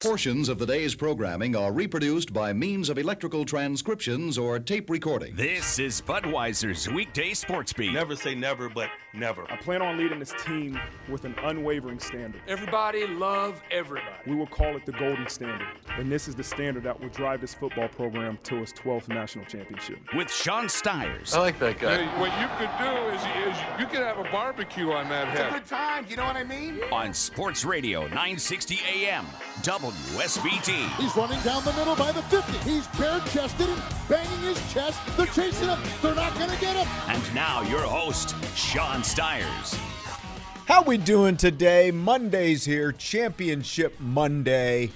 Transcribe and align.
Portions 0.00 0.48
of 0.48 0.60
the 0.60 0.66
day's 0.66 0.94
programming 0.94 1.56
are 1.56 1.72
reproduced 1.72 2.32
by 2.32 2.52
means 2.52 2.88
of 2.88 2.98
electrical 2.98 3.44
transcriptions 3.44 4.38
or 4.38 4.60
tape 4.60 4.90
recording. 4.90 5.34
This 5.34 5.80
is 5.80 6.00
Budweiser's 6.00 6.88
weekday 6.88 7.34
sports 7.34 7.72
beat. 7.72 7.92
Never 7.92 8.14
say 8.14 8.36
never, 8.36 8.68
but 8.68 8.90
never. 9.12 9.50
I 9.50 9.56
plan 9.56 9.82
on 9.82 9.98
leading 9.98 10.20
this 10.20 10.32
team 10.44 10.78
with 11.08 11.24
an 11.24 11.34
unwavering 11.42 11.98
standard. 11.98 12.40
Everybody 12.46 13.08
love 13.08 13.60
everybody. 13.72 14.06
We 14.24 14.36
will 14.36 14.46
call 14.46 14.76
it 14.76 14.86
the 14.86 14.92
golden 14.92 15.28
standard. 15.28 15.66
And 15.96 16.12
this 16.12 16.28
is 16.28 16.36
the 16.36 16.44
standard 16.44 16.84
that 16.84 17.00
will 17.00 17.08
drive 17.08 17.40
this 17.40 17.54
football 17.54 17.88
program 17.88 18.38
to 18.44 18.58
its 18.58 18.72
12th 18.74 19.08
national 19.08 19.46
championship. 19.46 19.98
With 20.14 20.30
Sean 20.30 20.68
Stiers. 20.68 21.34
I 21.34 21.40
like 21.40 21.58
that 21.58 21.80
guy. 21.80 22.04
Hey, 22.04 22.20
what 22.20 22.30
you 22.40 22.46
could 22.56 22.70
do 22.78 23.16
is, 23.16 23.52
is 23.52 23.60
you 23.80 23.86
could 23.86 24.06
have 24.06 24.18
a 24.24 24.30
barbecue 24.30 24.92
on 24.92 25.08
that 25.08 25.26
It's 25.30 25.40
a 25.40 25.50
good 25.58 25.66
time, 25.66 26.06
you 26.08 26.14
know 26.14 26.24
what 26.24 26.36
I 26.36 26.44
mean? 26.44 26.78
On 26.92 27.12
Sports 27.12 27.64
Radio 27.64 28.02
960 28.02 28.78
AM, 28.94 29.26
WSBT. 29.90 30.96
He's 30.96 31.16
running 31.16 31.40
down 31.40 31.64
the 31.64 31.72
middle 31.72 31.96
by 31.96 32.12
the 32.12 32.22
50. 32.22 32.58
He's 32.68 32.86
bare 32.88 33.20
chested 33.30 33.68
and 33.68 33.82
banging 34.08 34.40
his 34.40 34.72
chest. 34.72 35.00
They're 35.16 35.26
chasing 35.26 35.68
him. 35.68 35.78
They're 36.02 36.14
not 36.14 36.34
going 36.36 36.50
to 36.50 36.60
get 36.60 36.76
him. 36.76 36.86
And 37.08 37.34
now 37.34 37.62
your 37.62 37.80
host, 37.80 38.34
Sean 38.54 39.02
Stiers. 39.02 39.78
How 40.66 40.82
we 40.82 40.98
doing 40.98 41.38
today? 41.38 41.90
Monday's 41.90 42.66
here, 42.66 42.92
Championship 42.92 43.98
Monday, 43.98 44.90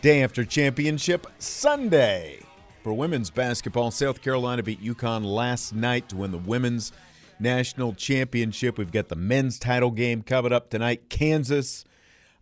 day 0.00 0.22
after 0.22 0.44
Championship 0.44 1.26
Sunday. 1.40 2.38
For 2.84 2.92
women's 2.92 3.30
basketball, 3.30 3.90
South 3.90 4.22
Carolina 4.22 4.62
beat 4.62 4.80
UConn 4.80 5.24
last 5.24 5.74
night 5.74 6.08
to 6.10 6.16
win 6.16 6.30
the 6.30 6.38
women's 6.38 6.92
national 7.40 7.94
championship. 7.94 8.78
We've 8.78 8.92
got 8.92 9.08
the 9.08 9.16
men's 9.16 9.58
title 9.58 9.90
game 9.90 10.22
coming 10.22 10.52
up 10.52 10.70
tonight. 10.70 11.10
Kansas 11.10 11.84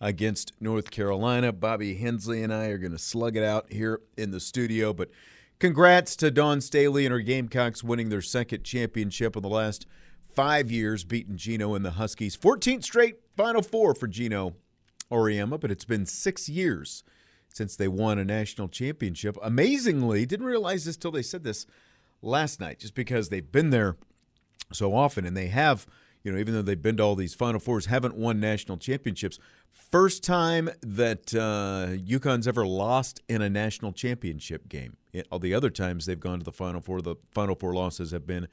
against 0.00 0.52
North 0.60 0.90
Carolina. 0.90 1.52
Bobby 1.52 1.94
Hensley 1.94 2.42
and 2.42 2.52
I 2.52 2.66
are 2.66 2.78
going 2.78 2.92
to 2.92 2.98
slug 2.98 3.36
it 3.36 3.42
out 3.42 3.72
here 3.72 4.00
in 4.16 4.30
the 4.30 4.40
studio. 4.40 4.92
But 4.92 5.10
congrats 5.58 6.16
to 6.16 6.30
Dawn 6.30 6.60
Staley 6.60 7.06
and 7.06 7.12
her 7.12 7.20
Gamecocks 7.20 7.84
winning 7.84 8.08
their 8.08 8.22
second 8.22 8.64
championship 8.64 9.36
in 9.36 9.42
the 9.42 9.48
last 9.48 9.86
five 10.34 10.70
years, 10.70 11.04
beating 11.04 11.36
Geno 11.36 11.74
and 11.74 11.84
the 11.84 11.92
Huskies. 11.92 12.36
14th 12.36 12.84
straight 12.84 13.16
Final 13.36 13.62
Four 13.62 13.94
for 13.94 14.06
Geno 14.06 14.54
Auriemma, 15.10 15.60
but 15.60 15.70
it's 15.70 15.84
been 15.84 16.06
six 16.06 16.48
years 16.48 17.04
since 17.48 17.76
they 17.76 17.88
won 17.88 18.18
a 18.18 18.24
national 18.24 18.68
championship. 18.68 19.38
Amazingly, 19.42 20.26
didn't 20.26 20.46
realize 20.46 20.84
this 20.84 20.96
till 20.96 21.12
they 21.12 21.22
said 21.22 21.44
this 21.44 21.66
last 22.20 22.58
night, 22.58 22.80
just 22.80 22.94
because 22.94 23.28
they've 23.28 23.52
been 23.52 23.70
there 23.70 23.96
so 24.72 24.94
often 24.94 25.24
and 25.24 25.36
they 25.36 25.48
have, 25.48 25.86
you 26.24 26.32
know, 26.32 26.38
even 26.38 26.54
though 26.54 26.62
they've 26.62 26.80
been 26.80 26.96
to 26.96 27.02
all 27.02 27.14
these 27.14 27.34
Final 27.34 27.60
Fours, 27.60 27.86
haven't 27.86 28.16
won 28.16 28.40
national 28.40 28.78
championships. 28.78 29.38
First 29.70 30.24
time 30.24 30.70
that 30.80 31.34
uh, 31.34 31.94
UConn's 32.02 32.48
ever 32.48 32.66
lost 32.66 33.20
in 33.28 33.42
a 33.42 33.50
national 33.50 33.92
championship 33.92 34.68
game. 34.68 34.96
It- 35.12 35.28
all 35.30 35.38
the 35.38 35.54
other 35.54 35.70
times 35.70 36.06
they've 36.06 36.18
gone 36.18 36.38
to 36.40 36.44
the 36.44 36.50
Final 36.52 36.80
Four, 36.80 37.02
the 37.02 37.16
Final 37.30 37.54
Four 37.54 37.74
losses 37.74 38.10
have 38.10 38.26
been 38.26 38.48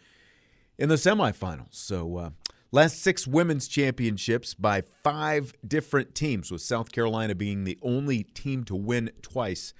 in 0.77 0.89
the 0.89 0.95
semifinals. 0.95 1.73
So, 1.73 2.17
uh, 2.17 2.29
last 2.71 3.01
six 3.01 3.25
women's 3.25 3.67
championships 3.67 4.53
by 4.53 4.81
five 5.03 5.53
different 5.65 6.13
teams, 6.13 6.51
with 6.51 6.61
South 6.61 6.91
Carolina 6.91 7.35
being 7.35 7.63
the 7.63 7.77
only 7.81 8.23
team 8.23 8.63
to 8.65 8.75
win 8.75 9.11
twice 9.21 9.73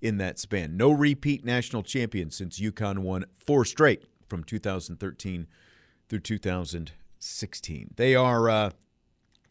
in 0.00 0.18
that 0.18 0.38
span. 0.38 0.76
No 0.76 0.90
repeat 0.90 1.44
national 1.44 1.82
champion 1.84 2.30
since 2.30 2.58
UConn 2.60 2.98
won 2.98 3.24
four 3.32 3.64
straight 3.64 4.04
from 4.28 4.44
2013 4.44 5.46
through 6.08 6.20
2016. 7.18 7.94
They 7.96 8.14
are, 8.14 8.48
uh, 8.48 8.70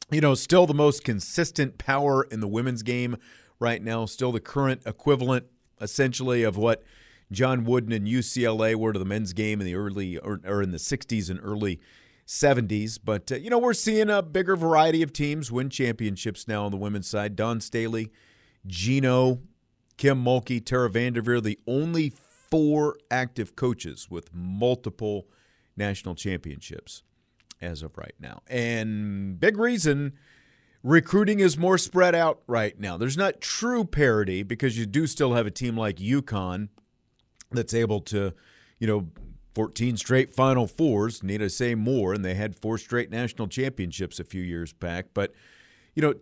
you 0.10 0.22
know, 0.22 0.36
still 0.36 0.66
the 0.66 0.74
most 0.74 1.04
consistent 1.04 1.78
power 1.78 2.24
in 2.24 2.40
the 2.40 2.48
women's 2.48 2.84
game 2.84 3.18
right 3.60 3.82
now, 3.82 4.06
still 4.06 4.32
the 4.32 4.40
current 4.40 4.82
equivalent, 4.86 5.46
essentially, 5.82 6.44
of 6.44 6.58
what 6.58 6.84
John 7.32 7.66
Wooden 7.66 7.92
and 7.92 8.08
UCLA 8.08 8.76
were 8.76 8.94
to 8.94 9.00
the 9.00 9.06
men's 9.06 9.34
game 9.34 9.60
in 9.60 9.66
the 9.66 9.76
early 9.76 10.18
or, 10.18 10.40
or 10.46 10.62
in 10.62 10.72
the 10.72 10.78
60s 10.78 11.30
and 11.30 11.40
early 11.44 11.80
70s. 12.26 12.98
But, 13.04 13.32
uh, 13.32 13.36
you 13.36 13.50
know, 13.50 13.60
we're 13.60 13.74
seeing 13.74 14.10
a 14.10 14.22
bigger 14.22 14.56
variety 14.56 15.02
of 15.04 15.12
teams 15.12 15.52
win 15.52 15.70
championships 15.70 16.48
now 16.48 16.66
on 16.66 16.72
the 16.72 16.78
women's 16.78 17.08
side. 17.08 17.36
Dawn 17.36 17.60
Staley, 17.60 18.12
Geno, 18.66 19.42
Kim 19.98 20.24
Mulkey, 20.24 20.64
Tara 20.64 20.90
VanDerveer, 20.90 21.44
the 21.44 21.60
only 21.68 22.14
four 22.50 22.98
active 23.12 23.58
coaches 23.58 24.10
with 24.10 24.34
multiple 24.34 25.28
national 25.76 26.16
championships 26.16 27.04
as 27.62 27.84
of 27.84 27.98
right 27.98 28.16
now. 28.20 28.42
And 28.48 29.40
big 29.40 29.58
reason 29.58 30.14
recruiting 30.84 31.40
is 31.40 31.58
more 31.58 31.78
spread 31.78 32.16
out 32.16 32.42
right 32.48 32.80
now. 32.80 32.98
There's 32.98 33.18
not 33.18 33.42
true 33.42 33.84
parity 33.84 34.44
because 34.44 34.78
you 34.78 34.86
do 34.86 35.08
still 35.08 35.34
have 35.34 35.46
a 35.46 35.52
team 35.52 35.78
like 35.78 35.98
UConn 35.98 36.70
that's 37.52 37.74
able 37.74 38.02
to, 38.02 38.34
you 38.80 38.88
know, 38.88 39.08
14 39.56 39.98
straight 39.98 40.34
Final 40.34 40.68
Fours, 40.68 41.24
need 41.24 41.42
I 41.42 41.48
say 41.48 41.74
more, 41.74 42.14
and 42.14 42.24
they 42.24 42.36
had 42.36 42.56
four 42.56 42.78
straight 42.78 43.10
national 43.10 43.48
championships 43.48 44.20
a 44.20 44.24
few 44.24 44.42
years 44.42 44.72
back. 44.72 45.08
But, 45.14 45.34
you 45.96 46.02
know, 46.02 46.14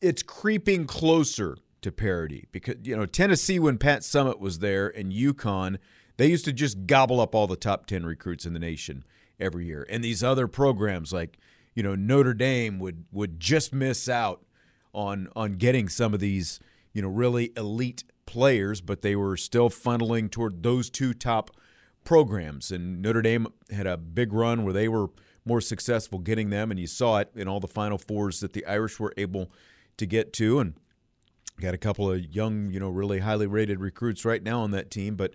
it's 0.00 0.22
creeping 0.22 0.86
closer 0.86 1.58
to 1.82 1.92
parity 1.92 2.48
because, 2.52 2.76
you 2.84 2.96
know, 2.96 3.04
Tennessee, 3.04 3.58
when 3.58 3.76
Pat 3.76 4.00
Summitt 4.00 4.40
was 4.40 4.60
there, 4.60 4.88
and 4.88 5.12
UConn, 5.12 5.76
they 6.16 6.28
used 6.28 6.46
to 6.46 6.52
just 6.52 6.86
gobble 6.86 7.20
up 7.20 7.34
all 7.34 7.46
the 7.46 7.54
top 7.54 7.86
10 7.86 8.06
recruits 8.06 8.46
in 8.46 8.54
the 8.54 8.58
nation 8.58 9.04
every 9.40 9.66
year. 9.66 9.86
And 9.88 10.02
these 10.02 10.22
other 10.22 10.46
programs 10.46 11.12
like, 11.12 11.38
you 11.74 11.82
know, 11.82 11.94
Notre 11.94 12.34
Dame 12.34 12.78
would 12.78 13.04
would 13.12 13.38
just 13.40 13.72
miss 13.72 14.08
out 14.08 14.44
on 14.92 15.28
on 15.36 15.54
getting 15.54 15.88
some 15.88 16.14
of 16.14 16.20
these, 16.20 16.60
you 16.92 17.02
know, 17.02 17.08
really 17.08 17.52
elite 17.56 18.04
players, 18.26 18.80
but 18.80 19.02
they 19.02 19.16
were 19.16 19.36
still 19.36 19.70
funneling 19.70 20.30
toward 20.30 20.62
those 20.62 20.90
two 20.90 21.14
top 21.14 21.50
programs. 22.04 22.70
And 22.70 23.00
Notre 23.00 23.22
Dame 23.22 23.48
had 23.70 23.86
a 23.86 23.96
big 23.96 24.32
run 24.32 24.64
where 24.64 24.72
they 24.72 24.88
were 24.88 25.08
more 25.44 25.60
successful 25.60 26.18
getting 26.18 26.50
them, 26.50 26.70
and 26.70 26.78
you 26.78 26.86
saw 26.86 27.18
it 27.18 27.30
in 27.34 27.48
all 27.48 27.60
the 27.60 27.68
Final 27.68 27.98
Fours 27.98 28.40
that 28.40 28.52
the 28.52 28.66
Irish 28.66 29.00
were 29.00 29.14
able 29.16 29.50
to 29.96 30.06
get 30.06 30.32
to. 30.34 30.58
And 30.60 30.74
got 31.60 31.74
a 31.74 31.78
couple 31.78 32.10
of 32.10 32.34
young, 32.34 32.70
you 32.70 32.80
know, 32.80 32.88
really 32.88 33.20
highly 33.20 33.46
rated 33.46 33.80
recruits 33.80 34.24
right 34.24 34.42
now 34.42 34.60
on 34.60 34.70
that 34.72 34.90
team. 34.90 35.16
But 35.16 35.34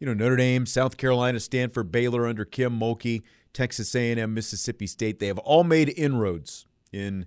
you 0.00 0.06
know, 0.06 0.14
Notre 0.14 0.36
Dame, 0.36 0.66
South 0.66 0.96
Carolina, 0.96 1.38
Stanford, 1.38 1.92
Baylor 1.92 2.26
under 2.26 2.44
Kim 2.44 2.78
Mulkey, 2.78 3.22
Texas 3.52 3.94
A&M, 3.94 4.34
Mississippi 4.34 4.86
State, 4.86 5.18
they 5.18 5.26
have 5.26 5.38
all 5.38 5.62
made 5.62 5.92
inroads 5.96 6.66
in 6.92 7.26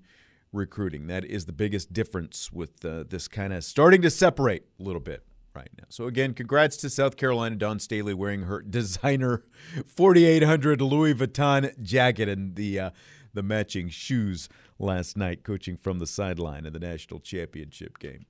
recruiting. 0.51 1.07
That 1.07 1.23
is 1.23 1.45
the 1.45 1.53
biggest 1.53 1.93
difference 1.93 2.51
with 2.51 2.83
uh, 2.83 3.03
this 3.07 3.27
kind 3.27 3.53
of 3.53 3.63
starting 3.63 4.01
to 4.01 4.09
separate 4.09 4.63
a 4.79 4.83
little 4.83 5.01
bit 5.01 5.23
right 5.55 5.69
now. 5.77 5.85
So 5.89 6.07
again, 6.07 6.33
congrats 6.33 6.77
to 6.77 6.89
South 6.89 7.15
Carolina, 7.15 7.55
Dawn 7.55 7.79
Staley 7.79 8.13
wearing 8.13 8.43
her 8.43 8.61
designer 8.69 9.43
4800 9.85 10.81
Louis 10.81 11.13
Vuitton 11.13 11.79
jacket 11.81 12.27
and 12.27 12.55
the 12.55 12.79
uh, 12.79 12.89
the 13.33 13.43
matching 13.43 13.89
shoes 13.89 14.47
last 14.77 15.17
night, 15.17 15.43
coaching 15.43 15.75
from 15.75 15.97
the 15.97 16.05
sideline 16.05 16.67
in 16.67 16.73
the 16.73 16.79
national 16.79 17.19
championship 17.19 17.97
game. 17.97 18.25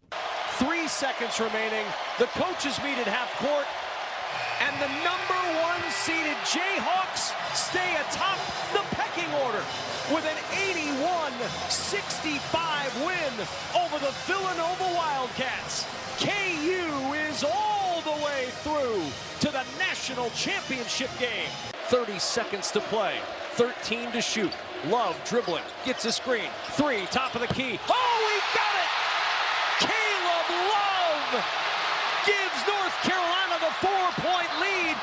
Three 0.51 0.88
seconds 0.88 1.39
remaining. 1.41 1.85
The 2.19 2.27
coaches 2.27 2.77
meet 2.81 2.97
at 2.97 3.07
half 3.07 3.29
court. 3.38 3.65
The 4.83 4.89
number 5.00 5.41
one 5.63 5.80
seeded 5.91 6.35
Jayhawks 6.44 7.31
stay 7.56 7.95
atop 8.01 8.38
the 8.74 8.83
pecking 8.97 9.31
order 9.35 9.63
with 10.13 10.25
an 10.25 10.35
81 10.51 11.31
65 11.69 13.06
win 13.06 13.47
over 13.80 13.97
the 14.00 14.12
Villanova 14.27 14.83
Wildcats. 14.94 15.85
KU 16.19 17.13
is 17.13 17.45
all 17.45 18.01
the 18.01 18.25
way 18.25 18.47
through 18.59 19.01
to 19.39 19.53
the 19.53 19.63
national 19.80 20.30
championship 20.31 21.09
game. 21.18 21.47
30 21.88 22.19
seconds 22.19 22.69
to 22.71 22.81
play, 22.81 23.19
13 23.51 24.12
to 24.12 24.21
shoot. 24.21 24.51
Love 24.88 25.15
dribbling, 25.24 25.63
gets 25.86 26.03
a 26.03 26.12
screen. 26.12 26.50
Three, 26.71 27.06
top 27.06 27.36
of 27.36 27.39
the 27.39 27.53
key. 27.53 27.79
Oh, 27.88 28.31
he 28.33 28.59
got 28.59 28.75
it! 28.83 29.88
Caleb 29.88 30.50
Love 30.68 31.72
gives 32.25 32.67
North 32.67 32.95
Carolina 33.01 33.59
the 33.59 33.73
four 33.85 34.23
point 34.23 34.49
lead. 34.61 34.97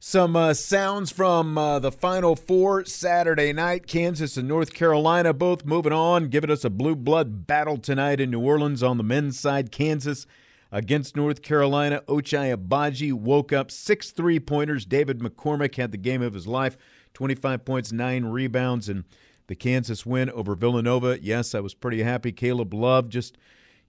Some 0.00 0.36
uh, 0.36 0.54
sounds 0.54 1.10
from 1.10 1.58
uh, 1.58 1.78
the 1.78 1.92
Final 1.92 2.36
Four 2.36 2.84
Saturday 2.84 3.52
night. 3.52 3.86
Kansas 3.86 4.36
and 4.36 4.48
North 4.48 4.72
Carolina 4.72 5.32
both 5.32 5.64
moving 5.64 5.92
on, 5.92 6.28
giving 6.28 6.50
us 6.50 6.64
a 6.64 6.70
blue 6.70 6.96
blood 6.96 7.46
battle 7.46 7.76
tonight 7.76 8.20
in 8.20 8.30
New 8.30 8.40
Orleans 8.40 8.82
on 8.82 8.96
the 8.96 9.04
men's 9.04 9.38
side. 9.38 9.70
Kansas 9.70 10.26
against 10.70 11.16
North 11.16 11.42
Carolina. 11.42 12.02
Ochai 12.06 12.56
Agbaji 12.56 13.12
woke 13.12 13.52
up 13.52 13.70
six 13.70 14.10
three 14.10 14.40
pointers. 14.40 14.86
David 14.86 15.18
McCormack 15.20 15.74
had 15.74 15.92
the 15.92 15.98
game 15.98 16.22
of 16.22 16.34
his 16.34 16.46
life 16.46 16.76
25 17.14 17.64
points, 17.64 17.92
nine 17.92 18.24
rebounds, 18.26 18.88
and 18.88 19.04
the 19.48 19.54
Kansas 19.54 20.06
win 20.06 20.30
over 20.30 20.54
Villanova. 20.54 21.18
Yes, 21.20 21.54
I 21.54 21.60
was 21.60 21.74
pretty 21.74 22.02
happy. 22.02 22.32
Caleb 22.32 22.72
Love 22.72 23.08
just 23.08 23.36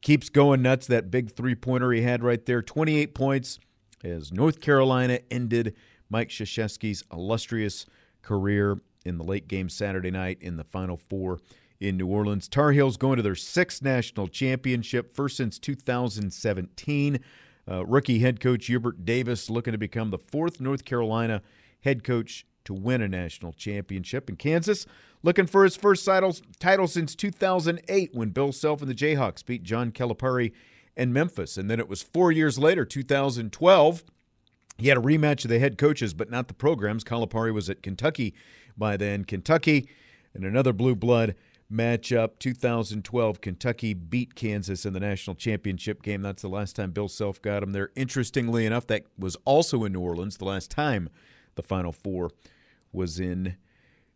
keeps 0.02 0.30
going 0.30 0.62
nuts. 0.62 0.88
That 0.88 1.12
big 1.12 1.32
three 1.32 1.56
pointer 1.56 1.92
he 1.92 2.02
had 2.02 2.24
right 2.24 2.46
there 2.46 2.62
28 2.62 3.14
points 3.14 3.60
as 4.04 4.32
North 4.32 4.62
Carolina 4.62 5.20
ended 5.30 5.76
Mike 6.10 6.30
Krzyzewski's 6.30 7.04
illustrious 7.12 7.86
career 8.22 8.80
in 9.06 9.18
the 9.18 9.24
late 9.24 9.48
game 9.48 9.70
Saturday 9.70 10.12
night 10.12 10.38
in 10.42 10.58
the 10.58 10.64
Final 10.64 10.98
Four 10.98 11.40
in 11.80 11.98
New 11.98 12.08
Orleans. 12.08 12.48
Tar 12.48 12.72
Heels 12.72 12.98
going 12.98 13.18
to 13.18 13.24
their 13.24 13.36
sixth 13.36 13.82
national 13.82 14.28
championship, 14.28 15.16
first 15.16 15.38
since 15.38 15.58
2017. 15.60 17.20
Uh, 17.70 17.86
rookie 17.86 18.20
head 18.20 18.40
coach 18.40 18.66
Hubert 18.66 19.06
Davis 19.06 19.50
looking 19.50 19.74
to 19.74 19.78
become 19.78 20.10
the 20.10 20.18
fourth 20.18 20.60
North 20.60 20.86
Carolina 20.86 21.42
head 21.82 22.04
coach 22.04 22.46
to 22.66 22.74
win 22.74 23.02
a 23.02 23.08
national 23.08 23.54
championship. 23.54 24.28
And 24.28 24.38
Kansas 24.38 24.86
looking 25.24 25.48
for 25.48 25.64
his 25.64 25.76
first 25.76 26.06
title, 26.06 26.36
title 26.60 26.88
since 26.88 27.16
2008 27.16 28.12
when 28.14 28.30
Bill 28.30 28.52
Self 28.52 28.82
and 28.82 28.90
the 28.90 28.96
Jayhawks 28.96 29.46
beat 29.46 29.64
John 29.64 29.92
Calipari 29.92 30.52
and 30.96 31.14
Memphis. 31.14 31.58
And 31.58 31.70
then 31.70 31.80
it 31.80 31.90
was 31.90 32.02
four 32.02 32.32
years 32.32 32.60
later, 32.60 32.86
2012 32.86 34.04
he 34.80 34.88
had 34.88 34.98
a 34.98 35.02
rematch 35.02 35.44
of 35.44 35.50
the 35.50 35.60
head 35.60 35.78
coaches, 35.78 36.14
but 36.14 36.32
not 36.32 36.48
the 36.48 36.54
programs. 36.54 37.04
Calipari 37.04 37.54
was 37.54 37.70
at 37.70 37.84
Kentucky 37.84 38.34
by 38.78 38.96
then. 38.96 39.26
Kentucky 39.26 39.90
and 40.34 40.46
another 40.46 40.72
blue 40.72 40.96
blood 40.96 41.36
matchup. 41.72 42.40
2012, 42.40 43.42
Kentucky 43.42 43.94
beat 43.94 44.36
Kansas 44.36 44.86
in 44.86 44.94
the 44.94 45.00
national 45.00 45.36
championship 45.36 46.02
game. 46.02 46.22
That's 46.22 46.42
the 46.42 46.50
last 46.50 46.78
time 46.78 46.92
Bill 46.92 47.10
Self 47.10 47.42
got 47.42 47.62
him 47.62 47.74
there. 47.74 47.92
Interestingly 47.96 48.66
enough, 48.66 48.88
that 48.88 49.04
was 49.18 49.36
also 49.44 49.84
in 49.84 49.92
New 49.92 50.00
Orleans. 50.00 50.38
The 50.38 50.46
last 50.46 50.72
time 50.72 51.10
the 51.56 51.64
Final 51.64 51.92
Four 51.92 52.32
was 52.94 53.20
in 53.20 53.58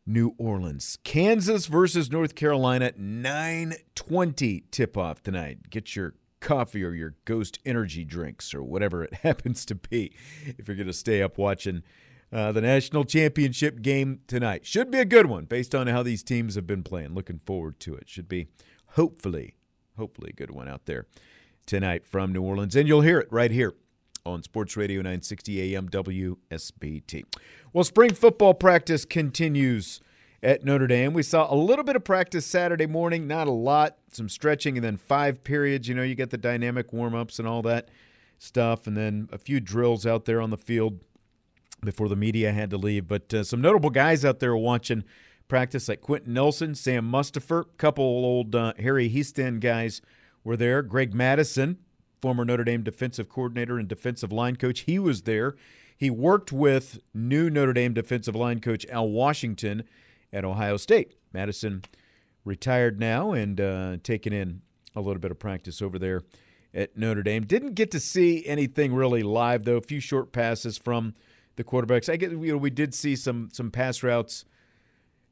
New 0.06 0.36
Orleans. 0.38 0.98
Kansas 1.04 1.68
versus 1.68 2.12
North 2.12 2.36
Carolina, 2.36 2.94
920 2.98 4.66
tip 4.72 4.98
off 4.98 5.24
tonight. 5.24 5.70
Get 5.70 5.96
your 5.96 6.16
coffee 6.40 6.84
or 6.84 6.94
your 6.94 7.16
ghost 7.26 7.60
energy 7.66 8.04
drinks 8.04 8.54
or 8.54 8.62
whatever 8.62 9.04
it 9.04 9.14
happens 9.24 9.66
to 9.66 9.76
be 9.76 10.14
if 10.46 10.68
you're 10.68 10.76
going 10.78 10.88
to 10.88 10.94
stay 10.94 11.22
up 11.22 11.38
watching 11.38 11.84
uh, 12.32 12.52
the 12.52 12.62
national 12.62 13.06
championship 13.06 13.82
game 13.82 14.20
tonight. 14.28 14.66
Should 14.66 14.92
be 14.92 15.00
a 15.00 15.06
good 15.06 15.28
one 15.28 15.46
based 15.46 15.74
on 15.74 15.88
how 15.88 16.04
these 16.04 16.24
teams 16.24 16.56
have 16.56 16.68
been 16.68 16.84
playing. 16.84 17.14
Looking 17.14 17.40
forward 17.40 17.80
to 17.82 17.96
it. 17.96 18.10
Should 18.10 18.28
be 18.28 18.48
hopefully, 18.88 19.56
hopefully 19.98 20.32
a 20.32 20.36
good 20.36 20.52
one 20.52 20.68
out 20.68 20.86
there 20.86 21.06
tonight 21.66 22.06
from 22.06 22.34
New 22.34 22.42
Orleans. 22.42 22.76
And 22.76 22.88
you'll 22.88 23.02
hear 23.02 23.20
it 23.20 23.32
right 23.32 23.52
here 23.52 23.74
on 24.25 24.42
Sports 24.42 24.78
Radio 24.78 25.00
960 25.00 25.75
AM 25.75 25.90
WSBT. 25.90 27.25
Well, 27.74 27.84
spring 27.84 28.14
football 28.14 28.54
practice 28.54 29.04
continues 29.04 30.00
at 30.42 30.64
Notre 30.64 30.88
Dame. 30.88 31.14
We 31.14 31.24
saw 31.24 31.54
a 31.54 31.56
little 31.56 31.84
bit 31.84 31.98
of 31.98 32.06
practice 32.06 32.46
Saturday 32.46 32.86
morning, 32.86 33.28
not 33.28 33.48
a 33.48 33.52
lot, 33.52 33.98
some 34.14 34.30
stretching, 34.30 34.78
and 34.78 34.84
then 34.84 34.96
five 34.96 35.44
periods. 35.44 35.90
You 35.90 35.96
know, 35.96 36.04
you 36.04 36.16
get 36.16 36.30
the 36.30 36.38
dynamic 36.38 36.94
warm 36.94 37.14
ups 37.14 37.38
and 37.38 37.48
all 37.48 37.62
that 37.64 37.90
stuff, 38.38 38.88
and 38.88 38.96
then 38.96 39.28
a 39.31 39.38
few 39.38 39.60
drills 39.60 40.06
out 40.06 40.24
there 40.24 40.40
on 40.40 40.52
the 40.52 40.58
field 40.58 41.02
before 41.84 42.08
the 42.08 42.16
media 42.16 42.54
had 42.54 42.70
to 42.70 42.78
leave. 42.78 43.10
But 43.10 43.34
uh, 43.34 43.44
some 43.44 43.60
notable 43.60 43.90
guys 43.90 44.24
out 44.24 44.40
there 44.40 44.56
watching 44.56 45.04
practice, 45.50 45.90
like 45.90 46.00
Quenton 46.00 46.34
Nelson, 46.34 46.75
Sam 46.75 47.12
Mustipher, 47.12 47.64
a 47.64 47.78
couple 47.78 48.06
old 48.06 48.56
uh, 48.56 48.72
Harry 48.80 49.10
Hiestand 49.10 49.60
guys 49.60 50.02
were 50.46 50.56
there. 50.56 50.81
Greg 50.81 51.14
Mattison, 51.14 51.80
former 52.24 52.46
Notre 52.46 52.64
Dame 52.64 52.84
defensive 52.84 53.28
coordinator 53.28 53.78
and 53.78 53.86
defensive 53.86 54.31
line 54.31 54.56
coach, 54.56 54.81
he 54.81 54.98
was 54.98 55.24
there. 55.24 55.58
He 55.98 56.10
worked 56.10 56.54
with 56.54 57.00
new 57.14 57.50
Notre 57.50 57.74
Dame 57.74 57.94
defensive 57.94 58.34
line 58.34 58.62
coach 58.62 58.86
Al 58.90 59.10
Washington 59.10 59.84
at 60.31 60.46
Ohio 60.46 60.78
State. 60.78 61.16
Mattison 61.34 61.84
retired 62.46 62.98
now 62.98 63.34
and 63.34 63.60
uh, 63.60 63.98
taking 64.04 64.31
in 64.31 64.62
a 64.96 65.02
little 65.02 65.20
bit 65.20 65.31
of 65.31 65.40
practice 65.40 65.81
over 65.81 66.00
there 66.00 66.22
at 66.74 66.96
Notre 66.98 67.24
Dame. 67.24 67.44
Didn't 67.44 67.74
get 67.74 67.92
to 67.92 68.00
see 68.00 68.46
anything 68.46 68.94
really 68.94 69.22
live 69.22 69.66
though. 69.66 69.75
A 69.75 69.81
few 69.81 70.00
short 70.00 70.31
passes 70.31 70.78
from 70.78 71.16
the 71.58 71.66
quarterbacks. 71.66 72.08
I 72.08 72.16
get 72.16 72.31
you 72.31 72.54
know 72.54 72.58
we 72.58 72.70
did 72.70 72.94
see 72.94 73.18
some 73.18 73.50
some 73.52 73.70
pass 73.70 74.02
routes 74.02 74.46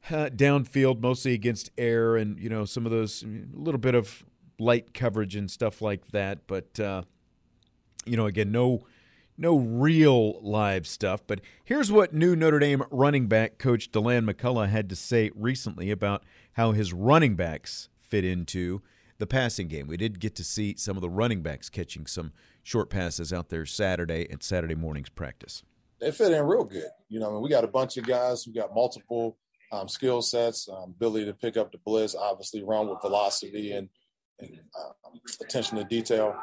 uh, 0.09 0.27
downfield, 0.27 0.99
mostly 0.99 1.33
against 1.33 1.71
air, 1.77 2.17
and 2.17 2.38
you 2.38 2.49
know 2.49 2.65
some 2.65 2.85
of 2.85 2.91
those 2.91 3.23
a 3.23 3.57
little 3.57 3.79
bit 3.79 3.95
of 3.95 4.25
light 4.61 4.93
coverage 4.93 5.35
and 5.35 5.49
stuff 5.49 5.81
like 5.81 6.07
that. 6.07 6.47
But 6.47 6.79
uh, 6.79 7.03
you 8.05 8.15
know 8.15 8.25
again 8.25 8.51
no 8.51 8.85
no 9.37 9.57
real 9.57 10.39
live 10.41 10.85
stuff. 10.85 11.21
But 11.25 11.41
here's 11.63 11.91
what 11.91 12.13
new 12.13 12.35
Notre 12.35 12.59
Dame 12.59 12.83
running 12.91 13.27
back 13.27 13.57
coach 13.57 13.91
Deland 13.91 14.27
McCullough 14.27 14.69
had 14.69 14.87
to 14.89 14.95
say 14.95 15.31
recently 15.35 15.89
about 15.89 16.23
how 16.53 16.73
his 16.73 16.93
running 16.93 17.35
backs 17.35 17.89
fit 17.99 18.23
into 18.23 18.81
the 19.17 19.25
passing 19.25 19.67
game. 19.67 19.87
We 19.87 19.97
did 19.97 20.19
get 20.19 20.35
to 20.35 20.43
see 20.43 20.75
some 20.77 20.95
of 20.95 21.01
the 21.01 21.09
running 21.09 21.41
backs 21.41 21.69
catching 21.69 22.05
some 22.05 22.33
short 22.61 22.89
passes 22.89 23.33
out 23.33 23.49
there 23.49 23.65
Saturday 23.65 24.29
at 24.31 24.43
Saturday 24.43 24.75
morning's 24.75 25.09
practice. 25.09 25.63
They 25.99 26.11
fit 26.11 26.31
in 26.31 26.43
real 26.45 26.63
good. 26.63 26.89
You 27.09 27.19
know, 27.19 27.29
I 27.29 27.33
mean, 27.33 27.41
we 27.41 27.49
got 27.49 27.63
a 27.63 27.67
bunch 27.67 27.97
of 27.97 28.05
guys. 28.05 28.45
We 28.45 28.53
got 28.53 28.73
multiple 28.73 29.37
um, 29.71 29.87
skill 29.87 30.21
sets, 30.21 30.67
um, 30.69 30.91
ability 30.95 31.25
to 31.25 31.33
pick 31.33 31.57
up 31.57 31.71
the 31.71 31.77
blitz, 31.79 32.15
obviously 32.15 32.63
run 32.63 32.89
with 32.89 33.01
velocity 33.01 33.71
and, 33.71 33.89
and 34.41 34.59
uh, 34.79 35.09
attention 35.41 35.77
to 35.77 35.83
detail. 35.83 36.35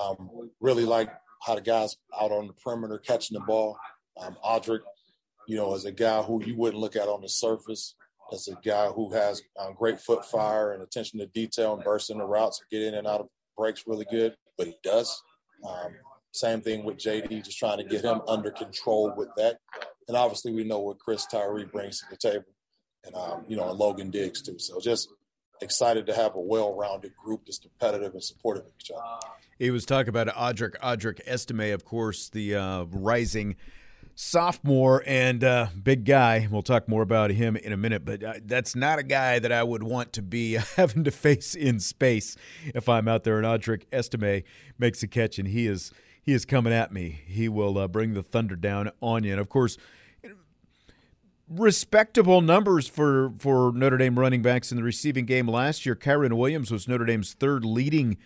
Um, 0.00 0.50
really 0.60 0.84
like 0.84 1.10
how 1.42 1.54
the 1.54 1.60
guys 1.60 1.96
out 2.20 2.30
on 2.30 2.46
the 2.46 2.52
perimeter 2.52 2.98
catching 2.98 3.38
the 3.38 3.44
ball. 3.44 3.76
Um, 4.20 4.36
you 5.48 5.56
know, 5.56 5.74
as 5.74 5.84
a 5.84 5.92
guy 5.92 6.22
who 6.22 6.44
you 6.44 6.56
wouldn't 6.56 6.80
look 6.80 6.96
at 6.96 7.08
on 7.08 7.22
the 7.22 7.28
surface, 7.28 7.94
as 8.32 8.48
a 8.48 8.56
guy 8.64 8.86
who 8.86 9.12
has 9.12 9.42
um, 9.58 9.74
great 9.74 10.00
foot 10.00 10.24
fire 10.24 10.72
and 10.72 10.82
attention 10.82 11.18
to 11.18 11.26
detail 11.26 11.74
and 11.74 11.82
bursting 11.82 12.18
the 12.18 12.24
routes 12.24 12.62
get 12.70 12.82
in 12.82 12.94
and 12.94 13.06
out 13.06 13.20
of 13.20 13.28
breaks 13.56 13.84
really 13.86 14.06
good, 14.10 14.34
but 14.56 14.66
he 14.66 14.74
does. 14.82 15.22
Um, 15.68 15.92
same 16.32 16.60
thing 16.60 16.84
with 16.84 16.96
JD, 16.96 17.44
just 17.44 17.58
trying 17.58 17.78
to 17.78 17.84
get 17.84 18.04
him 18.04 18.20
under 18.28 18.50
control 18.50 19.12
with 19.16 19.28
that. 19.36 19.58
And 20.08 20.16
obviously, 20.16 20.52
we 20.52 20.64
know 20.64 20.78
what 20.78 20.98
Chris 20.98 21.26
Tyree 21.26 21.64
brings 21.64 22.00
to 22.00 22.06
the 22.10 22.16
table, 22.16 22.52
and 23.04 23.14
um, 23.14 23.44
you 23.48 23.56
know, 23.56 23.68
and 23.68 23.78
Logan 23.78 24.10
Diggs 24.10 24.42
too. 24.42 24.58
So 24.58 24.80
just 24.80 25.08
excited 25.62 26.06
to 26.06 26.14
have 26.14 26.34
a 26.34 26.40
well-rounded 26.40 27.16
group 27.16 27.46
that's 27.46 27.58
competitive 27.58 28.14
and 28.14 28.22
supportive 28.22 28.64
of 28.64 28.72
each 28.80 28.90
other. 28.90 29.02
He 29.58 29.70
was 29.70 29.84
talking 29.84 30.08
about 30.08 30.28
Audric 30.28 30.78
Audric 30.80 31.20
Estime, 31.26 31.72
of 31.74 31.84
course, 31.84 32.28
the 32.30 32.54
uh, 32.54 32.84
rising 32.90 33.56
sophomore 34.14 35.02
and 35.06 35.42
uh, 35.42 35.68
big 35.82 36.04
guy. 36.04 36.46
We'll 36.50 36.62
talk 36.62 36.88
more 36.88 37.02
about 37.02 37.30
him 37.30 37.56
in 37.56 37.72
a 37.72 37.76
minute, 37.76 38.04
but 38.04 38.22
uh, 38.22 38.34
that's 38.44 38.76
not 38.76 38.98
a 38.98 39.02
guy 39.02 39.38
that 39.38 39.52
I 39.52 39.62
would 39.62 39.82
want 39.82 40.12
to 40.14 40.22
be 40.22 40.58
having 40.76 41.04
to 41.04 41.10
face 41.10 41.54
in 41.54 41.80
space 41.80 42.36
if 42.74 42.88
I'm 42.88 43.08
out 43.08 43.24
there 43.24 43.38
and 43.38 43.46
Audric 43.46 43.84
Estime 43.92 44.42
makes 44.78 45.02
a 45.02 45.08
catch 45.08 45.38
and 45.38 45.48
he 45.48 45.66
is 45.66 45.92
he 46.22 46.34
is 46.34 46.44
coming 46.44 46.72
at 46.72 46.92
me. 46.92 47.22
He 47.26 47.48
will 47.48 47.78
uh, 47.78 47.88
bring 47.88 48.12
the 48.12 48.22
thunder 48.22 48.56
down 48.56 48.90
on 49.00 49.24
you. 49.24 49.32
And 49.32 49.40
of 49.40 49.48
course, 49.48 49.78
respectable 51.50 52.40
numbers 52.40 52.86
for 52.86 53.32
for 53.38 53.72
Notre 53.72 53.98
Dame 53.98 54.18
running 54.18 54.40
backs 54.40 54.70
in 54.70 54.76
the 54.76 54.84
receiving 54.84 55.26
game 55.26 55.48
last 55.48 55.84
year. 55.84 55.96
Kyren 55.96 56.34
Williams 56.34 56.70
was 56.70 56.86
Notre 56.86 57.04
Dame's 57.04 57.34
third 57.34 57.64
leading 57.64 58.16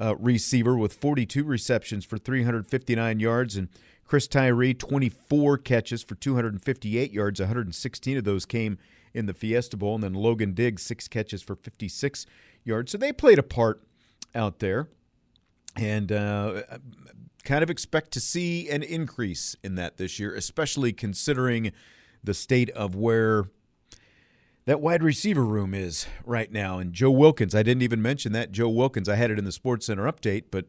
uh, 0.00 0.16
receiver 0.16 0.76
with 0.76 0.94
42 0.94 1.44
receptions 1.44 2.04
for 2.04 2.18
359 2.18 3.20
yards, 3.20 3.56
and 3.56 3.68
Chris 4.04 4.26
Tyree 4.26 4.74
24 4.74 5.58
catches 5.58 6.02
for 6.02 6.14
258 6.14 7.12
yards. 7.12 7.38
116 7.38 8.16
of 8.16 8.24
those 8.24 8.46
came 8.46 8.78
in 9.12 9.26
the 9.26 9.34
Fiesta 9.34 9.76
Bowl, 9.76 9.94
and 9.94 10.02
then 10.02 10.14
Logan 10.14 10.54
Diggs 10.54 10.82
six 10.82 11.06
catches 11.06 11.42
for 11.42 11.54
56 11.54 12.26
yards. 12.64 12.92
So 12.92 12.98
they 12.98 13.12
played 13.12 13.38
a 13.38 13.44
part 13.44 13.82
out 14.34 14.58
there, 14.58 14.88
and 15.76 16.10
uh, 16.10 16.62
kind 17.44 17.62
of 17.62 17.70
expect 17.70 18.10
to 18.12 18.20
see 18.20 18.68
an 18.70 18.82
increase 18.82 19.54
in 19.62 19.74
that 19.76 19.98
this 19.98 20.18
year, 20.18 20.34
especially 20.34 20.92
considering 20.92 21.72
the 22.24 22.34
state 22.34 22.70
of 22.70 22.94
where 22.94 23.44
that 24.66 24.80
wide 24.80 25.02
receiver 25.02 25.44
room 25.44 25.74
is 25.74 26.06
right 26.24 26.50
now. 26.50 26.78
And 26.78 26.92
Joe 26.92 27.10
Wilkins, 27.10 27.54
I 27.54 27.62
didn't 27.62 27.82
even 27.82 28.00
mention 28.00 28.32
that. 28.32 28.50
Joe 28.50 28.68
Wilkins, 28.68 29.08
I 29.08 29.16
had 29.16 29.30
it 29.30 29.38
in 29.38 29.44
the 29.44 29.52
Sports 29.52 29.86
Center 29.86 30.10
update, 30.10 30.44
but 30.50 30.66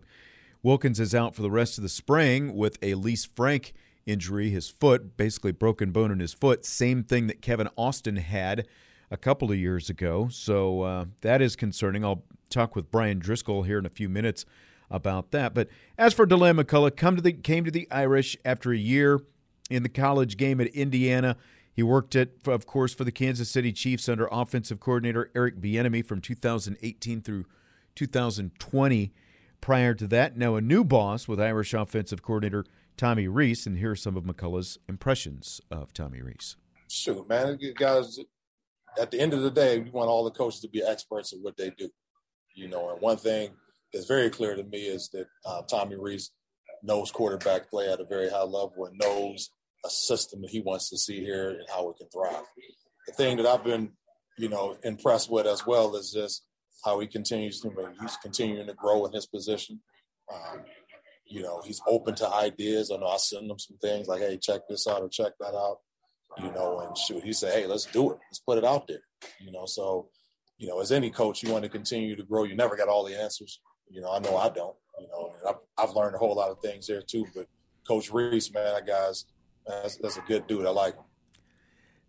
Wilkins 0.61 0.99
is 0.99 1.15
out 1.15 1.33
for 1.33 1.41
the 1.41 1.51
rest 1.51 1.77
of 1.77 1.81
the 1.81 1.89
spring 1.89 2.55
with 2.55 2.77
a 2.81 2.93
Lisfranc 2.93 3.71
injury, 4.05 4.49
his 4.49 4.69
foot, 4.69 5.17
basically 5.17 5.51
broken 5.51 5.91
bone 5.91 6.11
in 6.11 6.19
his 6.19 6.33
foot. 6.33 6.65
Same 6.65 7.03
thing 7.03 7.27
that 7.27 7.41
Kevin 7.41 7.69
Austin 7.77 8.17
had 8.17 8.67
a 9.09 9.17
couple 9.17 9.51
of 9.51 9.57
years 9.57 9.89
ago. 9.89 10.27
So 10.29 10.81
uh, 10.81 11.05
that 11.21 11.41
is 11.41 11.55
concerning. 11.55 12.03
I'll 12.03 12.23
talk 12.49 12.75
with 12.75 12.91
Brian 12.91 13.19
Driscoll 13.19 13.63
here 13.63 13.79
in 13.79 13.85
a 13.85 13.89
few 13.89 14.09
minutes 14.09 14.45
about 14.89 15.31
that. 15.31 15.53
But 15.53 15.69
as 15.97 16.13
for 16.13 16.25
Deland 16.25 16.57
McCullough, 16.57 16.95
come 16.95 17.15
to 17.15 17.21
the 17.21 17.33
came 17.33 17.65
to 17.65 17.71
the 17.71 17.87
Irish 17.91 18.37
after 18.45 18.71
a 18.71 18.77
year 18.77 19.21
in 19.69 19.83
the 19.83 19.89
college 19.89 20.37
game 20.37 20.61
at 20.61 20.67
Indiana. 20.67 21.37
He 21.73 21.83
worked 21.83 22.15
at, 22.15 22.29
of 22.47 22.65
course, 22.65 22.93
for 22.93 23.03
the 23.03 23.11
Kansas 23.11 23.49
City 23.49 23.73
Chiefs 23.73 24.07
under 24.07 24.29
offensive 24.31 24.79
coordinator 24.79 25.29
Eric 25.35 25.59
Bieniemy 25.59 26.05
from 26.05 26.21
2018 26.21 27.21
through 27.21 27.45
2020. 27.95 29.11
Prior 29.59 29.93
to 29.93 30.07
that, 30.07 30.37
now 30.37 30.55
a 30.55 30.61
new 30.61 30.83
boss 30.83 31.27
with 31.27 31.39
Irish 31.39 31.73
offensive 31.73 32.21
coordinator 32.21 32.65
Tommy 32.97 33.27
Rees, 33.27 33.67
and 33.67 33.77
here 33.77 33.91
are 33.91 33.95
some 33.95 34.15
of 34.15 34.23
McCullough's 34.23 34.77
impressions 34.87 35.59
of 35.69 35.93
Tommy 35.93 36.21
Rees. 36.21 36.55
Shoot, 36.89 37.27
man, 37.27 37.59
guys. 37.77 38.19
At 38.97 39.11
the 39.11 39.19
end 39.19 39.33
of 39.33 39.41
the 39.41 39.51
day, 39.51 39.79
we 39.79 39.89
want 39.89 40.07
all 40.07 40.23
the 40.23 40.31
coaches 40.31 40.61
to 40.61 40.69
be 40.69 40.81
experts 40.81 41.33
at 41.33 41.39
what 41.39 41.57
they 41.57 41.71
do. 41.71 41.89
You 42.53 42.69
know, 42.69 42.91
and 42.91 43.01
one 43.01 43.17
thing 43.17 43.49
that's 43.91 44.05
very 44.05 44.29
clear 44.29 44.55
to 44.55 44.63
me 44.63 44.83
is 44.83 45.09
that 45.09 45.27
uh, 45.45 45.63
Tommy 45.63 45.97
Rees 45.97 46.31
knows 46.85 47.11
quarterback 47.11 47.69
play 47.69 47.91
at 47.91 47.99
a 47.99 48.05
very 48.05 48.29
high 48.29 48.43
level 48.43 48.85
and 48.85 48.97
knows 49.01 49.49
a 49.85 49.89
system 49.89 50.41
that 50.41 50.51
he 50.51 50.61
wants 50.61 50.89
to 50.89 50.97
see 50.97 51.19
here 51.19 51.49
and 51.49 51.67
how 51.69 51.89
it 51.89 51.97
can 51.97 52.07
thrive. 52.09 52.45
The 53.07 53.13
thing 53.13 53.37
that 53.37 53.45
I've 53.45 53.63
been, 53.63 53.91
you 54.37 54.49
know, 54.49 54.77
impressed 54.83 55.31
with 55.31 55.45
as 55.47 55.65
well 55.65 55.95
is 55.95 56.11
just 56.11 56.43
how 56.83 56.99
he 56.99 57.07
continues 57.07 57.59
to, 57.61 57.71
he's 58.01 58.17
continuing 58.17 58.67
to 58.67 58.73
grow 58.73 59.05
in 59.05 59.13
his 59.13 59.25
position. 59.25 59.81
Um, 60.33 60.61
you 61.27 61.41
know, 61.41 61.61
he's 61.65 61.81
open 61.87 62.15
to 62.15 62.29
ideas. 62.29 62.91
I 62.91 62.97
know 62.97 63.07
I 63.07 63.17
send 63.17 63.49
him 63.49 63.59
some 63.59 63.77
things 63.77 64.07
like, 64.07 64.21
hey, 64.21 64.37
check 64.37 64.61
this 64.69 64.87
out 64.87 65.01
or 65.01 65.09
check 65.09 65.33
that 65.39 65.55
out. 65.55 65.77
You 66.37 66.51
know, 66.51 66.79
and 66.79 66.97
shoot, 66.97 67.23
he 67.23 67.31
said, 67.31 67.53
hey, 67.53 67.65
let's 67.65 67.85
do 67.85 68.11
it. 68.11 68.19
Let's 68.29 68.39
put 68.39 68.57
it 68.57 68.65
out 68.65 68.87
there. 68.87 69.03
You 69.39 69.51
know, 69.51 69.65
so, 69.65 70.09
you 70.57 70.67
know, 70.67 70.81
as 70.81 70.91
any 70.91 71.09
coach, 71.09 71.41
you 71.41 71.51
want 71.51 71.63
to 71.63 71.69
continue 71.69 72.15
to 72.15 72.23
grow. 72.23 72.43
You 72.43 72.55
never 72.55 72.75
got 72.75 72.89
all 72.89 73.05
the 73.05 73.19
answers. 73.19 73.59
You 73.89 74.01
know, 74.01 74.11
I 74.11 74.19
know 74.19 74.35
I 74.35 74.49
don't. 74.49 74.75
You 74.99 75.07
know, 75.07 75.33
I've, 75.47 75.55
I've 75.77 75.95
learned 75.95 76.15
a 76.15 76.17
whole 76.17 76.35
lot 76.35 76.49
of 76.49 76.59
things 76.59 76.87
there 76.87 77.01
too. 77.01 77.25
But 77.35 77.47
Coach 77.87 78.11
Rees, 78.11 78.53
man, 78.53 78.73
that 78.73 78.87
guy's 78.87 79.25
that's, 79.65 79.97
that's 79.97 80.17
a 80.17 80.21
good 80.21 80.47
dude. 80.47 80.65
I 80.65 80.69
like 80.69 80.95
him. 80.95 81.03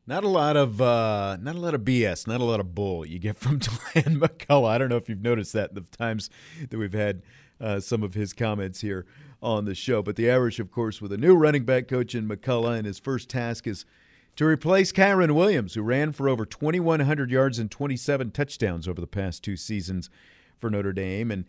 Not 0.09 0.23
a 0.23 0.29
lot 0.29 0.57
of 0.57 0.81
uh, 0.81 1.37
not 1.41 1.57
a 1.57 1.59
lot 1.59 1.75
of 1.75 1.81
BS, 1.81 2.27
not 2.27 2.41
a 2.41 2.45
lot 2.45 2.61
of 2.61 2.75
bull 2.75 3.05
you 3.05 3.19
get 3.19 3.37
from 3.37 3.59
Deland 3.95 4.21
McCullough. 4.21 4.69
I 4.69 4.79
don't 4.79 4.89
know 4.89 4.97
if 4.97 5.09
you've 5.09 5.23
noticed 5.23 5.53
that 5.55 5.75
the 5.75 5.81
times 5.81 6.31
that 6.69 6.79
we've 6.79 6.93
had 6.93 7.23
uh, 7.61 7.81
some 7.81 8.03
of 8.03 8.15
his 8.15 8.33
comments 8.33 8.81
here 8.81 9.07
on 9.43 9.65
the 9.65 9.75
show. 9.75 10.03
But 10.03 10.17
the 10.17 10.31
Irish, 10.31 10.61
of 10.61 10.71
course, 10.71 11.01
with 11.01 11.13
a 11.13 11.17
new 11.17 11.35
running 11.35 11.65
back 11.65 11.89
coach 11.89 12.15
in 12.15 12.29
McCullough, 12.29 12.79
and 12.79 12.87
his 12.87 12.99
first 12.99 13.29
task 13.29 13.67
is 13.67 13.85
to 14.37 14.45
replace 14.45 14.93
Kyren 14.93 15.35
Williams, 15.35 15.75
who 15.75 15.83
ran 15.83 16.13
for 16.13 16.29
over 16.29 16.45
2,100 16.45 17.31
yards 17.31 17.59
and 17.59 17.71
27 17.71 18.31
touchdowns 18.31 18.87
over 18.87 19.01
the 19.01 19.07
past 19.07 19.43
two 19.43 19.57
seasons 19.57 20.11
for 20.59 20.71
Notre 20.71 20.93
Dame. 20.93 21.31
And 21.31 21.47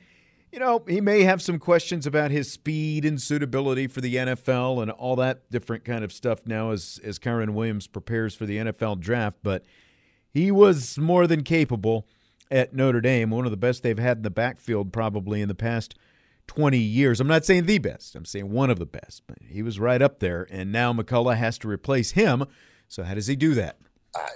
you 0.52 0.60
know, 0.60 0.84
he 0.88 1.02
may 1.02 1.24
have 1.24 1.42
some 1.42 1.60
questions 1.60 2.06
about 2.06 2.32
his 2.32 2.52
speed 2.52 3.06
and 3.06 3.22
suitability 3.22 3.88
for 3.88 4.02
the 4.02 4.16
NFL 4.16 4.82
and 4.82 4.92
all 4.92 5.16
that 5.18 5.50
different 5.52 5.84
kind 5.84 6.04
of 6.04 6.14
stuff 6.14 6.42
now 6.46 6.72
as 6.72 7.00
as 7.04 7.20
Kyren 7.20 7.52
Williams 7.52 7.88
prepares 7.88 8.34
for 8.36 8.46
the 8.46 8.58
NFL 8.58 9.00
draft, 9.00 9.38
but 9.44 9.66
he 10.34 10.52
was 10.52 10.98
more 10.98 11.28
than 11.28 11.44
capable 11.44 12.08
at 12.50 12.74
Notre 12.74 13.02
Dame, 13.02 13.30
one 13.30 13.46
of 13.46 13.52
the 13.52 13.58
best 13.58 13.84
they've 13.84 14.00
had 14.00 14.18
in 14.18 14.24
the 14.24 14.30
backfield 14.30 14.94
probably 14.94 15.42
in 15.42 15.50
the 15.50 15.56
past 15.56 15.96
20 16.48 16.78
years. 16.78 17.20
I'm 17.20 17.28
not 17.28 17.44
saying 17.44 17.66
the 17.66 17.78
best. 17.78 18.16
I'm 18.16 18.24
saying 18.24 18.50
one 18.50 18.70
of 18.70 18.80
the 18.80 18.86
best, 18.86 19.24
but 19.28 19.38
he 19.46 19.62
was 19.62 19.80
right 19.80 20.02
up 20.02 20.20
there 20.20 20.48
and 20.50 20.72
now 20.72 20.94
McCullough 20.94 21.36
has 21.36 21.58
to 21.60 21.68
replace 21.68 22.12
him. 22.12 22.46
So 22.88 23.04
how 23.04 23.16
does 23.16 23.28
he 23.28 23.36
do 23.36 23.54
that? 23.56 23.80
I 24.16 24.30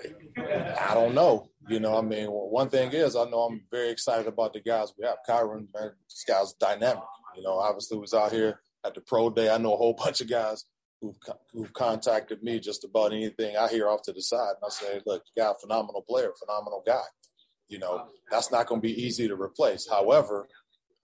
I 0.79 0.93
don't 0.93 1.13
know. 1.13 1.50
You 1.71 1.79
know, 1.79 1.97
I 1.97 2.01
mean, 2.01 2.27
one 2.27 2.67
thing 2.67 2.91
is, 2.91 3.15
I 3.15 3.23
know 3.29 3.43
I'm 3.43 3.61
very 3.71 3.91
excited 3.91 4.27
about 4.27 4.51
the 4.51 4.59
guys 4.59 4.91
we 4.99 5.05
have. 5.05 5.19
Kyren, 5.25 5.67
man, 5.73 5.91
this 6.05 6.25
guy's 6.27 6.51
dynamic. 6.51 7.05
You 7.37 7.43
know, 7.43 7.53
obviously 7.53 7.97
was 7.97 8.13
out 8.13 8.33
here 8.33 8.59
at 8.83 8.93
the 8.93 8.99
pro 8.99 9.29
day. 9.29 9.49
I 9.49 9.57
know 9.57 9.73
a 9.73 9.77
whole 9.77 9.93
bunch 9.97 10.19
of 10.19 10.29
guys 10.29 10.65
who've, 10.99 11.15
who've 11.53 11.71
contacted 11.71 12.43
me 12.43 12.59
just 12.59 12.83
about 12.83 13.13
anything 13.13 13.55
I 13.55 13.69
hear 13.69 13.87
off 13.87 14.01
to 14.03 14.11
the 14.11 14.21
side. 14.21 14.55
And 14.61 14.65
I 14.65 14.69
say, 14.69 15.01
look, 15.05 15.23
you 15.33 15.41
got 15.41 15.55
a 15.55 15.59
phenomenal 15.59 16.01
player, 16.01 16.33
phenomenal 16.37 16.83
guy. 16.85 17.03
You 17.69 17.79
know, 17.79 18.05
that's 18.29 18.51
not 18.51 18.67
going 18.67 18.81
to 18.81 18.85
be 18.85 19.01
easy 19.01 19.29
to 19.29 19.41
replace. 19.41 19.87
However, 19.89 20.49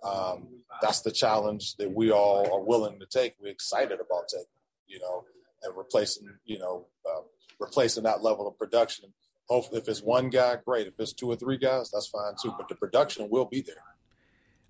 um, 0.03 0.49
that's 0.81 0.99
the 0.99 1.11
challenge 1.11 1.77
that 1.77 1.95
we 1.95 2.11
all 2.11 2.53
are 2.53 2.61
willing 2.61 2.99
to 2.99 3.05
take. 3.05 3.35
We're 3.39 3.53
excited 3.53 4.01
about 4.01 4.27
taking, 4.27 4.47
you 4.85 4.99
know, 4.99 5.23
and 5.63 5.77
replacing, 5.77 6.27
you 6.43 6.59
know, 6.59 6.87
uh, 7.09 7.21
replacing 7.57 8.03
that 8.03 8.21
level 8.21 8.49
of 8.49 8.57
production 8.57 9.13
Hopefully, 9.47 9.79
if 9.79 9.87
it's 9.87 10.01
one 10.01 10.29
guy, 10.29 10.57
great. 10.65 10.87
If 10.87 10.99
it's 10.99 11.13
two 11.13 11.29
or 11.29 11.35
three 11.35 11.57
guys, 11.57 11.89
that's 11.91 12.07
fine 12.07 12.33
too. 12.41 12.53
But 12.57 12.67
the 12.67 12.75
production 12.75 13.29
will 13.29 13.45
be 13.45 13.61
there. 13.61 13.75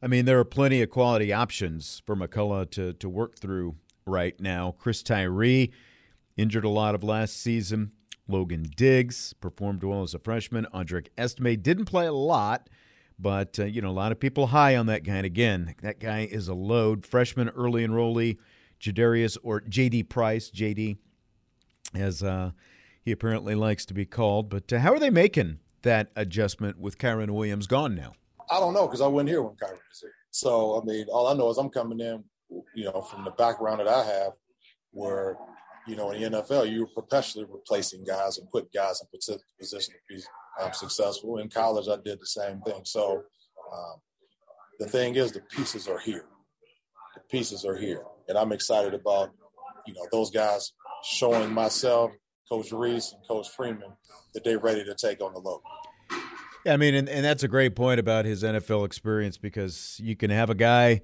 I 0.02 0.08
mean, 0.08 0.26
there 0.26 0.40
are 0.40 0.46
plenty 0.46 0.82
of 0.84 0.92
quality 0.92 1.34
options 1.34 2.04
for 2.06 2.16
McCullough 2.16 2.70
to 2.72 2.94
to 2.94 3.10
work 3.10 3.38
through 3.40 3.76
right 4.06 4.40
now. 4.40 4.76
Chris 4.78 5.02
Tyree 5.02 5.72
injured 6.36 6.66
a 6.66 6.70
lot 6.70 6.96
of 6.96 7.04
last 7.04 7.38
season. 7.38 7.92
Logan 8.28 8.66
Diggs 8.76 9.34
performed 9.40 9.84
well 9.84 10.04
as 10.04 10.14
a 10.14 10.20
freshman. 10.20 10.68
Audric 10.74 11.08
Estime 11.18 11.56
didn't 11.62 11.86
play 11.86 12.06
a 12.06 12.14
lot, 12.14 12.70
but 13.18 13.58
uh, 13.58 13.66
you 13.66 13.82
know 13.82 13.90
a 13.90 13.92
lot 13.92 14.12
of 14.12 14.20
people 14.20 14.48
high 14.48 14.76
on 14.76 14.86
that 14.88 15.04
guy. 15.04 15.16
And 15.16 15.26
again, 15.26 15.76
that 15.82 16.00
guy 16.00 16.28
is 16.30 16.48
a 16.48 16.54
load. 16.54 17.06
Freshman 17.06 17.50
early 17.50 17.86
enrollee, 17.86 18.38
Jadarius 18.80 19.38
or 19.42 19.62
JD 19.62 20.10
Price. 20.10 20.52
JD 20.52 20.98
has 21.96 22.22
uh, 22.22 22.52
he 23.08 23.14
apparently 23.14 23.56
likes 23.56 23.86
to 23.86 23.94
be 23.94 24.06
called. 24.06 24.50
But 24.50 24.74
uh, 24.74 24.80
how 24.80 24.92
are 24.92 25.00
they 25.00 25.10
making 25.10 25.60
that 25.84 26.12
adjustment 26.18 26.78
with 26.78 26.98
Kyren 26.98 27.30
Williams 27.30 27.66
gone 27.66 27.96
now? 27.96 28.12
I 28.52 28.60
don't 28.60 28.74
know 28.74 28.86
because 28.86 29.00
I 29.00 29.08
wasn't 29.08 29.30
here 29.30 29.42
when 29.42 29.56
Kyren 29.56 29.80
was 29.90 30.02
here. 30.02 30.12
So 30.30 30.82
I 30.82 30.84
mean, 30.84 31.06
all 31.10 31.28
I 31.28 31.34
know 31.34 31.50
is 31.50 31.58
I'm 31.58 31.70
coming 31.70 32.02
in, 32.02 32.22
you 32.76 32.84
know, 32.84 33.02
from 33.02 33.24
the 33.24 33.32
background 33.32 33.80
that 33.80 33.88
I 33.88 34.04
have, 34.04 34.34
where 34.92 35.38
you 35.88 35.96
know 35.96 36.12
in 36.12 36.34
the 36.34 36.42
NFL 36.42 36.70
you're 36.70 36.88
perpetually 36.88 37.46
replacing 37.50 38.04
guys 38.04 38.40
and 38.40 38.50
putting 38.50 38.72
guys 38.76 39.02
in 39.02 39.08
position 39.58 39.94
to 39.94 40.14
be 40.14 40.22
um, 40.62 40.74
successful. 40.74 41.38
In 41.38 41.48
college, 41.48 41.88
I 41.88 41.96
did 42.04 42.20
the 42.20 42.26
same 42.26 42.60
thing. 42.64 42.82
So 42.84 43.24
um, 43.74 44.02
the 44.80 44.88
thing 44.90 45.16
is, 45.16 45.32
the 45.32 45.40
pieces 45.40 45.88
are 45.88 46.00
here. 46.00 46.26
The 47.16 47.22
pieces 47.32 47.64
are 47.64 47.78
here, 47.78 48.04
and 48.28 48.38
I'm 48.38 48.52
excited 48.52 48.94
about 48.94 49.30
you 49.86 49.94
know 49.94 50.06
those 50.12 50.30
guys 50.30 50.74
showing 51.06 51.54
myself 51.54 52.12
Coach 52.50 52.72
Rees 52.72 53.14
and 53.14 53.28
Coach 53.28 53.50
Freeman 53.50 53.92
that 54.34 54.44
they're 54.44 54.60
ready 54.60 54.84
to 54.84 54.96
take 54.96 55.22
on 55.22 55.34
the 55.34 55.40
load. 55.40 55.62
I 56.66 56.78
mean, 56.78 56.96
and, 56.96 57.08
and 57.08 57.24
that's 57.24 57.44
a 57.44 57.48
great 57.48 57.76
point 57.76 58.00
about 58.00 58.26
his 58.26 58.44
NFL 58.44 58.86
experience 58.86 59.38
because 59.38 60.00
you 60.04 60.16
can 60.16 60.30
have 60.30 60.50
a 60.50 60.56
guy 60.56 61.02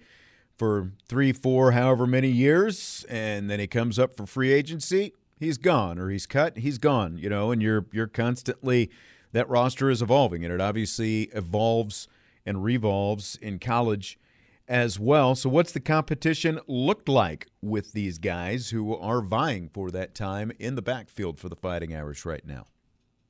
for 0.58 0.92
three, 1.08 1.32
four, 1.32 1.72
however 1.72 2.06
many 2.06 2.30
years, 2.30 3.06
and 3.10 3.50
then 3.50 3.60
he 3.60 3.68
comes 3.68 3.98
up 3.98 4.16
for 4.16 4.26
free 4.26 4.52
agency, 4.52 5.14
he's 5.40 5.58
gone, 5.58 5.98
or 5.98 6.10
he's 6.10 6.26
cut, 6.26 6.58
he's 6.58 6.78
gone. 6.78 7.18
You 7.18 7.30
know, 7.30 7.52
and 7.52 7.62
you're 7.62 7.86
you're 7.92 8.08
constantly 8.08 8.90
that 9.32 9.50
roster 9.50 9.90
is 9.90 10.02
evolving, 10.02 10.44
and 10.44 10.54
it 10.54 10.62
obviously 10.62 11.24
evolves 11.34 12.08
and 12.46 12.64
revolves 12.64 13.38
in 13.42 13.60
college 13.60 14.20
as 14.68 15.00
well. 15.00 15.36
So, 15.36 15.50
what's 15.50 15.72
the 15.72 15.80
competition 15.80 16.60
looked 16.68 17.10
like 17.10 17.48
with 17.62 17.94
these 17.94 18.18
guys 18.18 18.70
who 18.70 18.96
are 18.96 19.22
vying 19.22 19.70
for 19.70 19.92
that 19.92 20.16
time 20.16 20.52
in 20.60 20.76
the 20.76 20.82
backfield 20.82 21.40
for 21.40 21.50
the 21.50 21.56
Fighting 21.56 21.96
Irish 21.96 22.26
right 22.26 22.46
now? 22.46 22.68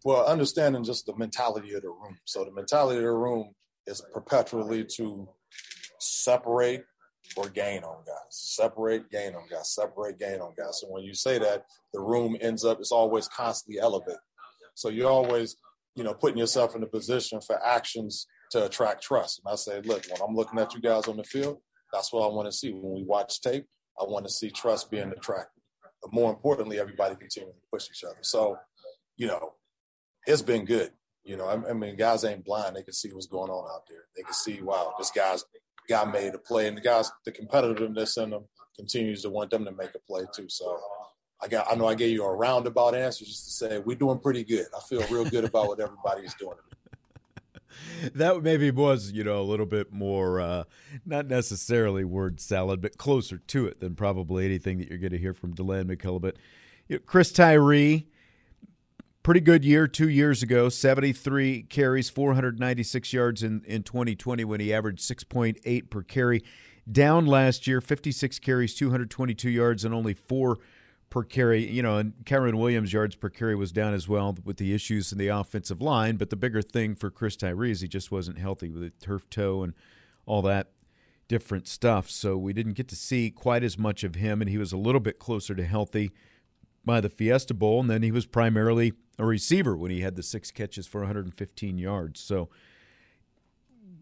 Well, 0.06 0.26
understanding 0.26 0.84
just 0.84 1.06
the 1.06 1.16
mentality 1.16 1.74
of 1.74 1.82
the 1.82 1.90
room. 1.90 2.18
So, 2.26 2.44
the 2.44 2.52
mentality 2.52 2.98
of 2.98 3.04
the 3.04 3.12
room 3.12 3.54
is 3.88 4.02
perpetually 4.14 4.86
to 4.96 5.28
separate 6.00 6.84
or 7.38 7.50
gain 7.50 7.84
on 7.84 8.04
guys, 8.06 8.16
separate, 8.30 9.10
gain 9.10 9.34
on 9.34 9.48
guys, 9.50 9.74
separate, 9.74 10.20
gain 10.20 10.40
on 10.40 10.54
guys. 10.58 10.82
So, 10.82 10.88
when 10.88 11.04
you 11.04 11.14
say 11.14 11.40
that, 11.40 11.66
the 11.94 12.00
room 12.00 12.38
ends 12.42 12.64
up, 12.64 12.80
it's 12.80 12.92
always 12.92 13.28
constantly 13.28 13.82
elevated. 13.82 14.20
So, 14.76 14.90
you're 14.90 15.10
always, 15.10 15.56
you 15.96 16.04
know, 16.04 16.14
putting 16.14 16.38
yourself 16.38 16.76
in 16.76 16.84
a 16.84 16.88
position 16.88 17.42
for 17.42 17.64
actions 17.66 18.28
to 18.52 18.66
attract 18.66 19.04
trust. 19.04 19.42
And 19.44 19.52
I 19.52 19.56
said, 19.56 19.86
look, 19.86 20.06
when 20.06 20.22
I'm 20.22 20.36
looking 20.36 20.60
at 20.60 20.74
you 20.74 20.82
guys 20.82 21.08
on 21.08 21.18
the 21.18 21.24
field, 21.24 21.60
that's 21.92 22.12
what 22.12 22.24
I 22.24 22.34
want 22.34 22.48
to 22.48 22.52
see. 22.52 22.72
When 22.72 22.94
we 22.94 23.04
watch 23.04 23.42
tape, 23.42 23.66
I 24.00 24.04
want 24.04 24.26
to 24.26 24.32
see 24.32 24.50
trust 24.50 24.90
being 24.90 25.12
attracted. 25.12 25.62
But 26.02 26.14
more 26.14 26.32
importantly, 26.32 26.80
everybody 26.80 27.16
continuing 27.16 27.54
to 27.54 27.68
push 27.72 27.88
each 27.90 28.04
other. 28.04 28.18
So, 28.22 28.58
you 29.18 29.28
know, 29.28 29.54
it's 30.26 30.42
been 30.42 30.66
good. 30.66 30.92
You 31.24 31.38
know, 31.38 31.46
I, 31.46 31.70
I 31.70 31.74
mean, 31.74 31.96
guys 31.96 32.26
ain't 32.26 32.44
blind. 32.44 32.76
They 32.76 32.84
can 32.84 32.94
see 32.94 33.10
what's 33.14 33.28
going 33.28 33.50
on 33.50 33.72
out 33.74 33.84
there. 33.88 34.06
They 34.16 34.24
can 34.24 34.34
see, 34.34 34.62
wow, 34.62 34.94
this 34.98 35.12
guy's 35.12 35.46
guy 35.88 36.04
made 36.06 36.34
a 36.34 36.40
play, 36.40 36.68
and 36.68 36.76
the 36.76 36.82
guys, 36.82 37.12
the 37.26 37.32
competitiveness 37.32 38.22
in 38.22 38.32
them 38.32 38.46
continues 38.76 39.22
to 39.22 39.30
want 39.30 39.52
them 39.52 39.64
to 39.66 39.72
make 39.72 39.92
a 39.96 40.00
play 40.00 40.24
too. 40.36 40.48
So, 40.50 40.78
I 41.42 41.48
got, 41.48 41.68
I 41.70 41.76
know 41.76 41.88
I 41.88 41.96
gave 41.96 42.12
you 42.12 42.24
a 42.24 42.34
roundabout 42.34 42.96
answer 42.96 43.26
just 43.26 43.44
to 43.46 43.52
say 43.52 43.80
we're 43.80 43.98
doing 43.98 44.20
pretty 44.20 44.46
good. 44.46 44.66
I 44.76 44.80
feel 44.88 45.06
real 45.12 45.26
good 45.26 45.44
about 45.44 45.68
what 45.68 45.80
everybody's 45.82 46.34
doing 46.36 46.56
that 48.16 48.42
maybe 48.42 48.72
was, 48.72 49.12
you 49.12 49.24
know, 49.24 49.40
a 49.40 49.44
little 49.44 49.66
bit 49.66 49.92
more, 49.92 50.40
uh, 50.40 50.64
not 51.06 51.28
necessarily 51.28 52.04
word 52.04 52.40
salad, 52.40 52.82
but 52.82 52.98
closer 52.98 53.38
to 53.38 53.66
it 53.68 53.80
than 53.80 53.96
probably 53.96 54.46
anything 54.46 54.78
that 54.80 54.90
you're 54.90 54.98
going 54.98 55.12
to 55.12 55.18
hear 55.18 55.34
from 55.34 55.54
Deland 55.54 55.90
McCullough. 55.90 56.22
But 56.22 56.38
you 56.88 56.98
know, 56.98 57.02
Chris 57.06 57.32
Tyree, 57.32 58.08
pretty 59.24 59.40
good 59.40 59.64
year 59.64 59.88
two 59.88 60.10
years 60.10 60.44
ago 60.44 60.70
73 60.70 61.64
carries, 61.64 62.10
496 62.10 63.14
yards 63.14 63.42
in, 63.42 63.64
in 63.66 63.84
2020 63.84 64.44
when 64.44 64.60
he 64.60 64.74
averaged 64.74 65.02
6.8 65.02 65.90
per 65.90 66.04
carry. 66.04 66.44
Down 66.92 67.26
last 67.26 67.66
year, 67.66 67.80
56 67.80 68.40
carries, 68.40 68.76
222 68.76 69.50
yards, 69.50 69.86
and 69.86 69.94
only 69.94 70.14
four 70.14 70.60
per 71.14 71.24
carry. 71.24 71.70
You 71.70 71.84
know, 71.84 71.98
and 71.98 72.14
Kyren 72.26 72.56
Williams' 72.56 72.92
yards 72.92 73.16
per 73.16 73.30
carry 73.30 73.56
was 73.56 73.72
down 73.72 73.94
as 73.94 74.10
well 74.10 74.36
with 74.44 74.58
the 74.58 74.74
issues 74.74 75.12
in 75.12 75.20
the 75.20 75.28
offensive 75.28 75.80
line. 75.80 76.18
But 76.18 76.32
the 76.32 76.36
bigger 76.36 76.64
thing 76.64 76.96
for 76.96 77.12
Chris 77.12 77.36
Tyree 77.36 77.70
is 77.70 77.82
he 77.82 77.88
just 77.88 78.12
wasn't 78.12 78.40
healthy 78.40 78.72
with 78.72 78.82
a 78.82 78.90
turf 78.90 79.30
toe 79.30 79.62
and 79.62 79.76
all 80.26 80.42
that 80.42 80.72
different 81.28 81.68
stuff. 81.68 82.10
So 82.10 82.36
we 82.36 82.52
didn't 82.52 82.74
get 82.74 82.88
to 82.88 82.96
see 82.96 83.30
quite 83.30 83.64
as 83.64 83.78
much 83.78 84.04
of 84.04 84.16
him, 84.16 84.42
and 84.42 84.50
he 84.50 84.58
was 84.58 84.74
a 84.74 84.78
little 84.78 85.00
bit 85.00 85.20
closer 85.20 85.54
to 85.54 85.64
healthy 85.64 86.12
by 86.84 87.00
the 87.00 87.10
Fiesta 87.10 87.54
Bowl. 87.54 87.80
And 87.80 87.92
then 87.92 88.02
he 88.02 88.12
was 88.12 88.26
primarily 88.26 88.94
a 89.20 89.26
receiver 89.26 89.78
when 89.78 89.92
he 89.92 90.02
had 90.02 90.16
the 90.16 90.24
six 90.24 90.50
catches 90.50 90.88
for 90.88 91.02
115 91.02 91.78
yards. 91.78 92.22
So 92.22 92.50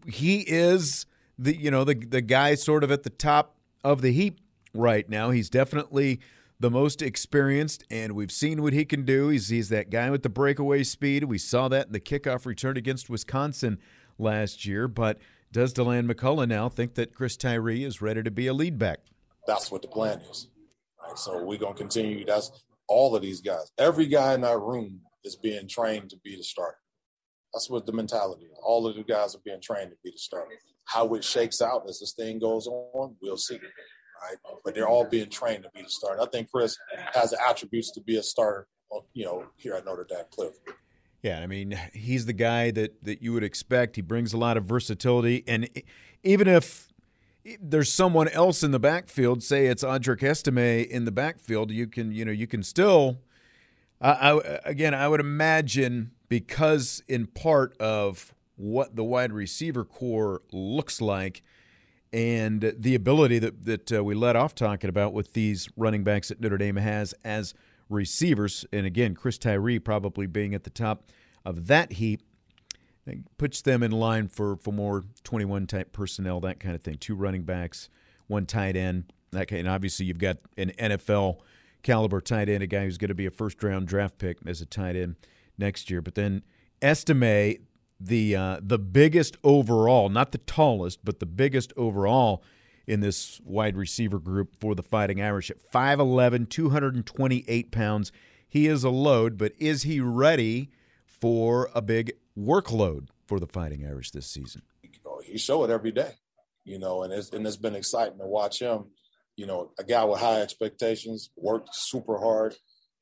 he 0.06 0.38
is 0.48 1.04
the 1.38 1.54
you 1.54 1.70
know 1.70 1.84
the 1.84 1.94
the 1.94 2.22
guy 2.22 2.54
sort 2.54 2.82
of 2.82 2.90
at 2.90 3.02
the 3.02 3.10
top 3.10 3.56
of 3.84 4.00
the 4.00 4.12
heap 4.12 4.40
right 4.72 5.06
now. 5.10 5.28
He's 5.28 5.50
definitely 5.50 6.20
the 6.62 6.70
most 6.70 7.02
experienced, 7.02 7.84
and 7.90 8.12
we've 8.12 8.30
seen 8.30 8.62
what 8.62 8.72
he 8.72 8.84
can 8.84 9.04
do. 9.04 9.28
He's 9.28 9.48
he's 9.48 9.68
that 9.70 9.90
guy 9.90 10.10
with 10.10 10.22
the 10.22 10.28
breakaway 10.28 10.84
speed. 10.84 11.24
We 11.24 11.36
saw 11.36 11.66
that 11.68 11.88
in 11.88 11.92
the 11.92 12.00
kickoff 12.00 12.46
return 12.46 12.76
against 12.76 13.10
Wisconsin 13.10 13.78
last 14.16 14.64
year. 14.64 14.86
But 14.86 15.18
does 15.50 15.72
Deland 15.72 16.08
McCullough 16.08 16.48
now 16.48 16.68
think 16.68 16.94
that 16.94 17.14
Chris 17.14 17.36
Tyree 17.36 17.82
is 17.82 18.00
ready 18.00 18.22
to 18.22 18.30
be 18.30 18.46
a 18.46 18.54
lead 18.54 18.78
back? 18.78 19.00
That's 19.44 19.72
what 19.72 19.82
the 19.82 19.88
plan 19.88 20.20
is. 20.30 20.48
Right? 21.04 21.18
So 21.18 21.44
we're 21.44 21.58
gonna 21.58 21.74
continue. 21.74 22.24
That's 22.24 22.64
all 22.86 23.16
of 23.16 23.22
these 23.22 23.40
guys. 23.40 23.72
Every 23.76 24.06
guy 24.06 24.34
in 24.34 24.44
our 24.44 24.60
room 24.60 25.00
is 25.24 25.34
being 25.34 25.66
trained 25.66 26.10
to 26.10 26.16
be 26.22 26.36
the 26.36 26.44
starter. 26.44 26.78
That's 27.52 27.68
what 27.68 27.86
the 27.86 27.92
mentality 27.92 28.44
is. 28.44 28.58
All 28.62 28.86
of 28.86 28.94
the 28.94 29.02
guys 29.02 29.34
are 29.34 29.42
being 29.44 29.60
trained 29.60 29.90
to 29.90 29.96
be 30.04 30.12
the 30.12 30.18
starter. 30.18 30.54
How 30.84 31.12
it 31.14 31.24
shakes 31.24 31.60
out 31.60 31.88
as 31.88 31.98
this 31.98 32.12
thing 32.12 32.38
goes 32.38 32.68
on, 32.68 33.16
we'll 33.20 33.36
see. 33.36 33.58
Right? 34.22 34.36
But 34.64 34.74
they're 34.74 34.88
all 34.88 35.04
being 35.04 35.28
trained 35.28 35.64
to 35.64 35.70
be 35.74 35.82
the 35.82 35.88
starter. 35.88 36.22
I 36.22 36.26
think 36.26 36.50
Chris 36.50 36.78
has 37.12 37.30
the 37.30 37.38
attributes 37.48 37.90
to 37.92 38.00
be 38.00 38.18
a 38.18 38.22
starter, 38.22 38.68
you 39.14 39.24
know, 39.24 39.46
here 39.56 39.74
at 39.74 39.84
Notre 39.84 40.04
Dame 40.08 40.24
Cliff. 40.30 40.54
Yeah, 41.22 41.40
I 41.40 41.46
mean, 41.46 41.78
he's 41.92 42.26
the 42.26 42.32
guy 42.32 42.70
that, 42.70 43.04
that 43.04 43.22
you 43.22 43.32
would 43.32 43.44
expect. 43.44 43.96
He 43.96 44.02
brings 44.02 44.32
a 44.32 44.38
lot 44.38 44.56
of 44.56 44.64
versatility. 44.64 45.42
And 45.46 45.68
even 46.22 46.46
if 46.46 46.92
there's 47.60 47.92
someone 47.92 48.28
else 48.28 48.62
in 48.62 48.70
the 48.70 48.78
backfield, 48.78 49.42
say 49.42 49.66
it's 49.66 49.82
Audric 49.82 50.22
Estime 50.22 50.86
in 50.88 51.04
the 51.04 51.12
backfield, 51.12 51.70
you 51.72 51.88
can, 51.88 52.12
you 52.12 52.24
know, 52.24 52.32
you 52.32 52.46
can 52.46 52.62
still– 52.62 53.18
I, 54.00 54.10
I, 54.10 54.60
again, 54.64 54.94
I 54.94 55.06
would 55.06 55.20
imagine 55.20 56.12
because 56.28 57.02
in 57.08 57.26
part 57.26 57.76
of 57.80 58.34
what 58.56 58.96
the 58.96 59.04
wide 59.04 59.32
receiver 59.32 59.84
core 59.84 60.42
looks 60.52 61.00
like 61.00 61.42
and 62.12 62.74
the 62.76 62.94
ability 62.94 63.38
that, 63.38 63.64
that 63.64 63.92
uh, 63.92 64.04
we 64.04 64.14
let 64.14 64.36
off 64.36 64.54
talking 64.54 64.90
about 64.90 65.12
with 65.12 65.32
these 65.32 65.68
running 65.76 66.04
backs 66.04 66.28
that 66.28 66.40
Notre 66.40 66.58
Dame 66.58 66.76
has 66.76 67.14
as 67.24 67.54
receivers, 67.88 68.66
and 68.72 68.86
again, 68.86 69.14
Chris 69.14 69.38
Tyree 69.38 69.78
probably 69.78 70.26
being 70.26 70.54
at 70.54 70.64
the 70.64 70.70
top 70.70 71.10
of 71.44 71.66
that 71.66 71.94
heap, 71.94 72.22
puts 73.36 73.62
them 73.62 73.82
in 73.82 73.90
line 73.90 74.28
for, 74.28 74.56
for 74.56 74.72
more 74.72 75.04
21 75.24 75.66
type 75.66 75.92
personnel, 75.92 76.40
that 76.40 76.60
kind 76.60 76.74
of 76.74 76.82
thing. 76.82 76.96
Two 76.98 77.14
running 77.14 77.42
backs, 77.42 77.88
one 78.28 78.46
tight 78.46 78.76
end, 78.76 79.12
that 79.32 79.48
kind. 79.48 79.60
And 79.60 79.68
obviously, 79.68 80.06
you've 80.06 80.18
got 80.18 80.38
an 80.56 80.70
NFL 80.78 81.38
caliber 81.82 82.20
tight 82.20 82.48
end, 82.48 82.62
a 82.62 82.66
guy 82.66 82.84
who's 82.84 82.98
going 82.98 83.08
to 83.08 83.14
be 83.14 83.26
a 83.26 83.30
first 83.30 83.62
round 83.62 83.88
draft 83.88 84.18
pick 84.18 84.38
as 84.46 84.60
a 84.60 84.66
tight 84.66 84.94
end 84.96 85.16
next 85.58 85.90
year. 85.90 86.00
But 86.00 86.14
then 86.14 86.42
Estime 86.80 87.58
the 88.06 88.36
uh, 88.36 88.60
the 88.62 88.78
biggest 88.78 89.36
overall, 89.44 90.08
not 90.08 90.32
the 90.32 90.38
tallest, 90.38 91.04
but 91.04 91.20
the 91.20 91.26
biggest 91.26 91.72
overall 91.76 92.42
in 92.86 93.00
this 93.00 93.40
wide 93.44 93.76
receiver 93.76 94.18
group 94.18 94.56
for 94.60 94.74
the 94.74 94.82
Fighting 94.82 95.22
Irish 95.22 95.50
at 95.50 95.58
5'11", 95.70 96.48
228 96.48 97.70
pounds. 97.70 98.12
He 98.48 98.66
is 98.66 98.84
a 98.84 98.90
load, 98.90 99.38
but 99.38 99.52
is 99.58 99.84
he 99.84 100.00
ready 100.00 100.70
for 101.04 101.70
a 101.74 101.80
big 101.80 102.12
workload 102.36 103.08
for 103.24 103.38
the 103.38 103.46
Fighting 103.46 103.86
Irish 103.86 104.10
this 104.10 104.26
season? 104.26 104.62
He 105.24 105.38
show 105.38 105.64
it 105.64 105.70
every 105.70 105.92
day, 105.92 106.12
you 106.64 106.78
know, 106.78 107.02
and 107.04 107.12
it's 107.12 107.30
and 107.30 107.46
it's 107.46 107.56
been 107.56 107.76
exciting 107.76 108.18
to 108.18 108.26
watch 108.26 108.60
him 108.60 108.86
you 109.36 109.46
know, 109.46 109.70
a 109.78 109.84
guy 109.84 110.04
with 110.04 110.20
high 110.20 110.40
expectations, 110.40 111.30
worked 111.36 111.74
super 111.74 112.18
hard, 112.18 112.54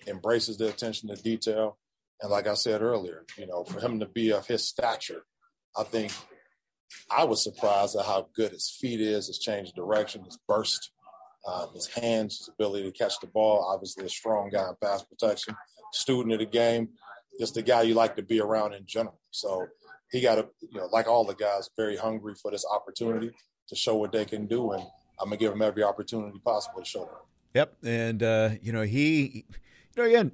embraces 0.06 0.56
the 0.56 0.68
attention 0.68 1.08
to 1.08 1.22
detail. 1.22 1.78
And 2.22 2.30
like 2.30 2.46
I 2.46 2.54
said 2.54 2.82
earlier, 2.82 3.24
you 3.38 3.46
know, 3.46 3.64
for 3.64 3.80
him 3.80 4.00
to 4.00 4.06
be 4.06 4.32
of 4.32 4.46
his 4.46 4.66
stature, 4.66 5.22
I 5.76 5.84
think 5.84 6.12
I 7.10 7.24
was 7.24 7.42
surprised 7.42 7.96
at 7.96 8.04
how 8.04 8.28
good 8.34 8.52
his 8.52 8.70
feet 8.70 9.00
is, 9.00 9.28
his 9.28 9.38
change 9.38 9.68
of 9.68 9.74
direction, 9.74 10.24
his 10.24 10.38
burst, 10.46 10.90
um, 11.46 11.68
his 11.74 11.86
hands, 11.86 12.38
his 12.38 12.48
ability 12.48 12.84
to 12.84 12.92
catch 12.92 13.18
the 13.20 13.26
ball. 13.26 13.64
Obviously, 13.72 14.04
a 14.04 14.08
strong 14.08 14.50
guy 14.50 14.68
in 14.68 14.74
pass 14.82 15.02
protection, 15.02 15.54
student 15.92 16.32
of 16.34 16.40
the 16.40 16.46
game, 16.46 16.90
just 17.38 17.54
the 17.54 17.62
guy 17.62 17.82
you 17.82 17.94
like 17.94 18.16
to 18.16 18.22
be 18.22 18.40
around 18.40 18.74
in 18.74 18.84
general. 18.86 19.18
So 19.30 19.66
he 20.10 20.20
got 20.20 20.38
a, 20.38 20.48
you 20.60 20.78
know, 20.78 20.86
like 20.86 21.06
all 21.06 21.24
the 21.24 21.34
guys, 21.34 21.70
very 21.76 21.96
hungry 21.96 22.34
for 22.34 22.50
this 22.50 22.64
opportunity 22.70 23.30
to 23.68 23.76
show 23.76 23.96
what 23.96 24.12
they 24.12 24.24
can 24.24 24.46
do. 24.46 24.72
And 24.72 24.82
I'm 25.20 25.26
gonna 25.26 25.36
give 25.36 25.52
him 25.52 25.62
every 25.62 25.82
opportunity 25.82 26.38
possible 26.44 26.80
to 26.80 26.84
show 26.84 27.04
that. 27.04 27.20
Yep, 27.54 27.76
and 27.84 28.22
uh, 28.22 28.50
you 28.62 28.72
know 28.72 28.82
he, 28.82 29.44
you 29.96 30.02
know 30.02 30.08
again, 30.08 30.32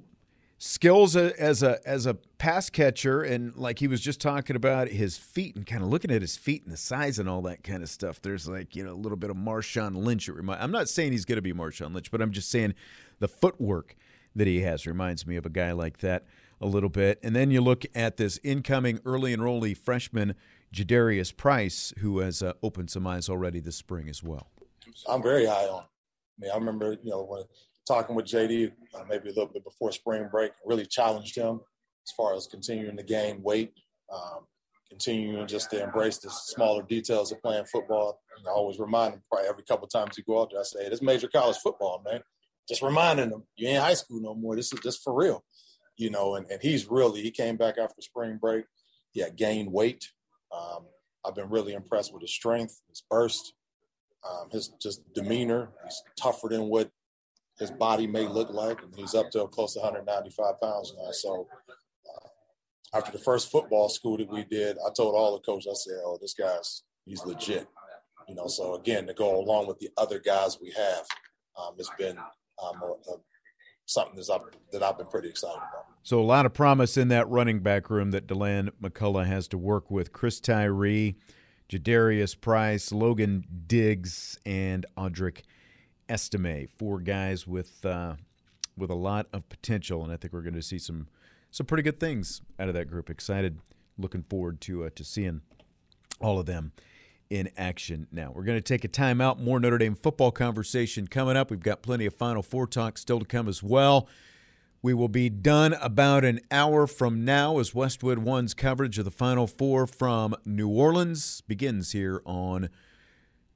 skills 0.57 1.15
as 1.15 1.63
a 1.63 1.79
as 1.87 2.05
a 2.05 2.15
pass 2.37 2.69
catcher, 2.69 3.21
and 3.21 3.55
like 3.55 3.79
he 3.79 3.87
was 3.87 4.01
just 4.01 4.19
talking 4.19 4.55
about 4.55 4.87
his 4.87 5.17
feet 5.17 5.55
and 5.55 5.65
kind 5.65 5.83
of 5.83 5.89
looking 5.89 6.11
at 6.11 6.21
his 6.21 6.35
feet 6.35 6.63
and 6.63 6.73
the 6.73 6.77
size 6.77 7.19
and 7.19 7.29
all 7.29 7.41
that 7.43 7.63
kind 7.63 7.83
of 7.83 7.89
stuff. 7.89 8.21
There's 8.21 8.47
like 8.47 8.75
you 8.75 8.83
know 8.83 8.93
a 8.93 8.95
little 8.95 9.17
bit 9.17 9.29
of 9.29 9.37
Marshawn 9.37 9.95
Lynch. 9.95 10.27
It 10.27 10.33
remind, 10.33 10.61
I'm 10.61 10.71
not 10.71 10.89
saying 10.89 11.11
he's 11.11 11.25
gonna 11.25 11.41
be 11.41 11.53
Marshawn 11.53 11.93
Lynch, 11.93 12.11
but 12.11 12.21
I'm 12.21 12.31
just 12.31 12.49
saying 12.49 12.73
the 13.19 13.27
footwork 13.27 13.95
that 14.35 14.47
he 14.47 14.61
has 14.61 14.85
reminds 14.85 15.25
me 15.25 15.35
of 15.35 15.45
a 15.45 15.49
guy 15.49 15.71
like 15.71 15.99
that 15.99 16.25
a 16.61 16.67
little 16.67 16.89
bit. 16.89 17.19
And 17.23 17.35
then 17.35 17.51
you 17.51 17.61
look 17.61 17.85
at 17.95 18.17
this 18.17 18.39
incoming 18.43 18.99
early 19.05 19.35
enrollee 19.35 19.77
freshman. 19.77 20.35
Jadarius 20.73 21.35
Price, 21.35 21.93
who 21.99 22.19
has 22.19 22.41
uh, 22.41 22.51
opened 22.61 22.89
some 22.89 23.07
eyes 23.07 23.29
already 23.29 23.61
this 23.61 23.77
spring 23.77 24.09
as 24.09 24.21
well. 24.21 24.47
I'm 25.07 25.23
very 25.23 25.45
high 25.45 25.65
on. 25.65 25.83
I 25.83 25.85
mean, 26.39 26.51
I 26.51 26.57
remember, 26.57 26.97
you 27.03 27.09
know, 27.09 27.23
when 27.23 27.43
talking 27.87 28.15
with 28.15 28.25
JD 28.25 28.71
uh, 28.95 29.03
maybe 29.07 29.29
a 29.29 29.33
little 29.33 29.47
bit 29.47 29.63
before 29.63 29.91
spring 29.91 30.27
break, 30.31 30.51
really 30.65 30.85
challenged 30.85 31.35
him 31.35 31.61
as 32.05 32.11
far 32.15 32.35
as 32.35 32.47
continuing 32.47 32.97
to 32.97 33.03
gain 33.03 33.41
weight, 33.41 33.73
um, 34.13 34.45
continuing 34.89 35.47
just 35.47 35.69
to 35.71 35.83
embrace 35.83 36.17
the 36.19 36.29
smaller 36.29 36.83
details 36.83 37.31
of 37.31 37.41
playing 37.41 37.65
football. 37.65 38.19
And 38.37 38.47
I 38.47 38.51
always 38.51 38.79
remind 38.79 39.13
him 39.13 39.21
probably 39.29 39.49
every 39.49 39.63
couple 39.63 39.87
times 39.87 40.17
you 40.17 40.23
go 40.23 40.41
out 40.41 40.51
there, 40.51 40.59
I 40.59 40.63
say, 40.63 40.83
hey, 40.83 40.89
this 40.89 41.01
major 41.01 41.27
college 41.27 41.57
football, 41.57 42.01
man. 42.05 42.21
Just 42.67 42.81
reminding 42.81 43.29
him, 43.29 43.43
you 43.55 43.69
ain't 43.69 43.83
high 43.83 43.93
school 43.93 44.19
no 44.21 44.35
more. 44.35 44.55
This 44.55 44.73
is 44.73 44.79
just 44.81 45.01
for 45.01 45.13
real, 45.13 45.43
you 45.95 46.09
know. 46.09 46.35
And, 46.35 46.45
and 46.51 46.59
he's 46.61 46.89
really, 46.89 47.21
he 47.21 47.31
came 47.31 47.55
back 47.55 47.77
after 47.77 48.01
spring 48.01 48.37
break. 48.41 48.65
He 49.11 49.21
had 49.21 49.37
gained 49.37 49.71
weight. 49.71 50.05
Um, 50.53 50.85
I've 51.25 51.35
been 51.35 51.49
really 51.49 51.73
impressed 51.73 52.13
with 52.13 52.21
his 52.21 52.33
strength, 52.33 52.81
his 52.89 53.03
burst, 53.09 53.53
um, 54.29 54.49
his 54.51 54.69
just 54.81 55.01
demeanor. 55.13 55.69
He's 55.83 56.01
tougher 56.19 56.49
than 56.49 56.63
what 56.63 56.91
his 57.59 57.71
body 57.71 58.07
may 58.07 58.27
look 58.27 58.51
like, 58.51 58.81
and 58.83 58.93
he's 58.95 59.15
up 59.15 59.31
to 59.31 59.47
close 59.47 59.73
to 59.73 59.79
195 59.79 60.61
pounds 60.61 60.93
now. 60.97 61.11
So 61.11 61.47
uh, 61.69 62.97
after 62.97 63.11
the 63.11 63.17
first 63.17 63.51
football 63.51 63.89
school 63.89 64.17
that 64.17 64.29
we 64.29 64.43
did, 64.43 64.77
I 64.85 64.91
told 64.95 65.15
all 65.15 65.33
the 65.33 65.41
coaches, 65.41 65.67
I 65.69 65.75
said, 65.75 66.01
"Oh, 66.05 66.17
this 66.21 66.33
guy's 66.33 66.83
he's 67.05 67.25
legit." 67.25 67.67
You 68.27 68.35
know, 68.35 68.47
so 68.47 68.75
again, 68.75 69.07
to 69.07 69.13
go 69.13 69.39
along 69.39 69.67
with 69.67 69.79
the 69.79 69.89
other 69.97 70.19
guys 70.19 70.59
we 70.61 70.71
have, 70.71 71.05
um, 71.57 71.75
it's 71.77 71.89
been 71.97 72.17
um, 72.17 72.81
a, 72.81 72.85
a, 73.11 73.15
something 73.85 74.15
that's 74.15 74.29
that 74.71 74.83
I've 74.83 74.97
been 74.97 75.07
pretty 75.07 75.29
excited 75.29 75.57
about. 75.57 75.85
So 76.03 76.19
a 76.19 76.23
lot 76.23 76.45
of 76.45 76.53
promise 76.53 76.97
in 76.97 77.07
that 77.09 77.27
running 77.29 77.59
back 77.59 77.89
room 77.89 78.11
that 78.11 78.27
Deland 78.27 78.71
McCullough 78.81 79.25
has 79.25 79.47
to 79.49 79.57
work 79.57 79.89
with. 79.89 80.13
Chris 80.13 80.39
Tyree 80.39 81.15
Jadarius 81.69 82.39
Price, 82.39 82.91
Logan 82.91 83.43
Diggs, 83.67 84.37
and 84.45 84.85
Audric 84.97 85.41
Estime. 86.09 86.67
Four 86.77 86.99
guys 86.99 87.47
with 87.47 87.85
uh, 87.85 88.15
with 88.77 88.89
a 88.89 88.95
lot 88.95 89.27
of 89.33 89.49
potential, 89.49 90.03
and 90.03 90.11
I 90.11 90.17
think 90.17 90.33
we're 90.33 90.41
going 90.41 90.53
to 90.53 90.61
see 90.61 90.79
some 90.79 91.07
some 91.51 91.65
pretty 91.65 91.83
good 91.83 91.99
things 91.99 92.41
out 92.59 92.67
of 92.67 92.73
that 92.75 92.89
group. 92.89 93.09
Excited, 93.09 93.59
looking 93.97 94.23
forward 94.23 94.61
to 94.61 94.85
uh, 94.85 94.89
to 94.95 95.03
seeing 95.03 95.41
all 96.19 96.39
of 96.39 96.45
them 96.45 96.71
in 97.29 97.49
action. 97.57 98.07
Now 98.11 98.31
we're 98.33 98.43
going 98.43 98.57
to 98.57 98.61
take 98.61 98.83
a 98.83 98.87
timeout. 98.87 99.39
More 99.39 99.59
Notre 99.59 99.77
Dame 99.77 99.95
football 99.95 100.31
conversation 100.31 101.07
coming 101.07 101.35
up. 101.35 101.51
We've 101.51 101.59
got 101.59 101.81
plenty 101.81 102.05
of 102.05 102.15
Final 102.15 102.43
Four 102.43 102.67
talk 102.67 102.97
still 102.97 103.19
to 103.19 103.25
come 103.25 103.47
as 103.47 103.61
well. 103.61 104.07
We 104.81 104.93
will 104.93 105.09
be 105.09 105.29
done 105.29 105.73
about 105.73 106.23
an 106.23 106.39
hour 106.51 106.85
from 106.85 107.25
now 107.25 107.57
as 107.57 107.73
Westwood 107.73 108.19
One's 108.19 108.53
coverage 108.53 108.99
of 108.99 109.05
the 109.05 109.11
Final 109.11 109.47
Four 109.47 109.87
from 109.87 110.35
New 110.45 110.69
Orleans 110.69 111.41
begins 111.41 111.91
here 111.91 112.21
on 112.25 112.69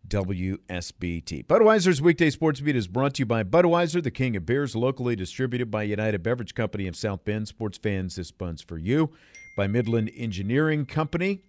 WSBT. 0.08 1.46
Budweiser's 1.46 2.02
weekday 2.02 2.30
sports 2.30 2.60
beat 2.60 2.76
is 2.76 2.88
brought 2.88 3.14
to 3.16 3.20
you 3.22 3.26
by 3.26 3.44
Budweiser, 3.44 4.04
the 4.04 4.12
king 4.12 4.36
of 4.36 4.46
beers, 4.46 4.76
locally 4.76 5.16
distributed 5.16 5.72
by 5.72 5.84
United 5.84 6.22
Beverage 6.24 6.54
Company 6.54 6.88
of 6.88 6.96
South 6.96 7.24
Bend. 7.24 7.48
Sports 7.48 7.78
fans, 7.78 8.16
this 8.16 8.32
bun's 8.32 8.62
for 8.62 8.78
you. 8.78 9.12
By 9.56 9.68
Midland 9.68 10.12
Engineering 10.16 10.86
Company, 10.86 11.42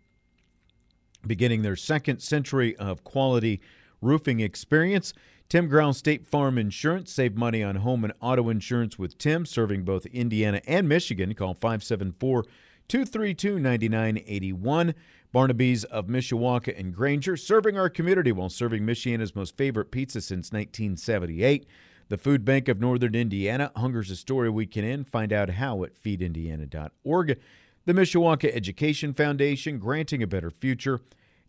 beginning 1.27 1.63
their 1.63 1.77
second 1.77 2.21
century 2.21 2.77
of 2.77 3.05
quality 3.05 3.61
roofing 4.01 4.41
experience. 4.41 5.13
Tim 5.49 5.69
Ground 5.69 5.97
State 5.97 6.27
Farm 6.27 6.57
Insurance. 6.57 7.13
Save 7.13 7.37
money 7.37 7.63
on 7.63 7.77
home 7.77 8.05
and 8.05 8.13
auto 8.21 8.49
insurance 8.49 8.99
with 8.99 9.19
Tim, 9.19 9.45
serving 9.45 9.85
both 9.85 10.07
Indiana 10.07 10.61
and 10.67 10.89
Michigan. 10.89 11.35
Call 11.35 11.55
574 11.55 12.45
232 12.89 13.59
9981. 13.59 14.95
Barnaby's 15.33 15.85
of 15.85 16.09
Mishawaka 16.09 16.79
and 16.79 16.95
Granger, 16.95 17.37
serving 17.37 17.79
our 17.79 17.89
community 17.89 18.33
while 18.33 18.51
serving 18.51 18.83
Michiana's 18.83 19.35
most 19.35 19.57
favorite 19.57 19.91
pizza 19.91 20.21
since 20.21 20.53
1978. 20.53 21.67
The 22.09 22.19
Food 22.19 22.45
Bank 22.45 22.69
of 22.69 22.79
Northern 22.79 23.15
Indiana. 23.15 23.73
Hunger's 23.75 24.11
a 24.11 24.17
story 24.17 24.51
we 24.51 24.67
can 24.67 24.85
end. 24.85 25.09
Find 25.09 25.33
out 25.33 25.49
how 25.49 25.83
at 25.85 25.95
feedindiana.org. 25.95 27.41
The 27.87 27.93
Mishawaka 27.95 28.55
Education 28.55 29.15
Foundation, 29.15 29.79
granting 29.79 30.23
a 30.23 30.27
better 30.27 30.51
future. 30.51 31.01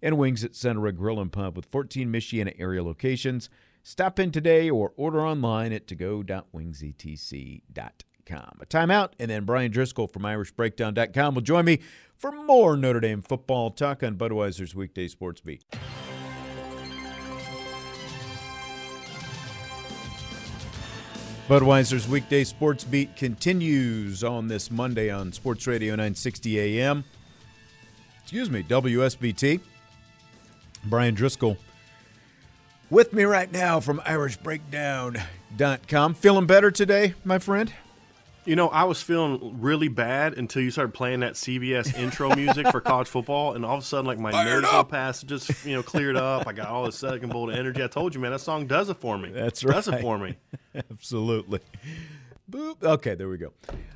And 0.02 0.18
Wings 0.18 0.44
Etc. 0.44 0.92
Grill 0.94 1.20
and 1.20 1.32
Pub 1.32 1.56
with 1.56 1.66
14 1.66 2.12
Michiana 2.12 2.54
area 2.58 2.84
locations. 2.84 3.50
Stop 3.84 4.20
in 4.20 4.32
today 4.32 4.70
or 4.70 4.94
order 4.96 5.26
online 5.26 5.74
at 5.74 5.88
togo.wingsetc.com. 5.88 8.58
A 8.62 8.66
timeout, 8.66 9.10
and 9.20 9.30
then 9.30 9.44
Brian 9.44 9.72
Driscoll 9.72 10.08
from 10.08 10.24
IrishBreakdown.com 10.24 11.36
will 11.36 11.42
join 11.42 11.66
me 11.66 11.80
for 12.24 12.32
more 12.32 12.76
Notre 12.78 13.02
Dame 13.02 13.22
football 13.22 13.70
talk 13.70 14.02
on 14.02 14.16
Budweiser's 14.16 14.74
Weekday 14.74 15.10
Sports 15.10 15.42
Beat. 15.42 15.66
Budweiser's 21.50 22.08
Weekday 22.08 22.46
Sports 22.46 22.86
Beat 22.86 23.14
continues 23.18 24.24
on 24.24 24.48
this 24.48 24.72
Monday 24.72 25.10
on 25.10 25.34
Sports 25.34 25.68
Radio 25.68 25.96
960 25.96 26.80
AM. 26.80 27.04
Excuse 28.22 28.50
me, 28.50 28.64
WSBT. 28.64 29.60
Brian 30.86 31.16
Driscoll 31.16 31.58
with 32.90 33.12
me 33.12 33.24
right 33.24 33.52
now 33.52 33.82
from 33.82 34.00
IrishBreakdown.com. 34.00 36.14
Feeling 36.14 36.48
better 36.48 36.72
today, 36.72 37.16
my 37.26 37.38
friend? 37.38 37.74
You 38.46 38.58
know, 38.58 38.68
I 38.68 38.84
was 38.84 39.02
feeling 39.02 39.62
really 39.62 39.88
bad 39.88 40.38
until 40.38 40.62
you 40.62 40.70
started 40.70 40.94
playing 40.94 41.22
that 41.22 41.34
CBS 41.34 41.98
intro 41.98 42.36
music 42.36 42.68
for 42.68 42.82
college 42.82 43.08
football, 43.08 43.54
and 43.54 43.66
all 43.66 43.78
of 43.78 43.84
a 43.84 43.86
sudden, 43.86 44.06
like 44.06 44.20
my 44.20 44.32
nasal 44.32 44.84
passages, 44.84 45.66
you 45.66 45.74
know, 45.74 45.84
cleared 45.84 46.18
up. 46.18 46.46
I 46.46 46.52
got 46.52 46.68
all 46.68 46.84
the 46.84 46.92
second 46.92 47.32
bolt 47.32 47.52
of 47.52 47.56
energy. 47.56 47.82
I 47.82 47.88
told 47.88 48.14
you, 48.14 48.20
man, 48.20 48.32
that 48.32 48.40
song 48.40 48.68
does 48.68 48.90
it 48.90 48.98
for 48.98 49.18
me. 49.18 49.30
That's 49.30 49.64
right. 49.64 49.76
Does 49.76 49.88
it 49.88 50.02
for 50.02 50.18
me. 50.18 50.36
Absolutely. 50.92 51.60
Boop. 52.52 52.84
Okay, 52.84 53.16
there 53.16 53.30
we 53.30 53.38
go. 53.38 53.54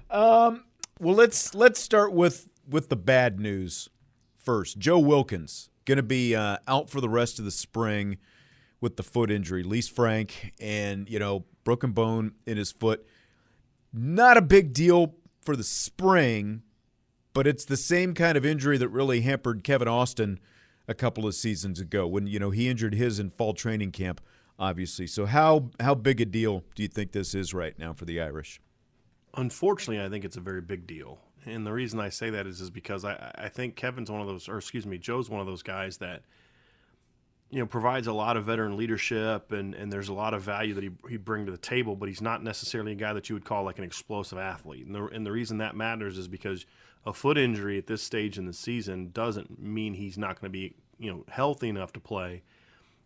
Um, 0.09 0.63
well, 0.99 1.15
let's 1.15 1.53
let's 1.53 1.81
start 1.81 2.13
with 2.13 2.47
with 2.69 2.87
the 2.87 2.95
bad 2.95 3.39
news 3.39 3.89
first. 4.37 4.77
Joe 4.77 4.99
Wilkins 4.99 5.69
going 5.83 5.97
to 5.97 6.03
be 6.03 6.35
uh, 6.35 6.57
out 6.67 6.89
for 6.89 7.01
the 7.01 7.09
rest 7.09 7.37
of 7.39 7.45
the 7.45 7.51
spring 7.51 8.17
with 8.79 8.95
the 8.95 9.03
foot 9.03 9.29
injury. 9.29 9.63
Lisfranc 9.63 10.31
and 10.59 11.09
you 11.09 11.19
know 11.19 11.43
broken 11.63 11.91
bone 11.91 12.33
in 12.45 12.57
his 12.57 12.71
foot. 12.71 13.05
Not 13.93 14.37
a 14.37 14.41
big 14.41 14.73
deal 14.73 15.15
for 15.41 15.55
the 15.55 15.63
spring, 15.63 16.63
but 17.33 17.47
it's 17.47 17.65
the 17.65 17.77
same 17.77 18.13
kind 18.13 18.37
of 18.37 18.45
injury 18.45 18.77
that 18.77 18.89
really 18.89 19.21
hampered 19.21 19.63
Kevin 19.63 19.87
Austin 19.87 20.39
a 20.87 20.93
couple 20.93 21.27
of 21.27 21.35
seasons 21.35 21.79
ago 21.79 22.07
when 22.07 22.27
you 22.27 22.39
know 22.39 22.49
he 22.49 22.69
injured 22.69 22.95
his 22.95 23.19
in 23.19 23.29
fall 23.29 23.53
training 23.53 23.91
camp 23.91 24.21
obviously. 24.59 25.07
So 25.07 25.25
how 25.25 25.69
how 25.79 25.95
big 25.95 26.21
a 26.21 26.25
deal 26.25 26.63
do 26.75 26.83
you 26.83 26.89
think 26.89 27.11
this 27.11 27.35
is 27.35 27.53
right 27.53 27.77
now 27.77 27.93
for 27.93 28.05
the 28.05 28.21
Irish? 28.21 28.59
Unfortunately, 29.35 30.03
I 30.03 30.09
think 30.09 30.25
it's 30.25 30.37
a 30.37 30.41
very 30.41 30.61
big 30.61 30.87
deal. 30.87 31.19
And 31.45 31.65
the 31.65 31.71
reason 31.71 31.99
I 31.99 32.09
say 32.09 32.29
that 32.31 32.47
is 32.47 32.59
is 32.59 32.69
because 32.69 33.05
I, 33.05 33.31
I 33.35 33.49
think 33.49 33.75
Kevin's 33.75 34.11
one 34.11 34.21
of 34.21 34.27
those 34.27 34.49
or 34.49 34.57
excuse 34.57 34.85
me, 34.85 34.97
Joe's 34.97 35.29
one 35.29 35.41
of 35.41 35.47
those 35.47 35.63
guys 35.63 35.97
that 35.97 36.23
you 37.49 37.59
know 37.59 37.65
provides 37.65 38.07
a 38.07 38.13
lot 38.13 38.37
of 38.37 38.45
veteran 38.45 38.75
leadership 38.75 39.51
and, 39.51 39.73
and 39.73 39.91
there's 39.91 40.09
a 40.09 40.13
lot 40.13 40.33
of 40.33 40.41
value 40.41 40.73
that 40.73 40.83
he 40.83 40.91
he 41.09 41.17
bring 41.17 41.45
to 41.45 41.51
the 41.51 41.57
table, 41.57 41.95
but 41.95 42.07
he's 42.09 42.21
not 42.21 42.43
necessarily 42.43 42.91
a 42.91 42.95
guy 42.95 43.13
that 43.13 43.29
you 43.29 43.35
would 43.35 43.45
call 43.45 43.63
like 43.63 43.77
an 43.77 43.83
explosive 43.83 44.37
athlete. 44.37 44.85
And 44.85 44.95
the 44.95 45.05
and 45.05 45.25
the 45.25 45.31
reason 45.31 45.57
that 45.59 45.75
matters 45.75 46.17
is 46.17 46.27
because 46.27 46.65
a 47.05 47.13
foot 47.13 47.37
injury 47.37 47.77
at 47.77 47.87
this 47.87 48.03
stage 48.03 48.37
in 48.37 48.45
the 48.45 48.53
season 48.53 49.11
doesn't 49.11 49.61
mean 49.61 49.93
he's 49.93 50.17
not 50.17 50.39
going 50.39 50.51
to 50.51 50.57
be 50.57 50.75
you 50.99 51.11
know 51.11 51.23
healthy 51.29 51.69
enough 51.69 51.93
to 51.93 51.99
play 51.99 52.43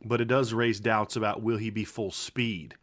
but 0.03 0.21
it 0.21 0.25
does 0.25 0.53
raise 0.53 0.79
doubts 0.79 1.15
about 1.15 1.41
will 1.41 1.57
he 1.57 1.69
be 1.69 1.85
full 1.85 2.11
speed. 2.11 2.75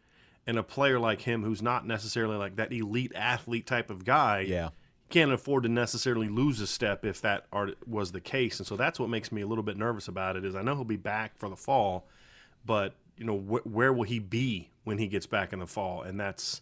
And 0.47 0.57
a 0.57 0.63
player 0.63 0.99
like 0.99 1.21
him, 1.21 1.43
who's 1.43 1.61
not 1.61 1.85
necessarily 1.85 2.35
like 2.35 2.55
that 2.55 2.73
elite 2.73 3.11
athlete 3.13 3.67
type 3.67 3.91
of 3.91 4.03
guy, 4.03 4.39
yeah, 4.41 4.69
can't 5.09 5.31
afford 5.31 5.63
to 5.63 5.69
necessarily 5.69 6.27
lose 6.29 6.59
a 6.61 6.67
step 6.67 7.03
if 7.05 7.21
that 7.21 7.45
was 7.87 8.11
the 8.11 8.21
case. 8.21 8.59
And 8.59 8.67
so 8.67 8.75
that's 8.75 8.99
what 8.99 9.09
makes 9.09 9.31
me 9.31 9.41
a 9.41 9.47
little 9.47 9.63
bit 9.63 9.77
nervous 9.77 10.07
about 10.07 10.35
it. 10.35 10.45
Is 10.45 10.55
I 10.55 10.61
know 10.61 10.75
he'll 10.75 10.83
be 10.83 10.95
back 10.97 11.37
for 11.37 11.49
the 11.49 11.55
fall, 11.55 12.07
but 12.65 12.93
you 13.17 13.25
know 13.25 13.37
wh- 13.37 13.65
where 13.67 13.91
will 13.91 14.03
he 14.03 14.19
be 14.19 14.69
when 14.83 14.97
he 14.97 15.07
gets 15.07 15.25
back 15.25 15.51
in 15.53 15.59
the 15.59 15.67
fall? 15.67 16.01
And 16.03 16.19
that's 16.19 16.61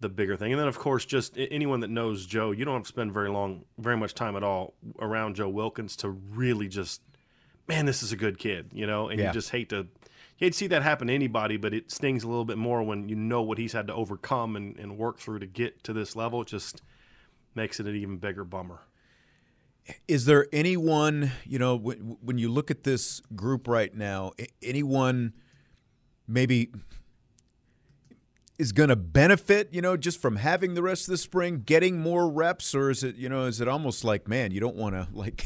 the 0.00 0.08
bigger 0.08 0.36
thing. 0.36 0.52
And 0.52 0.60
then 0.60 0.68
of 0.68 0.78
course, 0.78 1.04
just 1.04 1.34
anyone 1.36 1.80
that 1.80 1.90
knows 1.90 2.26
Joe, 2.26 2.50
you 2.50 2.64
don't 2.64 2.74
have 2.74 2.82
to 2.82 2.88
spend 2.88 3.12
very 3.12 3.30
long, 3.30 3.64
very 3.78 3.96
much 3.96 4.14
time 4.14 4.36
at 4.36 4.42
all 4.42 4.74
around 4.98 5.36
Joe 5.36 5.48
Wilkins 5.48 5.94
to 5.96 6.08
really 6.10 6.68
just 6.68 7.00
man, 7.68 7.86
this 7.86 8.02
is 8.02 8.10
a 8.10 8.16
good 8.16 8.38
kid, 8.38 8.66
you 8.72 8.86
know, 8.86 9.08
and 9.08 9.20
Yeah. 9.20 9.28
you 9.28 9.32
just 9.32 9.50
hate 9.50 9.68
to 9.68 9.76
you 10.38 10.46
hate 10.46 10.52
to 10.52 10.58
see 10.58 10.66
that 10.66 10.82
happen 10.82 11.06
to 11.06 11.14
anybody, 11.14 11.56
but 11.56 11.72
it 11.72 11.92
stings 11.92 12.24
a 12.24 12.28
little 12.28 12.44
bit 12.44 12.58
more 12.58 12.82
when 12.82 13.08
you 13.08 13.14
know 13.14 13.42
what 13.42 13.58
he's 13.58 13.72
had 13.72 13.86
to 13.86 13.94
overcome 13.94 14.56
and, 14.56 14.76
and 14.78 14.98
work 14.98 15.18
through 15.18 15.38
to 15.38 15.46
get 15.46 15.84
to 15.84 15.92
this 15.92 16.16
level. 16.16 16.42
It 16.42 16.48
just 16.48 16.82
makes 17.54 17.80
it 17.80 17.86
an 17.86 17.96
even 17.96 18.18
bigger 18.18 18.44
bummer. 18.44 18.80
Is 20.06 20.26
there 20.26 20.46
anyone, 20.52 21.32
you 21.44 21.58
know, 21.58 21.74
when, 21.74 22.16
when 22.20 22.38
you 22.38 22.48
look 22.48 22.70
at 22.70 22.84
this 22.84 23.20
group 23.34 23.66
right 23.66 23.92
now, 23.92 24.32
anyone 24.62 25.32
maybe 26.28 26.70
is 28.58 28.70
going 28.70 28.90
to 28.90 28.96
benefit, 28.96 29.70
you 29.72 29.82
know, 29.82 29.96
just 29.96 30.20
from 30.20 30.36
having 30.36 30.74
the 30.74 30.82
rest 30.82 31.08
of 31.08 31.12
the 31.12 31.18
spring, 31.18 31.62
getting 31.66 31.98
more 31.98 32.28
reps, 32.28 32.74
or 32.76 32.90
is 32.90 33.02
it, 33.02 33.16
you 33.16 33.28
know, 33.28 33.46
is 33.46 33.60
it 33.60 33.66
almost 33.66 34.04
like, 34.04 34.28
man, 34.28 34.52
you 34.52 34.60
don't 34.60 34.76
want 34.76 34.94
to 34.94 35.08
like, 35.12 35.44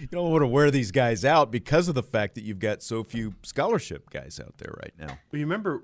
you 0.00 0.06
don't 0.10 0.30
want 0.30 0.42
to 0.42 0.46
wear 0.46 0.70
these 0.70 0.90
guys 0.90 1.24
out 1.24 1.50
because 1.50 1.88
of 1.88 1.94
the 1.94 2.02
fact 2.02 2.34
that 2.36 2.44
you've 2.44 2.58
got 2.58 2.82
so 2.82 3.04
few 3.04 3.34
scholarship 3.42 4.08
guys 4.08 4.40
out 4.40 4.56
there 4.58 4.74
right 4.82 4.94
now. 4.98 5.18
Well, 5.30 5.40
you 5.40 5.44
remember, 5.44 5.82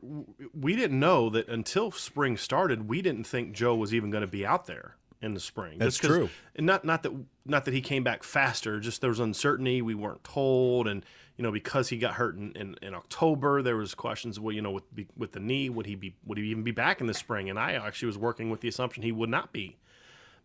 we 0.55 0.75
didn't 0.75 0.99
know 0.99 1.29
that 1.31 1.49
until 1.49 1.91
spring 1.91 2.37
started. 2.37 2.89
We 2.89 3.03
didn't 3.03 3.25
think 3.25 3.53
Joe 3.53 3.75
was 3.75 3.93
even 3.93 4.11
going 4.11 4.23
to 4.23 4.31
be 4.31 4.47
out 4.47 4.67
there 4.67 4.97
in 5.21 5.35
the 5.35 5.41
spring. 5.41 5.79
That's 5.79 5.97
true. 5.97 6.31
And 6.55 6.67
not 6.67 6.85
not 6.85 7.03
that 7.03 7.13
not 7.45 7.65
that 7.65 7.75
he 7.75 7.81
came 7.81 8.05
back 8.05 8.23
faster. 8.23 8.81
Just 8.81 9.01
there 9.01 9.11
was 9.11 9.21
uncertainty. 9.21 9.83
We 9.83 9.95
weren't 9.95 10.25
told, 10.25 10.87
and 10.87 11.05
you 11.37 11.43
know 11.43 11.53
because 11.53 11.89
he 11.89 11.99
got 11.99 12.15
hurt 12.15 12.37
in, 12.37 12.53
in, 12.53 12.77
in 12.83 12.95
October, 12.95 13.63
there 13.63 13.77
was 13.77 13.95
questions. 13.95 14.39
Well, 14.39 14.55
you 14.55 14.63
know, 14.63 14.71
with 14.71 14.85
with 15.17 15.33
the 15.33 15.41
knee, 15.41 15.69
would 15.69 15.87
he 15.87 15.95
be 15.95 16.15
would 16.25 16.39
he 16.39 16.45
even 16.45 16.63
be 16.63 16.71
back 16.71 17.01
in 17.01 17.07
the 17.07 17.15
spring? 17.15 17.51
And 17.51 17.59
I 17.59 17.73
actually 17.73 18.07
was 18.07 18.19
working 18.19 18.51
with 18.51 18.61
the 18.61 18.69
assumption 18.69 19.03
he 19.03 19.13
would 19.13 19.31
not 19.31 19.53
be 19.53 19.77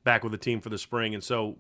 back 0.04 0.24
with 0.24 0.32
the 0.32 0.38
team 0.38 0.60
for 0.60 0.70
the 0.70 0.78
spring. 0.78 1.14
And 1.14 1.24
so 1.24 1.58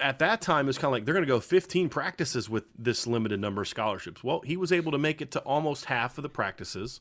at 0.00 0.18
that 0.20 0.40
time, 0.40 0.68
it's 0.68 0.78
kind 0.78 0.86
of 0.86 0.92
like 0.92 1.04
they're 1.04 1.14
going 1.14 1.26
to 1.26 1.28
go 1.28 1.40
15 1.40 1.88
practices 1.88 2.48
with 2.48 2.64
this 2.78 3.06
limited 3.06 3.40
number 3.40 3.62
of 3.62 3.68
scholarships. 3.68 4.22
Well, 4.22 4.40
he 4.40 4.56
was 4.56 4.72
able 4.72 4.92
to 4.92 4.98
make 4.98 5.20
it 5.20 5.30
to 5.32 5.40
almost 5.40 5.86
half 5.86 6.18
of 6.18 6.22
the 6.22 6.28
practices, 6.28 7.00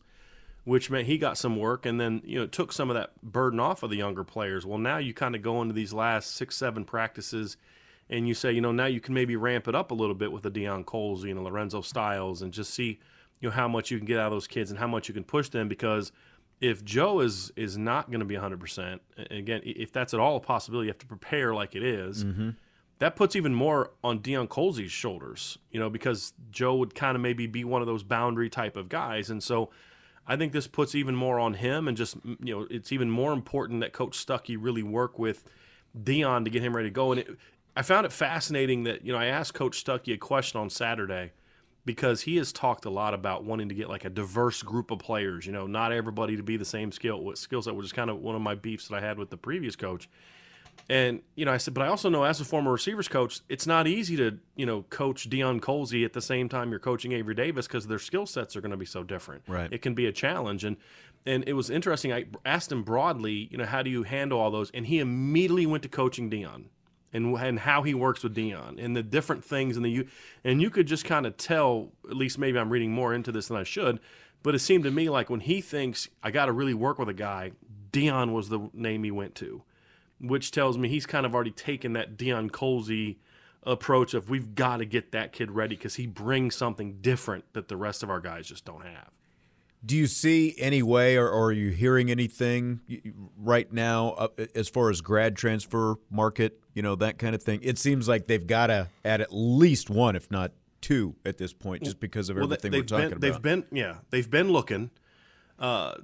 which 0.64 0.90
meant 0.90 1.08
he 1.08 1.18
got 1.18 1.38
some 1.38 1.56
work 1.56 1.86
and 1.86 2.00
then, 2.00 2.22
you 2.24 2.40
know, 2.40 2.46
took 2.46 2.72
some 2.72 2.90
of 2.90 2.96
that 2.96 3.12
burden 3.24 3.60
off 3.60 3.84
of 3.84 3.90
the 3.90 3.98
younger 3.98 4.24
players. 4.24 4.66
Well, 4.66 4.78
now 4.78 4.98
you 4.98 5.14
kind 5.14 5.36
of 5.36 5.42
go 5.42 5.62
into 5.62 5.74
these 5.74 5.94
last 5.94 6.36
six, 6.36 6.56
seven 6.56 6.86
practices 6.86 7.58
and 8.10 8.28
you 8.28 8.34
say, 8.34 8.52
you 8.52 8.62
know, 8.62 8.72
now 8.72 8.86
you 8.86 9.00
can 9.00 9.14
maybe 9.14 9.36
ramp 9.36 9.68
it 9.68 9.76
up 9.76 9.92
a 9.92 9.94
little 9.94 10.14
bit 10.14 10.32
with 10.32 10.44
the 10.44 10.52
Deion 10.52 10.84
Colzie, 10.86 11.30
you 11.30 11.34
know, 11.34 11.44
Lorenzo 11.44 11.82
Styles, 11.82 12.42
and 12.42 12.52
just 12.52 12.74
see, 12.74 13.00
you 13.40 13.50
know, 13.50 13.56
how 13.56 13.68
much 13.68 13.90
you 13.90 13.98
can 13.98 14.06
get 14.06 14.20
out 14.20 14.28
of 14.28 14.34
those 14.34 14.48
kids 14.48 14.70
and 14.70 14.78
how 14.78 14.88
much 14.88 15.08
you 15.08 15.14
can 15.14 15.24
push 15.24 15.50
them 15.50 15.68
because 15.68 16.12
if 16.60 16.86
Joe 16.86 17.22
is 17.22 17.52
is 17.56 17.78
not 17.78 18.12
going 18.12 18.20
to 18.20 18.26
be 18.26 18.36
100%, 18.36 19.00
a- 19.18 19.36
again, 19.36 19.62
if 19.66 19.92
that's 19.92 20.14
at 20.14 20.20
all 20.20 20.36
a 20.36 20.40
possibility, 20.40 20.88
you 20.88 20.92
have 20.92 21.00
to 21.00 21.08
prepare 21.08 21.56
like 21.56 21.76
it 21.76 21.84
is 21.84 22.24
mm-hmm. 22.24 22.52
that 23.00 23.16
puts 23.16 23.36
even 23.36 23.56
more 23.56 23.92
on 24.04 24.20
Deion 24.20 24.48
Colzie's 24.48 24.92
shoulders, 24.92 25.58
you 25.72 25.80
know, 25.80 25.90
because 25.90 26.34
Joe 26.52 26.76
would 26.76 26.94
kind 26.94 27.16
of 27.16 27.22
maybe 27.22 27.48
be 27.48 27.64
one 27.64 27.82
of 27.82 27.88
those 27.88 28.04
boundary 28.04 28.50
type 28.50 28.78
of 28.78 28.90
guys. 28.90 29.32
And 29.32 29.42
so 29.42 29.72
I 30.32 30.38
think 30.38 30.54
this 30.54 30.66
puts 30.66 30.96
even 30.96 31.14
more 31.14 31.42
on 31.42 31.56
him 31.56 31.90
and 31.90 31.98
just, 31.98 32.16
you 32.24 32.56
know, 32.56 32.66
it's 32.70 32.94
even 32.94 33.12
more 33.12 33.34
important 33.34 33.82
that 33.82 33.92
Coach 33.92 34.18
Stuckey 34.18 34.56
really 34.58 34.82
work 34.82 35.20
with 35.20 35.44
Deion 36.06 36.46
to 36.46 36.50
get 36.50 36.64
him 36.64 36.74
ready 36.74 36.88
to 36.88 36.94
go. 36.94 37.12
And 37.12 37.20
it, 37.20 37.38
I 37.76 37.82
found 37.82 38.06
it 38.06 38.14
fascinating 38.14 38.86
that, 38.86 39.06
you 39.06 39.12
know, 39.12 39.20
I 39.20 39.26
asked 39.26 39.54
Coach 39.54 39.84
Stuckey 39.84 40.14
a 40.14 40.18
question 40.18 40.62
on 40.62 40.70
Saturday 40.70 41.34
because 41.84 42.22
he 42.22 42.38
has 42.38 42.54
talked 42.54 42.86
a 42.86 42.90
lot 42.90 43.14
about 43.14 43.44
wanting 43.44 43.68
to 43.68 43.76
get 43.76 43.90
like 43.90 44.06
a 44.06 44.10
diverse 44.10 44.64
group 44.64 44.90
of 44.90 45.00
players, 45.00 45.46
you 45.46 45.52
know, 45.52 45.68
not 45.68 45.92
everybody 45.92 46.38
to 46.38 46.44
be 46.44 46.56
the 46.56 46.64
same 46.64 46.94
skill 46.94 47.36
skill 47.36 47.62
set, 47.62 47.76
which 47.76 47.88
is 47.88 47.92
kind 47.92 48.10
of 48.10 48.22
one 48.22 48.34
of 48.34 48.42
my 48.42 48.56
beefs 48.56 48.88
that 48.88 48.96
I 48.96 49.06
had 49.06 49.18
with 49.18 49.32
the 49.32 49.38
previous 49.38 49.76
coach. 49.76 50.08
And 50.90 51.22
you 51.36 51.46
know, 51.46 51.52
I 51.52 51.58
said, 51.58 51.74
but 51.74 51.84
I 51.84 51.88
also 51.88 52.10
know 52.10 52.24
as 52.24 52.42
a 52.42 52.46
former 52.46 52.72
receivers 52.72 53.08
coach, 53.08 53.42
it's 53.50 53.68
not 53.68 53.88
easy 53.88 54.18
to 54.18 54.38
you 54.56 54.66
know 54.66 54.84
coach 54.90 55.30
Deion 55.30 55.60
Colzie 55.60 56.06
at 56.06 56.14
the 56.14 56.22
same 56.22 56.50
time 56.50 56.70
you're 56.70 56.80
coaching 56.80 57.12
Avery 57.14 57.36
Davis 57.36 57.68
because 57.68 57.88
their 57.88 58.00
skill 58.00 58.26
sets 58.26 58.56
are 58.56 58.62
going 58.62 58.72
to 58.72 58.78
be 58.78 58.86
so 58.86 59.04
different. 59.04 59.44
Right. 59.48 59.72
It 59.72 59.82
can 59.82 59.94
be 59.94 60.06
a 60.06 60.12
challenge, 60.12 60.64
and 60.64 60.78
and 61.26 61.44
it 61.48 61.54
was 61.54 61.70
interesting. 61.70 62.12
I 62.12 62.26
asked 62.46 62.72
him 62.72 62.84
broadly, 62.84 63.48
you 63.52 63.58
know, 63.58 63.66
how 63.66 63.84
do 63.84 63.90
you 63.90 64.04
handle 64.04 64.40
all 64.40 64.52
those? 64.52 64.72
And 64.72 64.88
he 64.88 65.00
immediately 65.00 65.66
went 65.66 65.84
to 65.84 65.90
coaching 65.90 66.30
Deion, 66.30 66.66
and 67.14 67.36
and 67.38 67.60
how 67.60 67.84
he 67.84 67.94
works 67.94 68.24
with 68.24 68.36
Deion 68.36 68.84
and 68.84 68.96
the 68.96 69.04
different 69.04 69.44
things 69.44 69.76
and 69.76 69.86
the 69.86 69.90
you 69.90 70.08
and 70.44 70.62
you 70.62 70.70
could 70.70 70.88
just 70.88 71.06
kind 71.06 71.26
of 71.26 71.38
tell 71.38 71.90
at 72.10 72.16
least 72.16 72.38
maybe 72.38 72.58
I'm 72.58 72.70
reading 72.70 72.92
more 72.92 73.14
into 73.14 73.32
this 73.32 73.48
than 73.48 73.58
I 73.58 73.64
should, 73.64 74.00
but 74.44 74.56
it 74.56 74.60
seemed 74.60 74.84
to 74.86 74.92
me 74.92 75.10
like 75.10 75.30
when 75.30 75.42
he 75.42 75.62
thinks 75.62 76.10
I 76.24 76.32
got 76.32 76.46
to 76.46 76.52
really 76.52 76.74
work 76.74 77.00
with 77.00 77.10
a 77.10 77.14
guy, 77.14 77.52
Deion 77.92 78.34
was 78.34 78.50
the 78.50 78.70
name 78.74 79.04
he 79.04 79.12
went 79.12 79.36
to, 79.36 79.64
which 80.22 80.52
tells 80.52 80.78
me 80.78 80.88
he's 80.88 81.06
kind 81.06 81.26
of 81.26 81.34
already 81.36 81.52
taken 81.52 81.94
that 81.94 82.18
Deion 82.18 82.50
Colzie 82.52 83.18
approach 83.64 84.14
of 84.14 84.30
we've 84.30 84.56
got 84.56 84.78
to 84.78 84.86
get 84.86 85.12
that 85.12 85.32
kid 85.34 85.52
ready 85.52 85.76
because 85.76 85.96
he 85.96 86.08
brings 86.08 86.56
something 86.56 86.98
different 87.02 87.46
that 87.54 87.68
the 87.68 87.78
rest 87.78 88.02
of 88.04 88.10
our 88.10 88.20
guys 88.20 88.48
just 88.48 88.66
don't 88.66 88.84
have. 88.84 89.10
Do 89.84 89.96
you 89.98 90.06
see 90.06 90.54
any 90.60 90.84
way, 90.84 91.18
or, 91.18 91.28
or 91.28 91.46
are 91.46 91.52
you 91.52 91.70
hearing 91.72 92.12
anything 92.12 92.82
right 93.36 93.72
now 93.74 94.10
uh, 94.12 94.28
as 94.54 94.70
far 94.70 94.92
as 94.92 95.02
grad 95.02 95.36
transfer 95.36 95.96
market, 96.12 96.60
you 96.76 96.84
know, 96.84 96.96
that 96.98 97.18
kind 97.18 97.34
of 97.34 97.42
thing? 97.42 97.62
It 97.64 97.80
seems 97.80 98.08
like 98.08 98.28
they've 98.28 98.46
got 98.46 98.68
to 98.68 98.90
add 99.04 99.22
at 99.22 99.30
least 99.32 99.90
one, 99.90 100.16
if 100.16 100.30
not 100.30 100.52
two, 100.82 101.16
at 101.26 101.40
this 101.40 101.52
point, 101.52 101.84
just 101.84 102.00
because 102.00 102.30
of 102.30 102.36
Well, 102.36 102.46
everything 102.46 102.72
they- 102.72 102.80
we're 102.80 102.84
talking 102.84 103.10
been, 103.10 103.14
about. 103.18 103.22
They've 103.22 103.42
been, 103.42 103.66
yeah, 103.72 103.96
they've 104.12 104.30
been 104.30 104.52
looking. 104.52 104.92
Uh, 105.58 105.96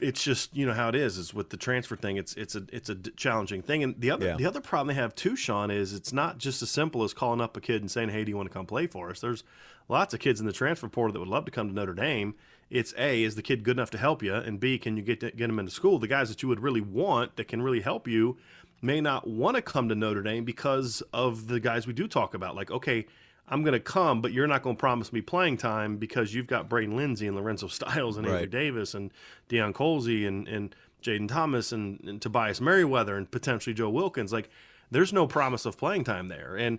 it's 0.00 0.22
just 0.22 0.56
you 0.56 0.66
know 0.66 0.72
how 0.72 0.88
it 0.88 0.94
is. 0.94 1.18
Is 1.18 1.32
with 1.34 1.50
the 1.50 1.56
transfer 1.56 1.96
thing. 1.96 2.16
It's 2.16 2.34
it's 2.34 2.54
a 2.54 2.64
it's 2.72 2.88
a 2.88 2.94
challenging 2.94 3.62
thing. 3.62 3.82
And 3.82 3.94
the 4.00 4.10
other 4.10 4.26
Yeah. 4.26 4.36
the 4.36 4.46
other 4.46 4.60
problem 4.60 4.88
they 4.88 5.00
have 5.00 5.14
too, 5.14 5.36
Sean, 5.36 5.70
is 5.70 5.92
it's 5.92 6.12
not 6.12 6.38
just 6.38 6.62
as 6.62 6.70
simple 6.70 7.02
as 7.04 7.14
calling 7.14 7.40
up 7.40 7.56
a 7.56 7.60
kid 7.60 7.80
and 7.80 7.90
saying, 7.90 8.10
"Hey, 8.10 8.24
do 8.24 8.30
you 8.30 8.36
want 8.36 8.48
to 8.48 8.52
come 8.52 8.66
play 8.66 8.86
for 8.86 9.10
us?" 9.10 9.20
There's 9.20 9.44
lots 9.88 10.14
of 10.14 10.20
kids 10.20 10.40
in 10.40 10.46
the 10.46 10.52
transfer 10.52 10.88
portal 10.88 11.12
that 11.12 11.18
would 11.20 11.28
love 11.28 11.44
to 11.44 11.50
come 11.50 11.68
to 11.68 11.74
Notre 11.74 11.94
Dame. 11.94 12.34
It's 12.70 12.94
a 12.96 13.22
is 13.22 13.34
the 13.36 13.42
kid 13.42 13.62
good 13.62 13.76
enough 13.76 13.90
to 13.90 13.98
help 13.98 14.22
you, 14.22 14.34
and 14.34 14.58
b 14.58 14.78
can 14.78 14.96
you 14.96 15.02
get 15.02 15.20
to, 15.20 15.30
get 15.30 15.46
them 15.46 15.58
into 15.58 15.70
school? 15.70 15.98
The 15.98 16.08
guys 16.08 16.28
that 16.28 16.42
you 16.42 16.48
would 16.48 16.60
really 16.60 16.80
want 16.80 17.36
that 17.36 17.48
can 17.48 17.62
really 17.62 17.80
help 17.82 18.08
you 18.08 18.36
may 18.82 19.00
not 19.00 19.26
want 19.26 19.56
to 19.56 19.62
come 19.62 19.88
to 19.88 19.94
Notre 19.94 20.22
Dame 20.22 20.44
because 20.44 21.02
of 21.12 21.46
the 21.48 21.60
guys 21.60 21.86
we 21.86 21.92
do 21.92 22.06
talk 22.08 22.34
about. 22.34 22.54
Like, 22.56 22.70
okay, 22.70 23.06
I'm 23.48 23.62
going 23.62 23.74
to 23.74 23.80
come, 23.80 24.22
but 24.22 24.32
you're 24.32 24.46
not 24.46 24.62
going 24.62 24.76
to 24.76 24.80
promise 24.80 25.12
me 25.12 25.20
playing 25.20 25.58
time 25.58 25.96
because 25.98 26.34
you've 26.34 26.46
got 26.46 26.68
Braden 26.68 26.96
Lenzy 26.96 27.26
and 27.26 27.36
Lorenzo 27.36 27.66
Styles 27.68 28.16
and 28.16 28.26
Right. 28.26 28.50
Davis 28.50 28.94
and 28.94 29.12
Deion 29.48 29.72
Colzie 29.72 30.26
and, 30.26 30.48
and 30.48 30.74
Jayden 31.02 31.28
Thomas 31.28 31.70
and, 31.72 32.00
and 32.04 32.22
Tobias 32.22 32.60
Merriweather 32.60 33.16
and 33.16 33.30
potentially 33.30 33.74
Joe 33.74 33.90
Wilkins. 33.90 34.32
Like, 34.32 34.48
there's 34.90 35.12
no 35.12 35.26
promise 35.26 35.66
of 35.66 35.76
playing 35.76 36.04
time 36.04 36.28
there. 36.28 36.56
And 36.56 36.78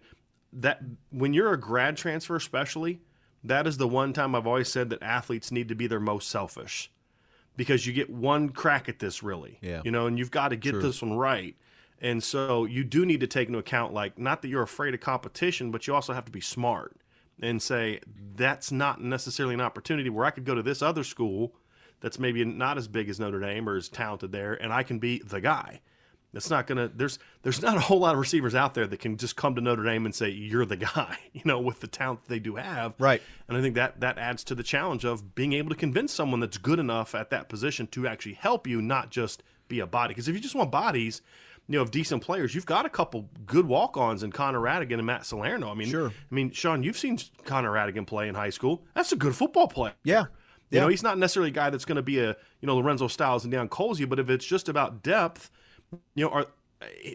that 0.53 0.81
when 1.11 1.33
you're 1.33 1.53
a 1.53 1.59
grad 1.59 1.97
transfer, 1.97 2.35
especially, 2.35 3.01
that 3.43 3.67
is 3.67 3.77
the 3.77 3.87
one 3.87 4.13
time 4.13 4.33
I've 4.33 4.47
always 4.47 4.69
said 4.69 4.89
that 4.89 5.03
athletes 5.03 5.51
need 5.51 5.67
to 5.67 5.75
be 5.75 5.85
their 5.85 5.99
most 5.99 6.29
selfish 6.29 6.89
because 7.57 7.85
you 7.85 7.93
get 7.93 8.09
one 8.09 8.49
crack 8.49 8.89
at 8.89 8.99
this, 8.99 9.21
really. 9.21 9.59
Yeah. 9.61 9.81
You 9.85 9.91
know, 9.91 10.07
and 10.07 10.17
you've 10.17 10.31
got 10.31 10.49
to 10.49 10.55
get 10.55 10.71
True. 10.71 10.81
this 10.81 11.01
one 11.01 11.13
right. 11.13 11.55
And 12.01 12.23
so 12.23 12.65
you 12.65 12.83
do 12.83 13.05
need 13.05 13.21
to 13.21 13.27
take 13.27 13.47
into 13.47 13.59
account, 13.59 13.93
like, 13.93 14.19
not 14.19 14.41
that 14.41 14.49
you're 14.49 14.63
afraid 14.63 14.93
of 14.93 14.99
competition, 14.99 15.71
but 15.71 15.87
you 15.87 15.95
also 15.95 16.13
have 16.13 16.25
to 16.25 16.31
be 16.31 16.41
smart 16.41 16.97
and 17.41 17.61
say, 17.61 17.99
that's 18.35 18.71
not 18.71 19.01
necessarily 19.01 19.53
an 19.53 19.61
opportunity 19.61 20.09
where 20.09 20.25
I 20.25 20.31
could 20.31 20.45
go 20.45 20.55
to 20.55 20.61
this 20.61 20.81
other 20.81 21.03
school 21.03 21.53
that's 22.01 22.19
maybe 22.19 22.43
not 22.43 22.77
as 22.77 22.87
big 22.87 23.09
as 23.09 23.19
Notre 23.19 23.39
Dame 23.39 23.67
or 23.67 23.77
as 23.77 23.89
talented 23.89 24.31
there, 24.31 24.53
and 24.53 24.71
I 24.71 24.83
can 24.83 24.99
be 24.99 25.19
the 25.19 25.41
guy. 25.41 25.81
That's 26.33 26.49
not 26.49 26.67
gonna. 26.67 26.91
There's 26.93 27.17
there's 27.43 27.61
not 27.61 27.77
a 27.77 27.79
whole 27.79 27.99
lot 27.99 28.13
of 28.13 28.19
receivers 28.19 28.53
out 28.53 28.73
there 28.73 28.85
that 28.85 28.99
can 28.99 29.15
just 29.15 29.37
come 29.37 29.55
to 29.55 29.61
Notre 29.61 29.85
Dame 29.85 30.05
and 30.05 30.13
say 30.13 30.29
you're 30.29 30.65
the 30.65 30.75
guy. 30.75 31.17
You 31.33 31.41
know, 31.43 31.59
with 31.59 31.81
the 31.81 31.87
talent 31.87 32.23
that 32.23 32.29
they 32.29 32.39
do 32.39 32.55
have. 32.55 32.93
Right. 32.97 33.21
And 33.47 33.57
I 33.57 33.61
think 33.61 33.75
that 33.75 33.99
that 33.99 34.17
adds 34.17 34.43
to 34.45 34.55
the 34.55 34.63
challenge 34.63 35.03
of 35.03 35.35
being 35.35 35.53
able 35.53 35.69
to 35.69 35.75
convince 35.75 36.13
someone 36.13 36.39
that's 36.39 36.57
good 36.57 36.79
enough 36.79 37.13
at 37.13 37.29
that 37.29 37.49
position 37.49 37.87
to 37.87 38.07
actually 38.07 38.35
help 38.35 38.67
you, 38.67 38.81
not 38.81 39.11
just 39.11 39.43
be 39.67 39.79
a 39.79 39.87
body. 39.87 40.13
Because 40.13 40.27
if 40.27 40.35
you 40.35 40.41
just 40.41 40.55
want 40.55 40.71
bodies, 40.71 41.21
you 41.67 41.77
know, 41.77 41.81
of 41.81 41.91
decent 41.91 42.21
players, 42.23 42.53
you've 42.53 42.65
got 42.65 42.85
a 42.85 42.89
couple 42.89 43.29
good 43.45 43.65
walk-ons 43.65 44.21
in 44.23 44.31
Connor 44.31 44.59
Radigan 44.59 44.95
and 44.95 45.05
Matt 45.05 45.25
Salerno. 45.25 45.69
I 45.71 45.73
mean, 45.73 45.87
Sure. 45.89 46.09
I 46.09 46.35
mean, 46.35 46.51
Sean, 46.51 46.83
you've 46.83 46.97
seen 46.97 47.17
Connor 47.43 47.71
Radigan 47.71 48.05
play 48.05 48.27
in 48.27 48.35
high 48.35 48.49
school. 48.51 48.83
That's 48.93 49.11
a 49.11 49.15
good 49.15 49.35
football 49.35 49.67
player. 49.67 49.93
yeah. 50.03 50.25
You 50.71 50.77
Yeah. 50.77 50.81
know, 50.81 50.87
he's 50.89 51.03
not 51.03 51.17
necessarily 51.19 51.51
a 51.51 51.53
guy 51.53 51.69
that's 51.69 51.85
going 51.85 51.95
to 51.97 52.01
be 52.01 52.17
a 52.19 52.29
you 52.59 52.65
know 52.67 52.75
Lorenzo 52.77 53.07
Styles 53.07 53.45
and 53.45 53.53
Deion 53.53 53.69
Colzie, 53.69 54.09
but 54.09 54.19
if 54.19 54.29
it's 54.31 54.45
just 54.45 54.67
about 54.67 55.03
depth, 55.03 55.51
you 56.15 56.25
know, 56.25 56.31
are, 56.31 56.47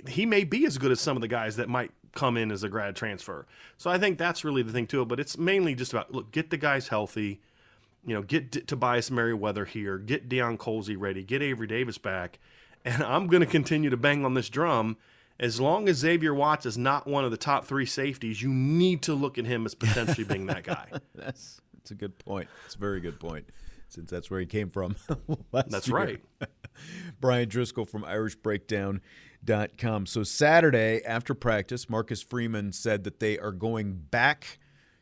he 0.09 0.25
may 0.25 0.45
be 0.45 0.65
as 0.67 0.79
good 0.79 0.93
as 0.93 1.01
some 1.01 1.17
of 1.17 1.21
the 1.21 1.29
guys 1.29 1.57
that 1.57 1.69
might 1.69 1.91
come 2.13 2.37
in 2.37 2.51
as 2.53 2.63
a 2.63 2.69
grad 2.69 2.95
transfer. 2.97 3.47
So 3.77 3.91
I 3.91 3.99
think 3.99 4.19
that's 4.19 4.45
really 4.45 4.63
the 4.63 4.73
thing 4.73 4.87
to 4.89 5.03
it. 5.03 5.07
But 5.09 5.19
it's 5.21 5.37
mainly 5.37 5.75
just 5.75 5.93
about 5.93 6.13
look, 6.13 6.31
get 6.31 6.51
the 6.51 6.57
guys 6.57 6.89
healthy. 6.89 7.41
You 8.07 8.15
know, 8.15 8.23
get 8.23 8.51
D- 8.53 8.61
Tobias 8.63 9.11
Merriweather 9.11 9.65
here, 9.65 9.99
get 9.99 10.29
Deion 10.29 10.57
Colzie 10.57 10.97
ready, 10.99 11.23
get 11.25 11.43
Avery 11.43 11.67
Davis 11.67 11.99
back, 11.99 12.39
and 12.85 13.03
I'm 13.03 13.27
going 13.27 13.41
to 13.41 13.47
continue 13.47 13.91
to 13.91 13.97
bang 13.97 14.25
on 14.25 14.35
this 14.35 14.49
drum. 14.49 14.97
As 15.39 15.61
long 15.61 15.89
as 15.89 15.97
Xavier 15.97 16.35
Watts 16.35 16.67
is 16.67 16.77
not 16.77 17.07
one 17.07 17.25
of 17.25 17.31
the 17.31 17.39
top 17.39 17.65
three 17.65 17.87
safeties, 17.87 18.43
you 18.43 18.51
need 18.51 19.03
to 19.03 19.15
look 19.15 19.39
at 19.39 19.47
him 19.47 19.65
as 19.65 19.75
potentially 19.75 20.25
being 20.25 20.47
that 20.47 20.65
guy. 20.65 20.87
That's 21.15 21.61
that's 21.81 21.93
a 21.93 21.95
good 21.95 22.19
point. 22.19 22.49
It's 22.67 22.75
a 22.75 22.79
very 22.79 23.01
good 23.01 23.19
point, 23.19 23.47
since 23.89 24.11
that's 24.11 24.31
where 24.31 24.39
he 24.39 24.45
came 24.45 24.69
from. 24.69 24.97
last 25.53 25.71
That's 25.71 25.89
year. 25.89 25.97
right. 25.97 26.21
Brian 27.21 27.49
Driscoll 27.49 27.87
from 27.87 28.03
IrishBreakdown.com. 28.03 30.07
So 30.07 30.23
Saturday 30.23 31.01
after 31.07 31.35
practice, 31.35 31.89
Marcus 31.89 32.23
Freeman 32.23 32.73
said 32.73 33.05
that 33.05 33.19
they 33.19 33.39
are 33.39 33.53
going 33.53 33.95
back 33.95 34.59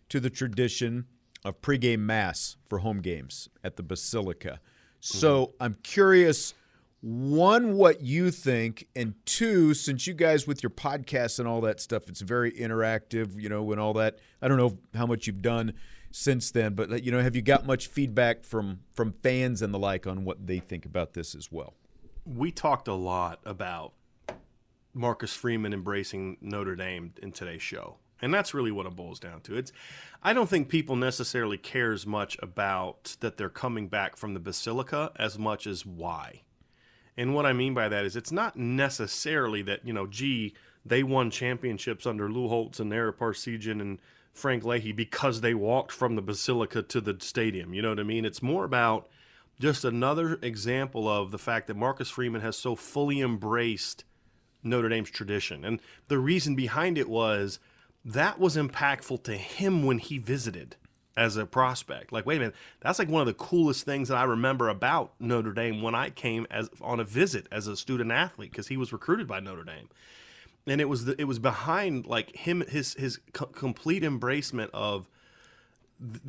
to 0.09 0.21
the 0.21 0.31
tradition 0.31 1.07
of 1.45 1.61
pregame 1.61 2.01
mass 2.01 2.57
for 2.69 2.79
home 2.79 3.01
games 3.01 3.49
at 3.64 3.77
the 3.77 3.83
Basilica. 3.83 4.61
So 5.01 5.47
mm-hmm. 5.47 5.62
I'm 5.62 5.77
curious. 5.83 6.55
One, 7.00 7.74
what 7.74 8.02
you 8.02 8.30
think, 8.30 8.88
and 8.96 9.14
two, 9.24 9.72
since 9.72 10.06
you 10.06 10.14
guys 10.14 10.46
with 10.46 10.62
your 10.62 10.70
podcast 10.70 11.38
and 11.38 11.46
all 11.46 11.61
that 11.61 11.80
stuff, 11.80 12.08
it's 12.08 12.20
very 12.20 12.50
interactive, 12.50 13.40
you 13.40 13.48
know, 13.48 13.70
and 13.70 13.80
all 13.80 13.92
that. 13.94 14.18
I 14.42 14.48
don't 14.48 14.58
know 14.58 14.78
how 14.94 15.06
much 15.06 15.26
you've 15.28 15.42
done 15.42 15.74
since 16.11 16.50
then, 16.50 16.74
but 16.74 17.04
you 17.04 17.12
know, 17.12 17.22
have 17.22 17.37
you 17.37 17.42
got 17.42 17.66
much 17.66 17.87
feedback 17.87 18.44
from 18.44 18.80
from 18.94 19.12
fans 19.12 19.62
and 19.62 19.72
the 19.72 19.78
like 19.78 20.06
on 20.06 20.24
what 20.24 20.46
they 20.46 20.58
think 20.58 20.84
about 20.84 21.12
this 21.12 21.34
as 21.34 21.52
well? 21.52 21.74
we 22.37 22.50
talked 22.50 22.88
a 22.88 22.94
lot 22.94 23.40
about 23.44 23.92
Marcus 24.92 25.34
Freeman 25.34 25.72
embracing 25.72 26.37
Notre 26.40 26.76
Dame 26.76 27.14
in 27.22 27.32
today's 27.32 27.62
show. 27.62 27.96
And 28.20 28.34
that's 28.34 28.52
really 28.52 28.72
what 28.72 28.84
it 28.84 28.96
boils 28.96 29.20
down 29.20 29.40
to. 29.42 29.56
It's 29.56 29.72
I 30.22 30.32
don't 30.32 30.48
think 30.48 30.68
people 30.68 30.96
necessarily 30.96 31.56
care 31.56 31.92
as 31.92 32.04
much 32.04 32.37
about 32.42 33.16
that 33.20 33.37
they're 33.37 33.48
coming 33.48 33.88
back 33.88 34.16
from 34.16 34.34
the 34.34 34.40
Basilica 34.40 35.12
as 35.16 35.38
much 35.38 35.66
as 35.66 35.87
why. 35.87 36.42
And 37.18 37.35
what 37.35 37.46
I 37.46 37.52
mean 37.52 37.74
by 37.74 37.88
that 37.88 38.04
is 38.04 38.14
it's 38.14 38.31
not 38.31 38.57
necessarily 38.57 39.61
that, 39.62 39.85
you 39.85 39.92
know, 39.92 40.07
gee, 40.07 40.54
they 40.87 41.02
won 41.02 41.33
championships 41.33 42.07
under 42.07 42.31
Lou 42.31 42.46
Holtz 42.46 42.78
and 42.78 42.94
Eric 42.94 43.18
Parseghian 43.18 43.81
and 43.81 43.98
Frank 44.33 44.64
Leahy 44.64 44.92
because 44.92 45.40
they 45.40 45.52
walked 45.52 45.90
from 45.90 46.14
the 46.14 46.22
Basilica 46.22 46.81
to 46.81 47.00
the 47.00 47.16
stadium. 47.18 47.74
You 47.74 47.83
know 47.83 47.88
what 47.88 47.98
I 47.98 48.04
mean? 48.04 48.24
It's 48.24 48.40
more 48.40 48.64
about 48.64 49.09
just 49.59 49.85
another 49.85 50.38
example 50.42 51.09
of 51.09 51.33
the 51.33 51.38
fact 51.38 51.66
that 51.66 51.76
Marcus 51.76 52.09
Freeman 52.09 52.40
has 52.40 52.57
so 52.57 52.76
fully 52.76 53.20
embraced 53.20 54.04
Notre 54.62 54.88
Dame's 54.88 55.11
tradition. 55.11 55.64
And 55.64 55.81
the 56.07 56.18
reason 56.18 56.54
behind 56.54 56.96
it 56.96 57.09
was 57.09 57.59
that 58.04 58.38
was 58.38 58.57
impactful 58.57 59.24
to 59.24 59.37
him 59.37 59.85
when 59.85 59.98
he 59.98 60.18
visited 60.18 60.76
as 61.18 61.37
a 61.37 61.44
prospect. 61.44 62.12
Like, 62.12 62.24
wait 62.24 62.37
a 62.37 62.38
minute, 62.38 62.54
that's 62.81 63.00
like 63.00 63.09
one 63.09 63.20
of 63.20 63.26
the 63.26 63.35
coolest 63.35 63.85
things 63.85 64.09
that 64.09 64.16
I 64.16 64.22
remember 64.22 64.68
about 64.68 65.12
Notre 65.18 65.52
Dame 65.52 65.83
when 65.83 65.94
I 65.94 66.11
came 66.11 66.46
as 66.48 66.70
on 66.81 67.00
a 67.00 67.04
visit 67.04 67.48
as 67.50 67.66
a 67.66 67.76
student 67.76 68.12
athlete 68.12 68.52
because 68.52 68.68
he 68.68 68.76
was 68.76 68.92
recruited 68.92 69.26
by 69.26 69.40
Notre 69.40 69.64
Dame. 69.64 69.88
And 70.68 70.81
it 70.81 70.88
was 70.88 71.07
the, 71.07 71.20
it 71.20 71.24
was 71.24 71.40
behind 71.40 72.07
like 72.07 72.35
him 72.37 72.62
his 72.68 72.94
his 72.94 73.18
co- 73.33 73.46
complete 73.46 74.04
embracement 74.04 74.70
of 74.72 75.09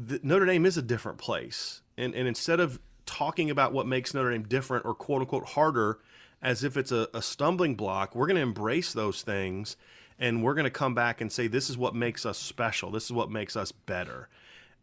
th- 0.07 0.23
Notre 0.23 0.47
Dame 0.47 0.65
is 0.65 0.75
a 0.75 0.81
different 0.81 1.19
place. 1.19 1.81
And 1.95 2.15
and 2.15 2.27
instead 2.27 2.59
of 2.59 2.79
talking 3.05 3.51
about 3.51 3.73
what 3.73 3.85
makes 3.85 4.15
Notre 4.15 4.31
Dame 4.31 4.43
different 4.43 4.85
or 4.85 4.95
quote 4.95 5.21
unquote 5.21 5.49
harder 5.49 5.99
as 6.41 6.63
if 6.63 6.77
it's 6.77 6.91
a, 6.91 7.07
a 7.13 7.21
stumbling 7.21 7.75
block, 7.75 8.15
we're 8.15 8.27
going 8.27 8.37
to 8.37 8.41
embrace 8.41 8.91
those 8.93 9.21
things 9.21 9.77
and 10.17 10.41
we're 10.43 10.55
going 10.55 10.63
to 10.63 10.71
come 10.71 10.95
back 10.95 11.21
and 11.21 11.31
say 11.31 11.45
this 11.47 11.69
is 11.69 11.77
what 11.77 11.93
makes 11.93 12.25
us 12.25 12.39
special. 12.39 12.89
This 12.89 13.05
is 13.05 13.11
what 13.11 13.29
makes 13.29 13.55
us 13.55 13.71
better. 13.71 14.29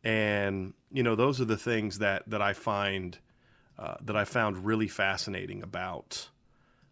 And 0.06 0.72
you 0.92 1.02
know, 1.02 1.16
those 1.16 1.40
are 1.40 1.44
the 1.44 1.56
things 1.56 1.98
that 1.98 2.22
that 2.28 2.40
I 2.40 2.52
find 2.52 3.18
uh, 3.76 3.96
that 4.02 4.16
I 4.16 4.24
found 4.24 4.64
really 4.64 4.86
fascinating 4.86 5.64
about 5.64 6.28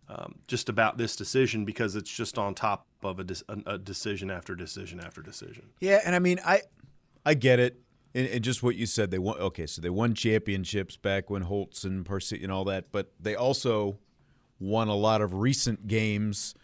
um, 0.09 0.40
just 0.48 0.68
about 0.68 0.98
this 0.98 1.14
decision 1.14 1.64
because 1.64 1.94
it's 1.94 2.11
just 2.11 2.38
on 2.38 2.57
top 2.57 2.87
of 3.05 3.20
a, 3.20 3.24
dis- 3.24 3.44
a, 3.66 3.79
decision 3.79 4.33
after 4.33 4.57
decision 4.57 4.98
after 4.98 5.22
decision. 5.22 5.70
Yeah, 5.81 6.00
and 6.05 6.16
I 6.16 6.18
mean, 6.18 6.40
I 6.44 6.62
I 7.24 7.35
get 7.35 7.61
it, 7.61 7.81
and, 8.16 8.27
and 8.27 8.42
just 8.42 8.64
what 8.64 8.74
you 8.74 8.85
said. 8.85 9.12
They 9.12 9.20
won. 9.20 9.38
Okay, 9.38 9.66
so 9.66 9.81
they 9.81 9.90
won 9.90 10.14
championships 10.14 10.96
back 10.96 11.31
when 11.31 11.42
Holtz 11.42 11.85
and 11.85 12.05
Parsi 12.05 12.42
and 12.42 12.50
all 12.50 12.64
that, 12.64 12.90
but 12.90 13.12
they 13.20 13.37
also 13.37 13.96
won 14.59 14.88
a 14.88 14.96
lot 14.96 15.20
of 15.20 15.35
recent 15.35 15.87
games 15.87 16.57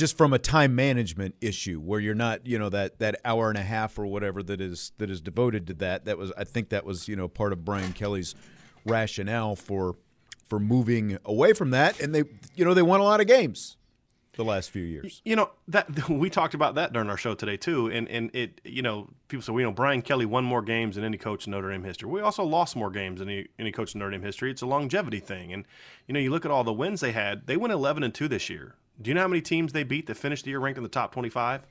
just 0.00 0.16
from 0.16 0.32
a 0.32 0.38
time 0.38 0.74
management 0.74 1.34
issue 1.42 1.78
where 1.78 2.00
you're 2.00 2.14
not 2.14 2.46
you 2.46 2.58
know 2.58 2.70
that 2.70 2.98
that 3.00 3.20
hour 3.22 3.50
and 3.50 3.58
a 3.58 3.62
half 3.62 3.98
or 3.98 4.06
whatever 4.06 4.42
that 4.42 4.58
is 4.58 4.92
that 4.96 5.10
is 5.10 5.20
devoted 5.20 5.66
to 5.66 5.74
that 5.74 6.06
that 6.06 6.16
was 6.16 6.32
i 6.38 6.42
think 6.42 6.70
that 6.70 6.86
was 6.86 7.06
you 7.06 7.14
know 7.14 7.28
part 7.28 7.52
of 7.52 7.66
brian 7.66 7.92
kelly's 7.92 8.34
rationale 8.86 9.54
for 9.54 9.96
for 10.48 10.58
moving 10.58 11.18
away 11.26 11.52
from 11.52 11.68
that 11.68 12.00
and 12.00 12.14
they 12.14 12.24
you 12.54 12.64
know 12.64 12.72
they 12.72 12.80
won 12.80 12.98
a 12.98 13.02
lot 13.02 13.20
of 13.20 13.26
games 13.26 13.76
the 14.36 14.44
last 14.44 14.70
few 14.70 14.84
years. 14.84 15.20
You 15.24 15.36
know 15.36 15.50
that 15.68 16.08
we 16.08 16.30
talked 16.30 16.54
about 16.54 16.76
that 16.76 16.92
during 16.92 17.10
our 17.10 17.16
show 17.16 17.34
today 17.34 17.56
too, 17.56 17.88
and 17.88 18.08
and 18.08 18.34
it 18.34 18.60
you 18.64 18.80
know 18.80 19.10
people 19.28 19.42
say 19.42 19.52
we 19.52 19.62
know 19.62 19.72
Brian 19.72 20.00
Kelly 20.00 20.24
won 20.24 20.44
more 20.44 20.62
games 20.62 20.94
than 20.94 21.04
any 21.04 21.18
coach 21.18 21.46
in 21.46 21.50
Notre 21.50 21.70
Dame 21.70 21.84
history. 21.84 22.08
We 22.08 22.20
also 22.20 22.44
lost 22.44 22.74
more 22.74 22.90
games 22.90 23.18
than 23.18 23.28
any, 23.28 23.48
any 23.58 23.72
coach 23.72 23.94
in 23.94 23.98
Notre 23.98 24.12
Dame 24.12 24.22
history. 24.22 24.50
It's 24.50 24.62
a 24.62 24.66
longevity 24.66 25.20
thing, 25.20 25.52
and 25.52 25.66
you 26.06 26.14
know 26.14 26.20
you 26.20 26.30
look 26.30 26.44
at 26.44 26.50
all 26.50 26.64
the 26.64 26.72
wins 26.72 27.00
they 27.00 27.12
had. 27.12 27.46
They 27.48 27.56
went 27.56 27.72
eleven 27.72 28.02
and 28.02 28.14
two 28.14 28.28
this 28.28 28.48
year. 28.48 28.76
Do 29.00 29.08
you 29.10 29.14
know 29.14 29.22
how 29.22 29.28
many 29.28 29.40
teams 29.40 29.72
they 29.72 29.82
beat 29.82 30.06
that 30.06 30.16
finished 30.16 30.44
the 30.44 30.50
year 30.50 30.58
ranked 30.60 30.76
in 30.78 30.82
the 30.82 30.88
top 30.88 31.12
twenty 31.12 31.30
five? 31.30 31.62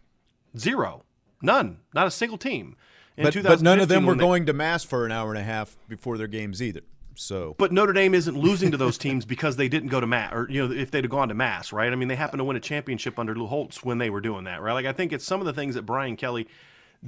Zero, 0.58 1.04
none, 1.42 1.80
not 1.94 2.08
a 2.08 2.12
single 2.12 2.38
team. 2.38 2.76
In 3.18 3.24
But, 3.26 3.44
but 3.44 3.62
none 3.62 3.80
of 3.80 3.88
them 3.90 4.06
were 4.06 4.16
they- 4.16 4.20
going 4.20 4.46
to 4.46 4.54
mass 4.54 4.84
for 4.84 5.06
an 5.06 5.12
hour 5.12 5.30
and 5.30 5.38
a 5.38 5.44
half 5.44 5.78
before 5.88 6.18
their 6.18 6.28
games 6.28 6.62
either. 6.62 6.82
So 7.16 7.54
But 7.58 7.74
Notre 7.74 7.92
Dame 7.92 8.14
isn't 8.16 8.38
losing 8.38 8.72
to 8.72 8.78
those 8.78 8.98
teams 8.98 9.26
because 9.26 9.58
they 9.58 9.68
didn't 9.68 9.90
go 9.90 10.00
to 10.00 10.08
mass, 10.08 10.32
or 10.34 10.48
you 10.50 10.66
know, 10.66 10.74
if 10.74 10.90
they'd 10.90 11.04
have 11.04 11.12
gone 11.12 11.28
to 11.28 11.34
mass, 11.34 11.74
right? 11.74 11.92
I 11.92 11.96
mean, 11.98 12.08
they 12.08 12.16
happened 12.16 12.40
to 12.40 12.46
win 12.46 12.56
a 12.56 12.62
championship 12.62 13.20
under 13.20 13.36
Lou 13.36 13.46
Holtz 13.46 13.84
when 13.84 13.98
they 13.98 14.10
were 14.10 14.22
doing 14.22 14.46
that, 14.46 14.62
right? 14.62 14.72
Like, 14.74 14.86
I 14.86 14.94
think 14.94 15.12
it's 15.12 15.26
some 15.26 15.42
of 15.42 15.46
the 15.46 15.52
things 15.54 15.76
that 15.76 15.82
Brian 15.86 16.16
Kelly 16.16 16.48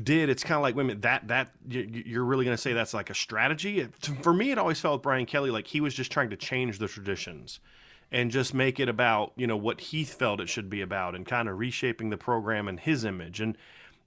did. 0.03 0.29
It's 0.29 0.43
kind 0.43 0.57
of 0.57 0.63
like, 0.63 0.75
wait 0.75 0.81
a 0.83 0.87
minute, 0.87 1.01
that 1.03 1.29
that 1.29 1.51
you- 1.69 2.03
you're 2.05 2.25
really 2.25 2.43
going 2.43 2.55
to 2.57 2.61
say 2.61 2.73
that's 2.73 2.93
like 2.93 3.09
a 3.09 3.13
strategy? 3.15 3.79
It- 3.79 3.95
For 4.21 4.33
me, 4.33 4.51
it 4.51 4.57
always 4.57 4.81
felt 4.81 4.95
with 4.95 5.03
Brian 5.03 5.25
Kelly 5.25 5.49
like 5.49 5.67
he 5.67 5.79
was 5.79 5.93
just 5.93 6.11
trying 6.11 6.29
to 6.31 6.35
change 6.37 6.77
the 6.77 6.89
traditions 6.89 7.61
and 8.11 8.29
just 8.31 8.53
make 8.53 8.79
it 8.79 8.89
about 8.89 9.31
you 9.35 9.47
know 9.47 9.57
what 9.57 9.79
he 9.79 10.03
felt 10.03 10.41
it 10.41 10.49
should 10.49 10.69
be 10.69 10.81
about, 10.81 11.15
and 11.15 11.25
kind 11.25 11.47
of 11.47 11.57
reshaping 11.57 12.09
the 12.09 12.17
program 12.17 12.67
and 12.67 12.79
his 12.79 13.05
image 13.05 13.39
and. 13.39 13.57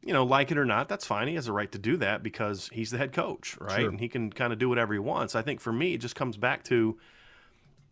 You 0.06 0.12
know, 0.12 0.22
like 0.22 0.50
it 0.50 0.58
or 0.58 0.66
not, 0.66 0.90
that's 0.90 1.06
fine. 1.06 1.28
He 1.28 1.34
has 1.36 1.48
a 1.48 1.52
right 1.54 1.72
to 1.72 1.78
do 1.78 1.96
that 1.96 2.22
because 2.22 2.68
he's 2.74 2.90
the 2.90 2.98
head 2.98 3.14
coach, 3.14 3.56
right? 3.58 3.80
Sure. 3.80 3.88
And 3.88 3.98
he 3.98 4.10
can 4.10 4.30
kind 4.30 4.52
of 4.52 4.58
do 4.58 4.68
whatever 4.68 4.92
he 4.92 4.98
wants. 4.98 5.34
I 5.34 5.40
think 5.40 5.62
for 5.62 5.72
me, 5.72 5.94
it 5.94 6.02
just 6.02 6.14
comes 6.14 6.36
back 6.36 6.62
to, 6.64 6.98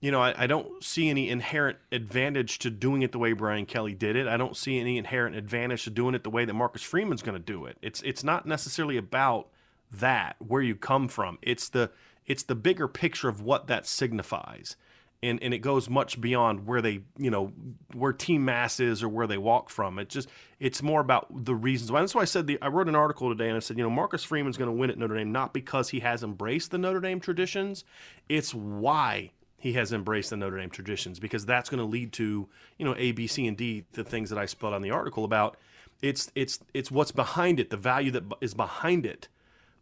you 0.03 0.11
know, 0.11 0.21
I, 0.21 0.35
I 0.37 0.47
don't 0.47 0.85
see 0.85 1.09
any 1.09 1.31
inherent 1.31 1.79
advantage 1.91 2.59
to 2.59 2.71
doing 2.71 3.01
it 3.01 3.13
the 3.13 3.19
way 3.19 3.33
Brian 3.33 3.65
Kelly 3.65 3.95
did 3.95 4.15
it. 4.15 4.27
I 4.27 4.37
don't 4.37 4.55
see 4.55 4.79
any 4.79 4.99
inherent 4.99 5.37
advantage 5.37 5.85
to 5.85 5.91
doing 5.91 6.15
it 6.15 6.23
the 6.23 6.29
way 6.29 6.45
that 6.45 6.53
Marcus 6.53 6.83
Freeman's 6.83 7.23
going 7.23 7.39
to 7.39 7.43
do 7.43 7.65
it. 7.65 7.79
It's 7.81 8.03
it's 8.03 8.23
not 8.23 8.45
necessarily 8.45 8.99
about 8.99 9.49
that 9.91 10.37
where 10.39 10.61
you 10.61 10.75
come 10.75 11.09
from. 11.09 11.39
It's 11.41 11.71
the 11.71 11.93
it's 12.27 12.43
the 12.43 12.55
bigger 12.55 12.89
picture 12.89 13.31
of 13.31 13.41
what 13.41 13.69
that 13.69 13.87
signifies. 13.87 14.77
And, 15.25 15.41
and 15.41 15.55
it 15.55 15.59
goes 15.59 15.89
much 15.89 16.21
beyond 16.21 16.67
where 16.67 16.83
they 16.83 17.03
you 17.17 17.31
know 17.31 17.53
where 17.95 18.13
team 18.13 18.45
mass 18.45 18.81
is 18.81 19.05
or 19.05 19.09
where 19.09 19.29
they 19.29 19.39
walk 19.39 19.71
from. 19.71 19.99
It 20.01 20.09
just 20.09 20.29
it's 20.59 20.83
more 20.83 21.01
about 21.01 21.45
the 21.45 21.55
reasons 21.55 21.93
why. 21.93 22.01
That's 22.01 22.15
why 22.15 22.23
I 22.23 22.27
said 22.27 22.49
the 22.49 22.59
I 22.61 22.69
wrote 22.69 22.89
an 22.89 22.97
article 22.97 23.29
today 23.29 23.47
and 23.47 23.57
I 23.57 23.61
said 23.61 23.77
you 23.77 23.85
know 23.85 23.91
Marcus 23.91 24.25
Freeman's 24.25 24.57
going 24.57 24.71
to 24.71 24.77
win 24.77 24.91
at 24.91 24.99
Notre 24.99 25.17
Dame 25.17 25.31
not 25.31 25.55
because 25.55 25.91
he 25.91 26.01
has 26.01 26.25
embraced 26.25 26.73
the 26.73 26.79
Notre 26.79 27.01
Dame 27.01 27.21
traditions. 27.21 27.85
It's 28.29 28.53
why 28.53 29.31
he 29.63 29.75
has 29.75 29.93
embraced 29.93 30.31
the 30.31 30.37
Notre 30.37 30.59
Dame 30.59 30.71
traditions 30.71 31.21
because 31.21 31.47
that's 31.47 31.71
going 31.71 31.79
to 31.79 31.85
lead 31.85 32.13
to 32.15 32.49
you 32.79 32.85
know 32.85 32.97
A, 32.99 33.13
B, 33.13 33.29
C, 33.29 33.47
and 33.47 33.57
D, 33.57 33.85
the 33.93 34.03
things 34.03 34.29
that 34.31 34.39
I 34.39 34.47
spelled 34.47 34.75
on 34.75 34.83
the 34.83 34.91
article 34.91 35.25
about. 35.25 35.57
It's 36.03 36.33
it's 36.35 36.59
it's 36.75 36.91
what's 36.91 37.13
behind 37.13 37.61
it, 37.61 37.71
the 37.71 37.77
value 37.77 38.11
that 38.11 38.25
is 38.41 38.55
behind 38.55 39.07
it, 39.07 39.29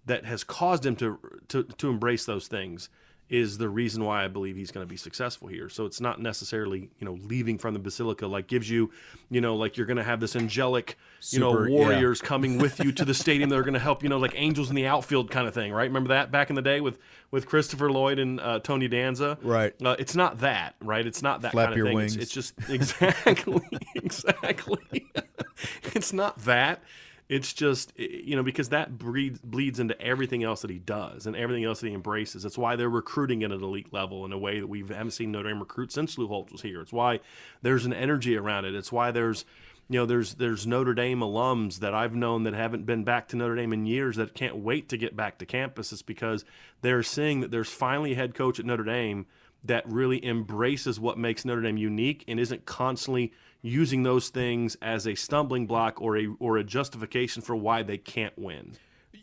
that 0.05 0.27
has 0.27 0.45
caused 0.45 0.85
him 0.85 0.97
to 0.97 1.19
to 1.49 1.63
to 1.63 1.89
embrace 1.89 2.27
those 2.27 2.47
things 2.47 2.91
is 3.31 3.59
the 3.59 3.69
reason 3.69 4.05
why 4.05 4.25
I 4.25 4.29
believe 4.29 4.57
he's 4.57 4.73
going 4.73 4.85
to 4.85 4.91
be 4.91 4.97
successful 4.97 5.49
here. 5.49 5.69
So 5.69 5.87
it's 5.87 6.01
not 6.01 6.21
necessarily 6.21 6.91
you 6.99 7.05
know 7.07 7.15
leaving 7.23 7.57
from 7.57 7.73
the 7.73 7.81
basilica 7.81 8.27
like 8.27 8.49
gives 8.49 8.69
you 8.69 8.91
you 9.31 9.41
know 9.41 9.57
like 9.57 9.77
you're 9.77 9.87
going 9.87 9.97
to 9.97 10.03
have 10.03 10.21
this 10.21 10.37
angelic 10.37 10.99
you 11.31 11.39
Super, 11.39 11.41
know 11.41 11.63
yeah. 11.67 11.79
warriors 11.79 12.21
coming 12.21 12.59
with 12.59 12.81
you 12.85 12.93
to 12.93 13.05
the 13.05 13.15
stadium 13.15 13.49
that 13.51 13.57
are 13.57 13.63
going 13.63 13.75
to 13.75 13.81
help 13.81 14.03
you 14.03 14.09
know 14.09 14.19
like 14.19 14.33
angels 14.35 14.69
in 14.69 14.77
the 14.77 14.87
outfield 14.87 15.31
kind 15.31 15.47
of 15.47 15.55
thing, 15.55 15.73
right? 15.73 15.85
Remember 15.85 16.09
that 16.09 16.31
back 16.31 16.51
in 16.51 16.57
the 16.57 16.63
day 16.63 16.81
with 16.81 16.99
with 17.31 17.47
Christopher 17.47 17.91
Lloyd 17.91 18.19
and 18.19 18.41
uh, 18.41 18.59
Tony 18.59 18.89
Danza, 18.89 19.39
Right. 19.43 19.73
Uh, 19.83 19.95
it's 19.99 20.17
not 20.17 20.39
that, 20.41 20.75
right? 20.81 21.07
It's 21.07 21.23
not 21.23 21.43
that 21.43 21.53
Flap 21.53 21.67
kind 21.67 21.73
of 21.73 21.79
your 21.79 21.87
thing. 21.87 21.97
wings. 21.97 22.17
It's, 22.17 22.25
it's 22.25 22.33
just 22.33 22.55
exactly, 22.69 23.63
exactly. 23.95 25.07
it's 25.95 26.13
not 26.13 26.39
that. 26.41 26.83
It's 27.31 27.53
just 27.53 27.97
you 27.97 28.35
know 28.35 28.43
because 28.43 28.71
that 28.71 28.99
breeds 28.99 29.39
bleeds 29.39 29.79
into 29.79 29.99
everything 30.03 30.43
else 30.43 30.63
that 30.63 30.71
he 30.71 30.81
does 30.81 31.27
and 31.27 31.37
everything 31.37 31.63
else 31.63 31.81
that 31.81 31.87
he 31.87 31.95
embraces. 31.95 32.45
It's 32.45 32.59
why 32.59 32.75
they're 32.75 32.91
recruiting 32.91 33.45
at 33.45 33.53
an 33.53 33.63
elite 33.63 33.93
level 33.93 34.25
in 34.25 34.33
a 34.33 34.39
way 34.39 34.59
that 34.59 34.67
we 34.67 34.81
haven't 34.81 35.13
seen 35.13 35.31
Notre 35.31 35.49
Dame 35.49 35.61
recruit 35.61 35.93
since 35.93 36.19
Lou 36.19 36.27
Holtz 36.27 36.51
was 36.51 36.63
here. 36.63 36.81
It's 36.81 36.93
why 36.93 37.21
there's 37.63 37.87
an 37.87 37.93
energy 37.93 38.37
around 38.37 38.65
it. 38.65 38.75
It's 38.75 38.91
why 38.91 39.13
there's 39.13 39.45
you 39.89 40.01
know 40.01 40.07
there's 40.07 40.35
there's 40.35 40.67
Notre 40.67 40.93
Dame 40.93 41.21
alums 41.21 41.79
that 41.79 41.95
I've 41.95 42.17
known 42.17 42.43
that 42.43 42.55
haven't 42.55 42.85
been 42.85 43.05
back 43.05 43.29
to 43.29 43.37
Notre 43.37 43.55
Dame 43.55 43.75
in 43.75 43.87
years 43.87 44.17
that 44.17 44.35
can't 44.35 44.57
wait 44.57 44.89
to 44.89 44.97
get 44.97 45.15
back 45.15 45.39
to 45.39 45.47
campus. 45.47 45.93
It's 45.93 46.03
because 46.03 46.45
they're 46.81 47.05
seeing 47.05 47.43
that 47.43 47.53
there's 47.53 47.71
finally 47.71 48.15
a 48.15 48.17
head 48.17 48.35
coach 48.35 48.59
at 48.59 48.67
Notre 48.67 48.83
Dame 48.83 49.27
that 49.65 49.87
really 49.87 50.25
embraces 50.25 50.99
what 50.99 51.19
makes 51.19 51.45
Notre 51.45 51.63
Dame 51.63 51.77
unique 51.77 52.25
and 52.29 52.41
isn't 52.41 52.65
constantly 52.65 53.33
using 53.63 54.03
those 54.03 54.31
things 54.31 54.77
as 54.81 55.07
a 55.07 55.15
stumbling 55.15 55.67
block 55.67 56.01
or 56.01 56.17
a 56.17 56.27
or 56.39 56.57
a 56.59 56.65
justification 56.65 57.43
for 57.43 57.55
why 57.55 57.83
they 57.83 57.99
can't 57.99 58.37
win. 58.39 58.73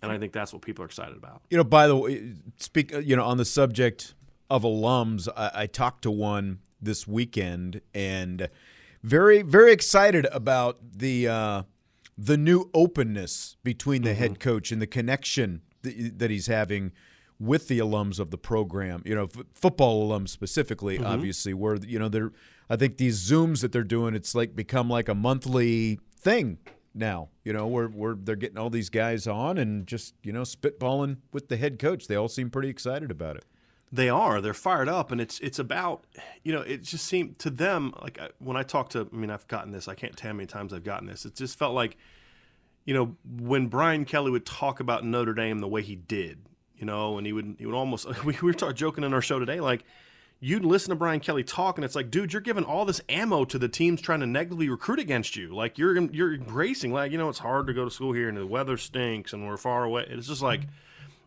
And 0.01 0.11
I 0.11 0.19
think 0.19 0.31
that's 0.31 0.53
what 0.53 0.61
people 0.61 0.83
are 0.83 0.85
excited 0.85 1.17
about. 1.17 1.41
You 1.49 1.57
know, 1.57 1.63
by 1.63 1.87
the 1.87 1.95
way, 1.95 2.33
speak. 2.57 2.91
You 2.91 3.15
know, 3.15 3.25
on 3.25 3.37
the 3.37 3.45
subject 3.45 4.13
of 4.49 4.63
alums, 4.63 5.27
I, 5.35 5.51
I 5.53 5.65
talked 5.65 6.03
to 6.03 6.11
one 6.11 6.59
this 6.79 7.07
weekend, 7.07 7.81
and 7.93 8.49
very, 9.03 9.41
very 9.41 9.71
excited 9.71 10.27
about 10.31 10.77
the 10.97 11.27
uh, 11.27 11.63
the 12.17 12.37
new 12.37 12.69
openness 12.73 13.57
between 13.63 14.03
the 14.03 14.13
head 14.13 14.39
coach 14.39 14.71
and 14.71 14.81
the 14.81 14.87
connection 14.87 15.61
that, 15.81 16.19
that 16.19 16.31
he's 16.31 16.47
having 16.47 16.91
with 17.39 17.67
the 17.67 17.79
alums 17.79 18.19
of 18.19 18.31
the 18.31 18.37
program. 18.37 19.01
You 19.05 19.15
know, 19.15 19.23
f- 19.23 19.45
football 19.53 20.07
alums 20.07 20.29
specifically, 20.29 20.97
mm-hmm. 20.97 21.07
obviously, 21.07 21.53
where 21.53 21.75
you 21.75 21.99
know 21.99 22.09
they're. 22.09 22.31
I 22.69 22.75
think 22.75 22.97
these 22.97 23.19
zooms 23.29 23.61
that 23.61 23.71
they're 23.71 23.83
doing, 23.83 24.13
it's 24.13 24.35
like 24.35 24.55
become 24.55 24.89
like 24.89 25.07
a 25.07 25.15
monthly 25.15 25.99
thing 26.13 26.57
now. 26.93 27.29
You 27.43 27.53
know, 27.53 27.67
where 27.67 27.87
where 27.87 28.15
they're 28.15 28.35
getting 28.35 28.57
all 28.57 28.69
these 28.69 28.89
guys 28.89 29.27
on 29.27 29.57
and 29.57 29.87
just 29.87 30.15
you 30.23 30.33
know 30.33 30.41
spitballing 30.41 31.17
with 31.31 31.47
the 31.47 31.57
head 31.57 31.79
coach. 31.79 32.07
They 32.07 32.15
all 32.15 32.27
seem 32.27 32.49
pretty 32.49 32.69
excited 32.69 33.11
about 33.11 33.37
it. 33.37 33.45
They 33.89 34.09
are. 34.09 34.41
They're 34.41 34.53
fired 34.53 34.89
up, 34.89 35.11
and 35.11 35.21
it's 35.21 35.39
it's 35.39 35.59
about 35.59 36.05
you 36.43 36.51
know. 36.51 36.61
It 36.61 36.83
just 36.83 37.05
seemed 37.05 37.39
to 37.39 37.49
them 37.49 37.93
like 38.01 38.19
I, 38.19 38.29
when 38.39 38.57
I 38.57 38.63
talk 38.63 38.89
to. 38.89 39.07
I 39.11 39.15
mean, 39.15 39.29
I've 39.29 39.47
gotten 39.47 39.71
this. 39.71 39.87
I 39.87 39.95
can't 39.95 40.15
tell 40.17 40.31
how 40.31 40.35
many 40.35 40.47
times 40.47 40.73
I've 40.73 40.83
gotten 40.83 41.07
this. 41.07 41.25
It 41.25 41.35
just 41.35 41.57
felt 41.57 41.73
like, 41.73 41.95
you 42.83 42.93
know, 42.93 43.15
when 43.39 43.67
Brian 43.67 44.03
Kelly 44.03 44.29
would 44.29 44.45
talk 44.45 44.81
about 44.81 45.05
Notre 45.05 45.33
Dame 45.33 45.59
the 45.59 45.69
way 45.69 45.83
he 45.83 45.95
did, 45.95 46.39
you 46.77 46.85
know, 46.85 47.17
and 47.17 47.25
he 47.25 47.33
would 47.33 47.55
he 47.59 47.65
would 47.65 47.75
almost. 47.75 48.07
We, 48.23 48.33
we 48.41 48.47
were 48.47 48.53
talking 48.53 48.75
joking 48.75 49.03
in 49.03 49.13
our 49.13 49.21
show 49.21 49.39
today, 49.39 49.59
like 49.59 49.83
you'd 50.39 50.65
listen 50.65 50.89
to 50.89 50.95
Brian 50.95 51.19
Kelly 51.19 51.43
talk, 51.43 51.77
and 51.77 51.85
it's 51.85 51.95
like, 51.95 52.11
dude, 52.11 52.31
you're 52.31 52.41
giving 52.41 52.63
all 52.63 52.85
this 52.85 53.01
ammo 53.09 53.45
to 53.45 53.57
the 53.57 53.67
teams 53.67 54.01
trying 54.01 54.19
to 54.19 54.27
negatively 54.27 54.69
recruit 54.69 54.99
against 54.99 55.35
you. 55.35 55.53
Like 55.53 55.77
you're 55.77 55.99
you're 56.11 56.33
embracing, 56.33 56.93
like 56.93 57.11
you 57.11 57.17
know, 57.17 57.29
it's 57.29 57.39
hard 57.39 57.67
to 57.67 57.73
go 57.73 57.85
to 57.85 57.91
school 57.91 58.13
here, 58.13 58.29
and 58.29 58.37
the 58.37 58.45
weather 58.45 58.77
stinks, 58.77 59.33
and 59.33 59.47
we're 59.47 59.57
far 59.57 59.83
away. 59.83 60.05
It's 60.09 60.27
just 60.27 60.41
like 60.41 60.61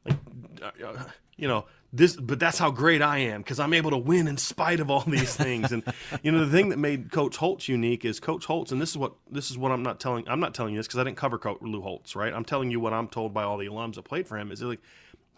like 0.04 0.16
uh, 0.62 1.04
you 1.36 1.48
know 1.48 1.64
this 1.92 2.14
but 2.14 2.38
that's 2.38 2.58
how 2.58 2.70
great 2.70 3.02
i 3.02 3.18
am 3.18 3.40
because 3.40 3.58
i'm 3.58 3.74
able 3.74 3.90
to 3.90 3.96
win 3.96 4.28
in 4.28 4.36
spite 4.36 4.78
of 4.78 4.90
all 4.90 5.00
these 5.00 5.34
things 5.34 5.72
and 5.72 5.82
you 6.22 6.30
know 6.30 6.44
the 6.44 6.50
thing 6.50 6.68
that 6.68 6.78
made 6.78 7.10
coach 7.10 7.36
holtz 7.36 7.68
unique 7.68 8.04
is 8.04 8.20
coach 8.20 8.44
holtz 8.44 8.70
and 8.70 8.80
this 8.80 8.90
is 8.90 8.98
what 8.98 9.14
this 9.30 9.50
is 9.50 9.58
what 9.58 9.72
i'm 9.72 9.82
not 9.82 9.98
telling 9.98 10.26
i'm 10.28 10.38
not 10.38 10.54
telling 10.54 10.72
you 10.72 10.78
this 10.78 10.86
because 10.86 11.00
i 11.00 11.04
didn't 11.04 11.16
cover 11.16 11.38
coach 11.38 11.58
lou 11.62 11.80
holtz 11.80 12.14
right 12.14 12.32
i'm 12.32 12.44
telling 12.44 12.70
you 12.70 12.78
what 12.78 12.92
i'm 12.92 13.08
told 13.08 13.34
by 13.34 13.42
all 13.42 13.58
the 13.58 13.66
alums 13.66 13.96
that 13.96 14.04
played 14.04 14.28
for 14.28 14.38
him 14.38 14.52
is 14.52 14.62
like 14.62 14.80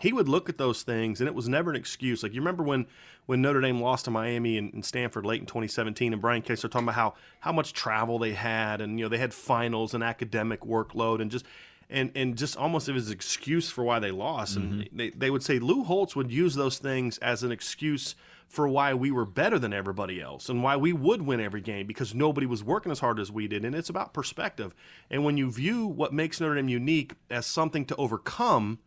he 0.02 0.12
would 0.12 0.28
look 0.28 0.48
at 0.48 0.58
those 0.58 0.82
things 0.82 1.20
and 1.20 1.28
it 1.28 1.34
was 1.34 1.48
never 1.48 1.70
an 1.70 1.76
excuse 1.76 2.22
like 2.22 2.34
you 2.34 2.40
remember 2.40 2.62
when 2.62 2.86
when 3.26 3.40
notre 3.40 3.60
dame 3.60 3.80
lost 3.80 4.04
to 4.04 4.10
miami 4.10 4.58
and, 4.58 4.72
and 4.74 4.84
stanford 4.84 5.24
late 5.24 5.40
in 5.40 5.46
2017 5.46 6.12
and 6.12 6.20
brian 6.20 6.42
case 6.42 6.60
talking 6.60 6.82
about 6.82 6.94
how 6.94 7.14
how 7.40 7.52
much 7.52 7.72
travel 7.72 8.18
they 8.18 8.32
had 8.32 8.80
and 8.80 8.98
you 8.98 9.04
know 9.04 9.08
they 9.08 9.18
had 9.18 9.32
finals 9.32 9.94
and 9.94 10.02
academic 10.02 10.60
workload 10.60 11.20
and 11.20 11.30
just 11.30 11.44
and 11.92 12.10
and 12.16 12.36
just 12.36 12.56
almost 12.56 12.88
it 12.88 12.92
was 12.92 13.08
an 13.08 13.12
excuse 13.12 13.70
for 13.70 13.84
why 13.84 13.98
they 13.98 14.10
lost. 14.10 14.56
And 14.56 14.72
mm-hmm. 14.72 14.96
they, 14.96 15.10
they 15.10 15.30
would 15.30 15.42
say 15.42 15.58
Lou 15.58 15.84
Holtz 15.84 16.16
would 16.16 16.32
use 16.32 16.54
those 16.54 16.78
things 16.78 17.18
as 17.18 17.42
an 17.42 17.52
excuse 17.52 18.16
for 18.48 18.66
why 18.68 18.92
we 18.92 19.10
were 19.10 19.24
better 19.24 19.58
than 19.58 19.72
everybody 19.72 20.20
else 20.20 20.48
and 20.48 20.62
why 20.62 20.76
we 20.76 20.92
would 20.92 21.22
win 21.22 21.40
every 21.40 21.60
game 21.60 21.86
because 21.86 22.14
nobody 22.14 22.46
was 22.46 22.62
working 22.62 22.92
as 22.92 22.98
hard 22.98 23.18
as 23.18 23.30
we 23.30 23.48
did. 23.48 23.64
And 23.64 23.74
it's 23.74 23.88
about 23.88 24.12
perspective. 24.12 24.74
And 25.10 25.24
when 25.24 25.36
you 25.36 25.50
view 25.50 25.86
what 25.86 26.12
makes 26.12 26.40
Notre 26.40 26.56
Dame 26.56 26.68
unique 26.68 27.14
as 27.30 27.46
something 27.46 27.86
to 27.86 27.96
overcome, 27.96 28.78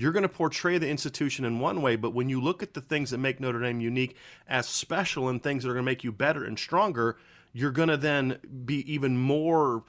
you're 0.00 0.12
going 0.12 0.22
to 0.22 0.30
portray 0.30 0.78
the 0.78 0.88
institution 0.88 1.44
in 1.44 1.58
one 1.58 1.82
way, 1.82 1.94
but 1.94 2.14
when 2.14 2.30
you 2.30 2.40
look 2.40 2.62
at 2.62 2.72
the 2.72 2.80
things 2.80 3.10
that 3.10 3.18
make 3.18 3.38
Notre 3.38 3.60
Dame 3.60 3.82
unique 3.82 4.16
as 4.48 4.66
special 4.66 5.28
and 5.28 5.42
things 5.42 5.62
that 5.62 5.68
are 5.68 5.74
going 5.74 5.84
to 5.84 5.90
make 5.90 6.02
you 6.02 6.10
better 6.10 6.42
and 6.42 6.58
stronger, 6.58 7.18
you're 7.52 7.70
going 7.70 7.90
to 7.90 7.98
then 7.98 8.38
be 8.64 8.90
even 8.90 9.18
more 9.18 9.84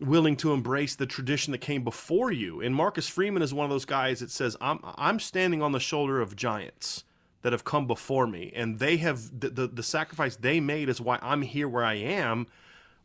willing 0.00 0.34
to 0.36 0.54
embrace 0.54 0.96
the 0.96 1.04
tradition 1.04 1.52
that 1.52 1.58
came 1.58 1.84
before 1.84 2.32
you. 2.32 2.62
And 2.62 2.74
Marcus 2.74 3.06
Freeman 3.06 3.42
is 3.42 3.52
one 3.52 3.64
of 3.64 3.70
those 3.70 3.84
guys 3.84 4.20
that 4.20 4.30
says, 4.30 4.56
"I'm 4.62 4.80
I'm 4.82 5.20
standing 5.20 5.60
on 5.60 5.72
the 5.72 5.80
shoulder 5.80 6.22
of 6.22 6.34
giants 6.34 7.04
that 7.42 7.52
have 7.52 7.64
come 7.64 7.86
before 7.86 8.26
me, 8.26 8.50
and 8.56 8.78
they 8.78 8.96
have 8.96 9.40
the 9.40 9.50
the, 9.50 9.66
the 9.66 9.82
sacrifice 9.82 10.36
they 10.36 10.58
made 10.58 10.88
is 10.88 11.02
why 11.02 11.18
I'm 11.20 11.42
here 11.42 11.68
where 11.68 11.84
I 11.84 11.94
am." 11.94 12.46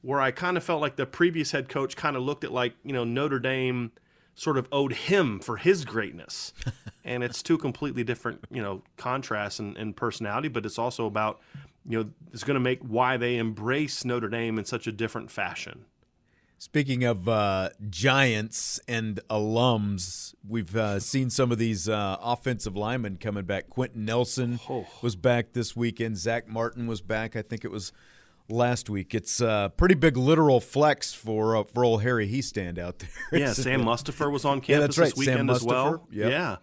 Where 0.01 0.19
I 0.19 0.31
kind 0.31 0.57
of 0.57 0.65
felt 0.65 0.81
like 0.81 0.97
the 0.97 1.05
previous 1.05 1.51
head 1.51 1.69
coach 1.69 1.95
kind 1.95 2.17
of 2.17 2.23
looked 2.23 2.43
at 2.43 2.51
like 2.51 2.73
you 2.83 2.91
know 2.91 3.05
Notre 3.05 3.39
Dame 3.39 3.93
sort 4.35 4.57
of 4.57 4.67
owed 4.71 4.93
him 4.93 5.39
for 5.39 5.57
his 5.57 5.85
greatness, 5.85 6.53
and 7.03 7.23
it's 7.23 7.43
two 7.43 7.57
completely 7.57 8.03
different 8.03 8.41
you 8.51 8.61
know 8.61 8.81
contrasts 8.97 9.59
and, 9.59 9.77
and 9.77 9.95
personality, 9.95 10.47
but 10.47 10.65
it's 10.65 10.79
also 10.79 11.05
about 11.05 11.39
you 11.87 12.01
know, 12.01 12.09
it's 12.31 12.45
going 12.45 12.55
to 12.55 12.61
make 12.61 12.79
why 12.81 13.17
they 13.17 13.35
embrace 13.37 14.05
Notre 14.05 14.29
Dame 14.29 14.57
in 14.57 14.63
such 14.63 14.87
a 14.87 14.91
different 14.91 15.29
fashion. 15.29 15.83
Speaking 16.57 17.03
of 17.03 17.27
uh, 17.27 17.71
giants 17.89 18.79
and 18.87 19.19
alums, 19.29 20.33
we've 20.47 20.73
uh, 20.77 21.01
seen 21.01 21.29
some 21.29 21.51
of 21.51 21.57
these 21.57 21.89
uh, 21.89 22.15
offensive 22.21 22.77
linemen 22.77 23.17
coming 23.17 23.43
back. 23.43 23.69
Quenton 23.69 24.05
Nelson 24.05 24.61
Oh. 24.69 24.87
was 25.01 25.17
back 25.17 25.51
this 25.51 25.75
weekend. 25.75 26.15
Zach 26.17 26.47
Martin 26.47 26.87
was 26.87 27.01
back. 27.01 27.35
I 27.35 27.41
think 27.41 27.65
it 27.65 27.71
was 27.71 27.91
last 28.49 28.89
week. 28.89 29.15
It's 29.15 29.41
a 29.41 29.71
pretty 29.75 29.95
big 29.95 30.17
literal 30.17 30.59
flex 30.59 31.13
for 31.13 31.57
uh, 31.57 31.63
for 31.63 31.83
old 31.83 32.03
Harry 32.03 32.27
Hiestand 32.27 32.77
out 32.77 32.99
there. 32.99 33.09
Yeah, 33.39 33.53
Sam 33.53 33.81
Mustipher 33.85 34.31
was 34.31 34.45
on 34.45 34.57
Yeah, 34.57 34.77
campus 34.79 34.95
that's 34.95 34.97
right, 34.97 35.15
this 35.15 35.17
weekend 35.17 35.49
as 35.49 35.63
well. 35.63 36.07
Yep. 36.11 36.31
Yeah. 36.31 36.55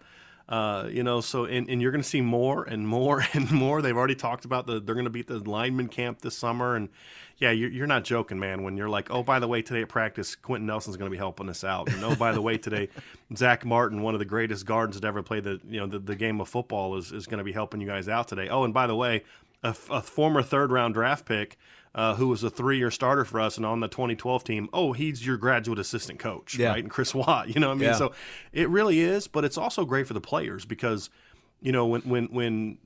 Uh, 0.49 0.89
you 0.91 1.01
know, 1.01 1.21
so 1.21 1.45
and, 1.45 1.69
and 1.69 1.81
you're 1.81 1.91
going 1.91 2.01
to 2.01 2.07
see 2.07 2.19
more 2.19 2.63
and 2.63 2.85
more 2.85 3.23
and 3.33 3.49
more. 3.51 3.81
They've 3.81 3.95
already 3.95 4.15
talked 4.15 4.43
about 4.43 4.67
the 4.67 4.81
they're 4.81 4.95
going 4.95 5.05
to 5.05 5.09
be 5.11 5.21
at 5.21 5.27
the 5.27 5.39
lineman 5.39 5.87
camp 5.87 6.21
this 6.21 6.37
summer, 6.37 6.75
and 6.75 6.89
yeah, 7.37 7.51
you're, 7.51 7.69
you're 7.69 7.87
not 7.87 8.03
joking, 8.03 8.37
man. 8.37 8.63
When 8.63 8.75
you're 8.75 8.89
like, 8.89 9.09
oh, 9.11 9.23
by 9.23 9.39
the 9.39 9.47
way, 9.47 9.61
today 9.61 9.83
at 9.83 9.89
practice, 9.89 10.35
Quenton 10.35 10.67
Nelson's 10.67 10.97
going 10.97 11.09
to 11.09 11.11
be 11.11 11.17
helping 11.17 11.47
us 11.47 11.63
out, 11.63 11.89
and 11.89 12.03
oh, 12.03 12.15
by 12.15 12.33
the 12.33 12.41
way, 12.41 12.57
today, 12.57 12.89
Zach 13.33 13.63
Martin, 13.63 14.01
one 14.01 14.13
of 14.13 14.19
the 14.19 14.25
greatest 14.25 14.65
guards 14.65 14.99
that 14.99 15.07
ever 15.07 15.23
played 15.23 15.45
the 15.45 15.61
you 15.69 15.79
know 15.79 15.87
the, 15.87 15.99
the 15.99 16.15
game 16.15 16.41
of 16.41 16.49
football, 16.49 16.97
is 16.97 17.13
is 17.13 17.27
going 17.27 17.37
to 17.37 17.45
be 17.45 17.53
helping 17.53 17.79
you 17.79 17.87
guys 17.87 18.09
out 18.09 18.27
today. 18.27 18.49
Oh, 18.49 18.65
and 18.65 18.73
by 18.73 18.87
the 18.87 18.95
way, 18.95 19.23
a, 19.63 19.69
a 19.89 20.01
former 20.01 20.41
third 20.41 20.71
round 20.71 20.93
draft 20.93 21.25
pick. 21.25 21.57
Uh, 21.93 22.15
who 22.15 22.29
was 22.29 22.41
a 22.41 22.49
three-year 22.49 22.89
starter 22.89 23.25
for 23.25 23.37
us 23.41 23.57
and 23.57 23.65
on 23.65 23.81
the 23.81 23.87
2012 23.89 24.45
team? 24.45 24.69
Oh, 24.71 24.93
he's 24.93 25.25
your 25.27 25.35
graduate 25.35 25.77
assistant 25.77 26.19
coach, 26.19 26.55
Yeah. 26.57 26.69
right? 26.69 26.81
And 26.81 26.89
Chris 26.89 27.13
Watt, 27.13 27.49
you 27.53 27.59
know 27.59 27.67
what 27.67 27.73
I 27.73 27.79
mean? 27.79 27.89
Yeah. 27.89 27.95
So 27.95 28.13
it 28.53 28.69
really 28.69 29.01
is, 29.01 29.27
but 29.27 29.43
it's 29.43 29.57
also 29.57 29.83
great 29.83 30.07
for 30.07 30.13
the 30.13 30.21
players 30.21 30.63
because, 30.63 31.09
you 31.61 31.73
know, 31.73 31.85
when 31.85 32.01
when 32.03 32.27
when 32.27 32.77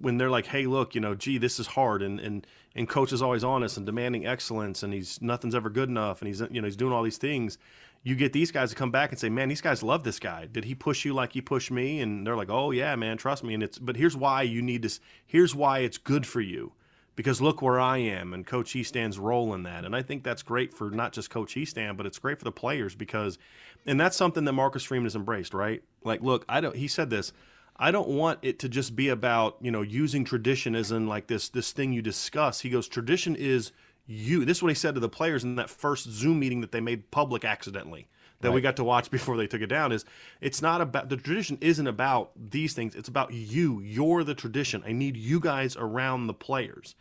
when 0.00 0.18
they're 0.18 0.28
like, 0.28 0.46
hey, 0.46 0.66
look, 0.66 0.96
you 0.96 1.00
know, 1.00 1.14
gee, 1.14 1.38
this 1.38 1.60
is 1.60 1.68
hard, 1.68 2.02
and 2.02 2.18
and 2.18 2.44
and 2.74 2.88
coach 2.88 3.12
is 3.12 3.22
always 3.22 3.44
honest 3.44 3.76
and 3.76 3.86
demanding 3.86 4.26
excellence, 4.26 4.82
and 4.82 4.92
he's 4.92 5.22
nothing's 5.22 5.54
ever 5.54 5.70
good 5.70 5.88
enough, 5.88 6.20
and 6.20 6.26
he's 6.26 6.40
you 6.50 6.60
know 6.60 6.66
he's 6.66 6.74
doing 6.76 6.92
all 6.92 7.04
these 7.04 7.18
things. 7.18 7.58
You 8.04 8.16
get 8.16 8.32
these 8.32 8.50
guys 8.50 8.70
to 8.70 8.76
come 8.76 8.90
back 8.90 9.10
and 9.10 9.18
say, 9.18 9.28
man, 9.28 9.48
these 9.48 9.60
guys 9.60 9.82
love 9.82 10.02
this 10.02 10.18
guy. 10.18 10.46
Did 10.50 10.64
he 10.64 10.74
push 10.74 11.04
you 11.04 11.14
like 11.14 11.32
he 11.32 11.40
pushed 11.40 11.70
me? 11.70 12.00
And 12.00 12.26
they're 12.26 12.36
like, 12.36 12.50
oh 12.50 12.72
yeah, 12.72 12.96
man, 12.96 13.16
trust 13.16 13.44
me. 13.44 13.54
And 13.54 13.62
it's 13.62 13.78
but 13.78 13.96
here's 13.96 14.16
why 14.16 14.42
you 14.42 14.60
need 14.60 14.82
this. 14.82 14.98
Here's 15.24 15.54
why 15.54 15.80
it's 15.80 15.98
good 15.98 16.26
for 16.26 16.40
you. 16.40 16.72
Because 17.14 17.42
look 17.42 17.60
where 17.60 17.78
I 17.78 17.98
am, 17.98 18.32
and 18.32 18.46
Coach 18.46 18.72
Hiestand's 18.72 19.18
role 19.18 19.52
in 19.52 19.64
that, 19.64 19.84
and 19.84 19.94
I 19.94 20.00
think 20.00 20.24
that's 20.24 20.42
great 20.42 20.72
for 20.72 20.90
not 20.90 21.12
just 21.12 21.28
Coach 21.28 21.54
Hiestand, 21.54 21.98
but 21.98 22.06
it's 22.06 22.18
great 22.18 22.38
for 22.38 22.44
the 22.44 22.52
players 22.52 22.94
because, 22.94 23.36
and 23.84 24.00
that's 24.00 24.16
something 24.16 24.46
that 24.46 24.54
Marcus 24.54 24.82
Freeman 24.82 25.04
has 25.04 25.14
embraced, 25.14 25.52
right? 25.52 25.82
Like, 26.04 26.22
look, 26.22 26.46
I 26.48 26.62
don't. 26.62 26.74
He 26.74 26.88
said 26.88 27.10
this. 27.10 27.34
I 27.76 27.90
don't 27.90 28.08
want 28.08 28.38
it 28.42 28.58
to 28.60 28.68
just 28.68 28.96
be 28.96 29.08
about 29.08 29.56
you 29.60 29.70
know 29.70 29.82
using 29.82 30.24
tradition 30.24 30.74
as 30.74 30.90
in 30.90 31.06
like 31.06 31.26
this 31.26 31.50
this 31.50 31.72
thing 31.72 31.92
you 31.92 32.00
discuss. 32.00 32.60
He 32.60 32.70
goes, 32.70 32.88
tradition 32.88 33.36
is 33.36 33.72
you. 34.06 34.44
This 34.44 34.58
is 34.58 34.62
what 34.62 34.70
he 34.70 34.74
said 34.74 34.94
to 34.94 35.00
the 35.00 35.08
players 35.08 35.44
in 35.44 35.56
that 35.56 35.70
first 35.70 36.10
Zoom 36.10 36.40
meeting 36.40 36.60
that 36.60 36.72
they 36.72 36.80
made 36.80 37.10
public 37.10 37.44
accidentally 37.44 38.08
that 38.42 38.52
we 38.52 38.60
got 38.60 38.76
to 38.76 38.84
watch 38.84 39.10
before 39.10 39.36
they 39.36 39.46
took 39.46 39.62
it 39.62 39.68
down. 39.68 39.92
Is 39.92 40.04
it's 40.40 40.60
not 40.60 40.80
about 40.80 41.08
the 41.08 41.16
tradition 41.16 41.58
isn't 41.60 41.86
about 41.86 42.32
these 42.36 42.74
things. 42.74 42.94
It's 42.94 43.08
about 43.08 43.32
you. 43.32 43.80
You're 43.80 44.24
the 44.24 44.34
tradition. 44.34 44.82
I 44.86 44.92
need 44.92 45.16
you 45.16 45.40
guys 45.40 45.76
around 45.76 46.26
the 46.26 46.34
players, 46.34 46.94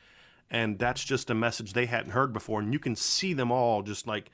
and 0.49 0.79
that's 0.79 1.03
just 1.03 1.29
a 1.29 1.35
message 1.35 1.73
they 1.73 1.87
hadn't 1.87 2.11
heard 2.11 2.31
before. 2.31 2.61
And 2.61 2.71
you 2.71 2.79
can 2.79 2.95
see 2.95 3.33
them 3.33 3.51
all 3.51 3.81
just 3.81 4.07
like 4.07 4.31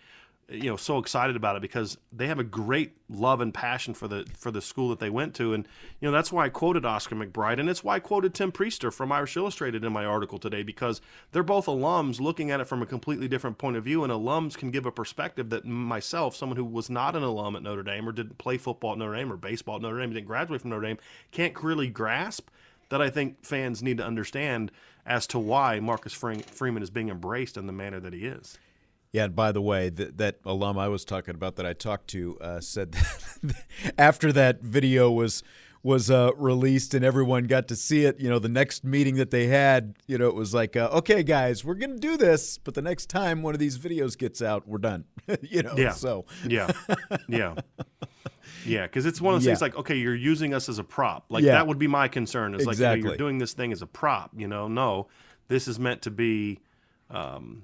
you 0.49 0.69
know 0.69 0.77
so 0.77 0.97
excited 0.97 1.35
about 1.35 1.57
it 1.57 1.61
because 1.61 1.97
they 2.13 2.27
have 2.27 2.39
a 2.39 2.43
great 2.43 2.95
love 3.09 3.41
and 3.41 3.53
passion 3.53 3.93
for 3.93 4.07
the 4.07 4.25
for 4.37 4.49
the 4.49 4.61
school 4.61 4.87
that 4.89 4.99
they 4.99 5.09
went 5.09 5.35
to 5.35 5.53
and 5.53 5.67
you 5.99 6.07
know 6.07 6.11
that's 6.11 6.31
why 6.31 6.45
I 6.45 6.49
quoted 6.49 6.85
Oscar 6.85 7.15
McBride 7.15 7.59
and 7.59 7.69
it's 7.69 7.83
why 7.83 7.95
I 7.95 7.99
quoted 7.99 8.33
Tim 8.33 8.53
Prister 8.53 8.91
from 8.93 9.11
Irish 9.11 9.35
Illustrated 9.35 9.83
in 9.83 9.91
my 9.91 10.05
article 10.05 10.37
today 10.37 10.63
because 10.63 11.01
they're 11.31 11.43
both 11.43 11.65
alums 11.65 12.21
looking 12.21 12.49
at 12.49 12.61
it 12.61 12.65
from 12.65 12.81
a 12.81 12.85
completely 12.85 13.27
different 13.27 13.57
point 13.57 13.75
of 13.75 13.83
view 13.83 14.03
and 14.05 14.13
alums 14.13 14.57
can 14.57 14.71
give 14.71 14.85
a 14.85 14.91
perspective 14.91 15.49
that 15.49 15.65
myself 15.65 16.33
someone 16.33 16.57
who 16.57 16.65
was 16.65 16.89
not 16.89 17.15
an 17.15 17.23
alum 17.23 17.57
at 17.57 17.63
Notre 17.63 17.83
Dame 17.83 18.07
or 18.07 18.13
didn't 18.13 18.37
play 18.37 18.57
football 18.57 18.93
at 18.93 18.97
Notre 18.97 19.17
Dame 19.17 19.33
or 19.33 19.37
baseball 19.37 19.75
at 19.75 19.81
Notre 19.81 19.99
Dame 19.99 20.13
didn't 20.13 20.27
graduate 20.27 20.61
from 20.61 20.69
Notre 20.69 20.87
Dame 20.87 20.97
can't 21.31 21.61
really 21.61 21.89
grasp 21.89 22.49
that 22.89 23.01
I 23.01 23.09
think 23.09 23.43
fans 23.43 23.83
need 23.83 23.97
to 23.97 24.05
understand 24.05 24.71
as 25.05 25.27
to 25.27 25.39
why 25.39 25.81
Marcus 25.81 26.13
Fre- 26.13 26.39
Freeman 26.39 26.83
is 26.83 26.89
being 26.89 27.09
embraced 27.09 27.57
in 27.57 27.67
the 27.67 27.73
manner 27.73 27.99
that 27.99 28.13
he 28.13 28.25
is. 28.25 28.57
Yeah, 29.13 29.23
and 29.25 29.35
by 29.35 29.51
the 29.51 29.61
way, 29.61 29.89
th- 29.89 30.11
that 30.17 30.39
alum 30.45 30.77
I 30.77 30.87
was 30.89 31.05
talking 31.05 31.33
about 31.35 31.55
that 31.55 31.65
I 31.65 31.73
talked 31.73 32.07
to 32.09 32.37
uh, 32.39 32.59
said 32.59 32.91
that 33.43 33.63
after 33.97 34.31
that 34.33 34.61
video 34.61 35.09
was 35.11 35.43
was 35.83 36.11
uh, 36.11 36.31
released 36.35 36.93
and 36.93 37.05
everyone 37.05 37.45
got 37.45 37.67
to 37.69 37.75
see 37.75 38.03
it, 38.03 38.19
you 38.19 38.27
know, 38.29 38.39
the 38.39 38.49
next 38.49 38.83
meeting 38.83 39.15
that 39.15 39.31
they 39.31 39.47
had, 39.47 39.95
you 40.07 40.17
know, 40.17 40.27
it 40.27 40.35
was 40.35 40.53
like, 40.53 40.75
uh, 40.75 40.89
okay, 40.91 41.23
guys, 41.23 41.63
we're 41.63 41.75
gonna 41.75 41.95
do 41.97 42.17
this, 42.17 42.57
but 42.57 42.73
the 42.73 42.81
next 42.81 43.05
time 43.09 43.41
one 43.41 43.53
of 43.53 43.59
these 43.59 43.77
videos 43.77 44.17
gets 44.17 44.41
out, 44.41 44.67
we're 44.67 44.79
done. 44.79 45.05
you 45.41 45.63
know, 45.63 45.75
Yeah. 45.77 45.91
so 45.91 46.25
Yeah. 46.45 46.67
Yeah. 47.29 47.55
Yeah, 48.65 48.83
because 48.83 49.05
it's 49.05 49.21
one 49.21 49.33
of 49.35 49.39
those 49.39 49.45
Yeah. 49.45 49.51
things 49.53 49.61
like, 49.61 49.77
okay, 49.77 49.95
you're 49.95 50.15
using 50.15 50.53
us 50.53 50.67
as 50.67 50.77
a 50.79 50.83
prop. 50.83 51.25
Like 51.29 51.43
Yeah. 51.43 51.53
that 51.53 51.67
would 51.67 51.79
be 51.79 51.87
my 51.87 52.07
concern. 52.09 52.53
Is 52.55 52.65
like, 52.65 52.77
you 52.77 52.83
know, 52.83 52.93
you're 52.95 53.15
doing 53.17 53.37
this 53.37 53.53
thing 53.53 53.71
as 53.71 53.81
a 53.81 53.87
prop. 53.87 54.31
You 54.35 54.47
know, 54.47 54.67
no, 54.67 55.07
this 55.47 55.67
is 55.69 55.79
meant 55.79 56.01
to 56.01 56.11
be, 56.11 56.59
um, 57.09 57.63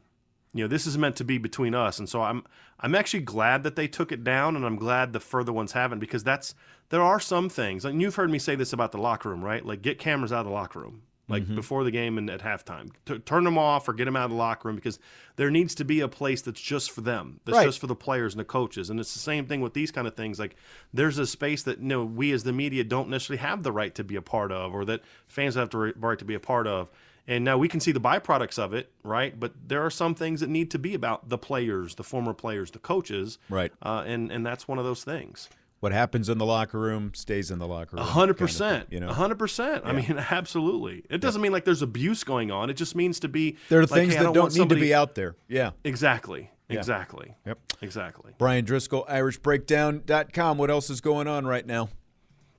you 0.54 0.64
know, 0.64 0.68
this 0.68 0.86
is 0.88 0.98
meant 0.98 1.16
to 1.18 1.24
be 1.24 1.38
between 1.38 1.74
us. 1.76 2.00
And 2.00 2.08
so 2.08 2.22
I'm, 2.22 2.44
I'm 2.80 2.94
actually 2.96 3.22
glad 3.22 3.64
that 3.64 3.76
they 3.76 3.88
took 3.88 4.12
it 4.12 4.24
down, 4.24 4.56
and 4.56 4.66
I'm 4.66 4.76
glad 4.76 5.14
the 5.14 5.20
further 5.20 5.52
ones 5.54 5.72
haven't 5.72 6.00
because 6.00 6.24
that's 6.24 6.54
there 6.90 7.02
are 7.02 7.20
some 7.20 7.50
things, 7.50 7.86
and 7.86 8.02
you've 8.02 8.16
heard 8.16 8.30
me 8.30 8.38
say 8.40 8.56
this 8.56 8.72
about 8.74 8.92
the 8.92 9.00
locker 9.00 9.30
room, 9.30 9.44
right? 9.44 9.66
Like 9.66 9.82
get 9.82 9.98
cameras 9.98 10.32
out 10.32 10.42
of 10.42 10.46
the 10.48 10.52
locker 10.52 10.80
room. 10.80 11.02
Like 11.30 11.44
Mm-hmm. 11.44 11.56
before 11.56 11.86
the 11.86 11.90
game 11.90 12.18
and 12.18 12.30
at 12.30 12.42
halftime, 12.42 12.92
T- 13.06 13.18
turn 13.20 13.46
them 13.46 13.58
off 13.58 13.88
or 13.88 13.94
get 13.94 14.04
them 14.06 14.18
out 14.18 14.26
of 14.26 14.32
the 14.32 14.36
locker 14.38 14.68
room 14.68 14.76
because 14.76 15.00
there 15.38 15.50
needs 15.50 15.74
to 15.76 15.86
be 15.86 16.02
a 16.02 16.08
place 16.10 16.42
that's 16.42 16.60
just 16.60 16.92
for 16.92 17.00
them, 17.00 17.40
that's 17.46 17.58
Right. 17.60 17.66
just 17.66 17.80
for 17.80 17.88
the 17.88 17.96
players 17.96 18.34
and 18.34 18.42
the 18.42 18.46
coaches. 18.46 18.90
And 18.90 19.00
it's 19.00 19.14
the 19.14 19.20
same 19.20 19.46
thing 19.46 19.62
with 19.62 19.74
these 19.74 19.90
kind 19.90 20.06
of 20.06 20.16
things. 20.16 20.38
Like 20.38 20.58
there's 20.94 21.18
a 21.18 21.26
space 21.26 21.64
that 21.64 21.80
you 21.80 21.86
know 21.86 22.04
we 22.04 22.34
as 22.34 22.44
the 22.44 22.52
media 22.52 22.84
don't 22.84 23.08
necessarily 23.08 23.40
have 23.42 23.64
the 23.64 23.72
right 23.72 23.96
to 23.96 24.04
be 24.04 24.18
a 24.18 24.22
part 24.22 24.52
of, 24.52 24.74
or 24.76 24.84
that 24.84 25.00
fans 25.26 25.56
have 25.56 25.70
the 25.70 25.94
right 25.98 26.20
to 26.20 26.26
be 26.26 26.34
a 26.36 26.42
part 26.42 26.68
of. 26.68 26.90
And 27.28 27.46
now 27.46 27.58
we 27.58 27.70
can 27.70 27.80
see 27.80 27.92
the 27.94 28.02
byproducts 28.02 28.60
of 28.60 28.74
it, 28.74 28.92
right? 29.04 29.40
But 29.40 29.54
there 29.68 29.82
are 29.86 29.90
some 29.90 30.14
things 30.14 30.42
that 30.42 30.50
need 30.50 30.70
to 30.72 30.80
be 30.80 30.94
about 30.94 31.30
the 31.30 31.38
players, 31.38 31.96
the 31.96 32.04
former 32.04 32.34
players, 32.34 32.72
the 32.72 32.80
coaches, 32.80 33.38
Right. 33.50 33.72
Uh, 33.82 34.04
and 34.06 34.32
and 34.32 34.46
that's 34.46 34.68
one 34.68 34.78
of 34.78 34.84
those 34.86 35.04
things. 35.06 35.50
what 35.80 35.92
happens 35.94 36.28
in 36.30 36.38
the 36.38 36.46
locker 36.46 36.80
room 36.80 37.12
stays 37.14 37.50
in 37.52 37.60
the 37.60 37.68
locker 37.68 37.96
room. 37.98 38.04
A 38.06 38.08
hundred 38.08 38.38
kind 38.38 38.50
of 38.50 38.56
thing, 38.56 38.68
percent. 38.70 38.88
You 38.92 39.00
know, 39.00 39.10
A 39.10 39.14
hundred 39.14 39.38
percent. 39.40 39.84
I 39.86 39.92
mean, 39.94 40.18
absolutely. 40.32 41.04
It 41.10 41.22
doesn't 41.22 41.42
mean 41.42 41.52
like 41.54 41.66
there's 41.66 41.82
abuse 41.82 42.24
going 42.26 42.52
on. 42.52 42.70
It 42.70 42.74
just 42.76 42.96
means 42.96 43.20
to 43.22 43.28
be. 43.30 43.56
there 43.70 43.80
are 43.80 43.84
like, 43.84 43.90
things 43.92 44.14
hey, 44.14 44.20
that 44.20 44.26
don't 44.26 44.34
don't 44.34 44.52
need 44.54 44.58
somebody- 44.58 44.82
to 44.82 44.86
be 44.88 44.94
out 44.94 45.16
there. 45.16 45.36
Yeah. 45.48 45.72
Exactly. 45.84 46.50
Yeah. 46.70 46.80
Exactly. 46.80 47.36
Yep. 47.46 47.60
Exactly. 47.82 48.32
Brian 48.38 48.64
Driscoll, 48.66 49.06
IrishBreakdown.com. 49.10 50.58
What 50.58 50.70
else 50.70 50.90
is 50.90 51.02
going 51.02 51.28
on 51.28 51.46
right 51.46 51.66
now? 51.66 51.90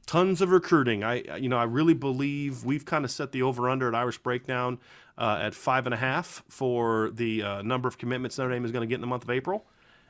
Tons 0.07 0.40
of 0.42 0.50
recruiting. 0.50 1.02
I, 1.02 1.36
you 1.36 1.48
know, 1.48 1.57
I 1.57 1.64
really 1.64 1.94
believe 1.94 2.64
we've 2.64 2.84
kind 2.84 3.05
of 3.05 3.11
set 3.11 3.32
the 3.32 3.42
over 3.42 3.68
under 3.70 3.88
at 3.88 3.94
Irish 3.94 4.18
Breakdown 4.18 4.78
uh, 5.16 5.38
at 5.40 5.55
five 5.55 5.86
and 5.86 5.94
a 5.94 5.96
half 5.96 6.42
for 6.48 7.11
the 7.11 7.42
uh, 7.42 7.62
number 7.62 7.88
of 7.88 7.96
commitments 7.96 8.36
Notre 8.38 8.52
Dame 8.52 8.64
is 8.64 8.70
going 8.70 8.82
to 8.82 8.86
get 8.86 8.96
in 8.96 9.00
the 9.00 9.07
month 9.07 9.24
of 9.24 9.30
April, 9.30 9.64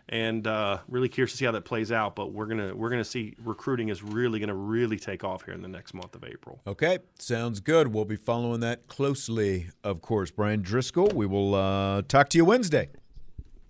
and 0.09 0.47
uh, 0.47 0.79
really 0.89 1.09
curious 1.09 1.33
to 1.33 1.37
see 1.37 1.45
how 1.45 1.53
that 1.53 1.65
plays 1.65 1.93
out. 1.93 2.17
But 2.17 2.33
we're 2.33 2.47
gonna 2.47 2.75
we're 2.75 2.91
gonna 2.91 3.05
see 3.05 3.35
recruiting 3.45 3.89
is 3.89 4.03
really 4.03 4.39
going 4.39 4.49
to 4.49 4.55
really 4.55 4.99
take 4.99 5.23
off 5.23 5.45
here 5.45 5.55
in 5.55 5.63
the 5.63 5.69
next 5.69 5.95
month 5.95 6.15
of 6.15 6.25
April. 6.25 6.61
Okay, 6.67 6.99
sounds 7.19 7.61
good. 7.61 7.89
We'll 7.89 8.05
be 8.05 8.17
following 8.17 8.61
that 8.61 8.89
closely, 8.89 9.69
of 9.85 10.03
course. 10.03 10.31
Brian 10.31 10.63
Driscoll, 10.63 11.11
we 11.15 11.27
will 11.27 11.55
uh, 11.55 12.03
talk 12.03 12.29
to 12.31 12.39
you 12.39 12.45
Wednesday. 12.45 12.89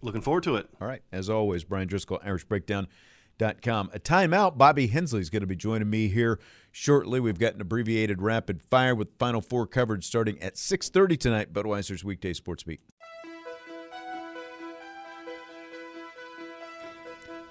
Looking 0.00 0.20
forward 0.20 0.44
to 0.44 0.56
it. 0.56 0.68
All 0.80 0.88
right, 0.88 1.02
as 1.12 1.28
always, 1.28 1.64
Brian 1.64 1.88
Driscoll, 1.88 2.20
IrishBreakdown.com. 3.38 3.90
A 3.92 3.98
timeout. 3.98 4.56
Bobby 4.58 4.86
Hensley 4.88 5.20
is 5.20 5.30
going 5.30 5.40
to 5.42 5.46
be 5.46 5.56
joining 5.56 5.90
me 5.90 6.08
here 6.08 6.38
shortly. 6.72 7.20
We've 7.20 7.38
got 7.38 7.54
an 7.54 7.60
abbreviated 7.60 8.20
rapid 8.22 8.60
fire 8.62 8.94
with 8.94 9.10
Final 9.18 9.40
Four 9.40 9.66
coverage 9.66 10.04
starting 10.06 10.40
at 10.42 10.54
6.30 10.54 11.18
tonight, 11.18 11.52
Budweiser's 11.52 12.04
Weekday 12.04 12.32
Sports 12.32 12.62
Beat. 12.62 12.80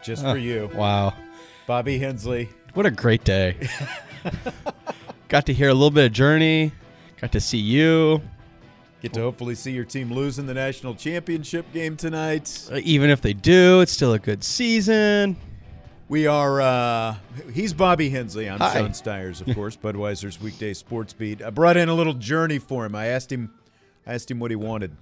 Just 0.04 0.24
for 0.24 0.38
you, 0.38 0.70
Wow. 0.76 1.14
Bobby 1.66 1.98
Hensley. 1.98 2.50
What 2.74 2.86
a 2.86 2.92
great 2.92 3.24
day. 3.24 3.70
Got 5.30 5.46
to 5.46 5.54
hear 5.54 5.70
a 5.70 5.74
little 5.74 5.92
bit 5.92 6.08
of 6.08 6.12
Journey. 6.12 6.74
Got 7.22 7.32
to 7.32 7.40
see 7.40 7.58
you. 7.58 8.22
Get 9.02 9.14
to 9.14 9.22
hopefully 9.22 9.56
see 9.56 9.72
your 9.72 9.86
team 9.86 10.12
lose 10.12 10.40
in 10.40 10.46
the 10.46 10.54
national 10.54 10.96
championship 10.96 11.72
game 11.72 11.96
tonight. 11.96 12.68
Uh, 12.70 12.80
Even 12.84 13.10
if 13.10 13.22
they 13.22 13.32
do, 13.34 13.80
it's 13.80 13.94
still 13.94 14.12
a 14.14 14.20
good 14.20 14.44
season. 14.44 15.38
We 16.14 16.28
are. 16.28 16.62
Uh, 16.62 17.16
he's 17.54 17.74
Bobby 17.74 18.08
Hensley. 18.08 18.48
I'm 18.48 18.60
Hi. 18.60 18.72
Sean 18.76 18.94
Stires, 18.94 19.42
of 19.42 19.56
course. 19.56 19.76
Budweiser's 19.84 20.40
weekday 20.40 20.76
sports 20.76 21.12
beat. 21.12 21.42
I 21.42 21.50
brought 21.50 21.76
in 21.76 21.90
a 21.90 21.96
little 21.96 22.14
journey 22.14 22.60
for 22.60 22.86
him. 22.86 22.94
I 22.94 23.08
asked 23.08 23.32
him. 23.32 23.52
I 24.06 24.14
asked 24.14 24.30
him 24.30 24.40
what 24.40 24.52
he 24.52 24.56
wanted 24.56 24.96